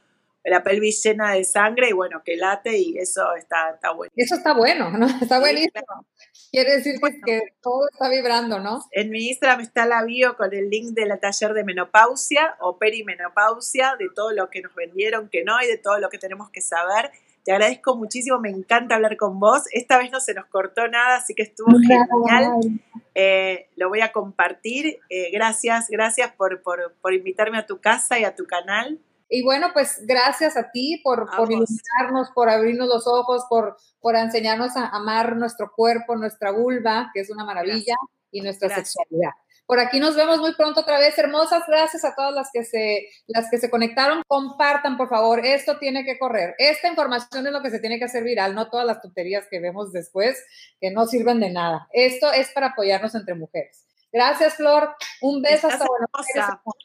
la 0.45 0.63
pelvis 0.63 1.03
llena 1.03 1.33
de 1.33 1.45
sangre 1.45 1.89
y 1.89 1.93
bueno, 1.93 2.23
que 2.25 2.37
late 2.37 2.79
y 2.79 2.99
eso 2.99 3.35
está, 3.35 3.71
está 3.71 3.93
bueno. 3.93 4.13
Eso 4.15 4.35
está 4.35 4.53
bueno, 4.53 4.91
¿no? 4.91 5.07
Está 5.23 5.41
buenísimo. 5.41 6.07
Quiere 6.51 6.77
decir 6.77 7.01
que 7.27 7.43
todo 7.63 7.89
está 7.91 8.09
vibrando, 8.09 8.61
¿no? 8.61 8.85
En 8.93 9.11
mi 9.11 9.29
Instagram 9.29 9.61
está 9.61 9.87
la 9.87 10.05
bio 10.05 10.37
con 10.37 10.55
el 10.55 10.71
link 10.71 10.91
del 10.95 11.19
taller 11.19 11.53
de 11.53 11.65
menopausia 11.65 12.57
o 12.61 12.79
perimenopausia, 12.79 13.97
de 13.99 14.09
todo 14.15 14.31
lo 14.31 14.51
que 14.51 14.63
nos 14.63 14.73
vendieron 14.75 15.29
que 15.29 15.43
no 15.43 15.61
y 15.61 15.67
de 15.67 15.79
todo 15.79 15.99
lo 15.99 16.11
que 16.11 16.19
tenemos 16.19 16.51
que 16.51 16.61
saber. 16.61 17.11
Te 17.45 17.53
agradezco 17.53 17.97
muchísimo, 17.97 18.39
me 18.39 18.51
encanta 18.51 18.95
hablar 18.95 19.17
con 19.17 19.41
vos. 19.41 19.65
Esta 19.73 19.99
vez 19.99 20.13
no 20.13 20.21
se 20.21 20.33
nos 20.33 20.47
cortó 20.47 20.87
nada, 20.89 21.17
así 21.17 21.35
que 21.35 21.43
estuvo 21.43 21.77
genial. 21.79 22.81
Eh, 23.15 23.69
lo 23.77 23.89
voy 23.89 24.01
a 24.01 24.13
compartir. 24.13 24.99
Eh, 25.11 25.31
gracias, 25.33 25.89
gracias 25.89 26.33
por, 26.33 26.63
por, 26.63 26.95
por 27.03 27.15
invitarme 27.15 27.59
a 27.59 27.67
tu 27.67 27.81
casa 27.81 28.19
y 28.19 28.25
a 28.25 28.35
tu 28.35 28.47
canal. 28.47 29.01
Y 29.35 29.43
bueno, 29.43 29.71
pues 29.73 29.99
gracias 30.07 30.57
a 30.57 30.71
ti 30.71 31.01
por, 31.03 31.29
por 31.37 31.51
iluminarnos, 31.51 32.31
por 32.35 32.49
abrirnos 32.49 32.87
los 32.87 33.07
ojos, 33.09 33.45
por, 33.49 33.77
por 34.01 34.15
enseñarnos 34.15 34.77
a 34.77 34.87
amar 34.91 35.35
nuestro 35.35 35.73
cuerpo, 35.75 36.15
nuestra 36.15 36.53
vulva, 36.53 37.11
que 37.13 37.21
es 37.21 37.31
una 37.31 37.45
maravilla, 37.45 37.97
y 38.31 38.43
nuestra 38.43 38.69
sexualidad. 38.69 39.33
Por 39.67 39.81
aquí 39.81 39.99
nos 39.99 40.15
vemos 40.15 40.39
muy 40.39 40.55
pronto 40.55 40.83
otra 40.83 41.01
vez. 41.01 41.19
Hermosas 41.19 41.65
gracias 41.67 42.05
a 42.05 42.15
todas 42.15 42.33
las 42.33 42.51
que 42.53 42.65
se 42.65 43.09
las 43.27 43.51
que 43.51 43.59
se 43.59 43.71
conectaron. 43.71 44.23
Compartan, 44.29 44.97
por 44.97 45.09
favor. 45.09 45.45
Esto 45.45 45.79
tiene 45.79 46.05
que 46.05 46.17
correr. 46.17 46.55
Esta 46.59 46.89
información 46.89 47.47
es 47.47 47.53
lo 47.53 47.61
que 47.61 47.71
se 47.71 47.81
tiene 47.81 47.99
que 47.99 48.05
hacer 48.05 48.23
viral, 48.23 48.55
no 48.55 48.71
todas 48.71 48.87
las 48.87 49.01
tonterías 49.01 49.47
que 49.51 49.59
vemos 49.59 49.91
después 49.91 50.41
que 50.81 50.93
no 50.93 51.07
sirven 51.07 51.41
de 51.41 51.51
nada. 51.51 51.89
Esto 51.93 52.31
es 52.33 52.53
para 52.53 52.69
apoyarnos 52.69 53.17
entre 53.17 53.35
mujeres. 53.35 53.85
Gracias, 54.13 54.55
Flor. 54.55 54.95
Un 55.23 55.43
beso 55.43 55.67
hasta 55.67 55.87
Buenos 55.87 56.11
Aires. 56.35 56.85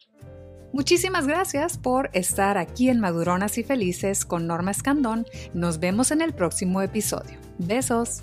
Muchísimas 0.72 1.26
gracias 1.28 1.78
por 1.78 2.10
estar 2.14 2.58
aquí 2.58 2.90
en 2.90 3.00
Maduronas 3.00 3.58
y 3.58 3.64
Felices 3.64 4.26
con 4.26 4.48
Norma 4.48 4.72
Escandón. 4.72 5.26
Nos 5.54 5.80
vemos 5.80 6.12
en 6.12 6.22
el 6.22 6.34
próximo 6.34 6.82
episodio. 6.82 7.38
Besos. 7.58 8.22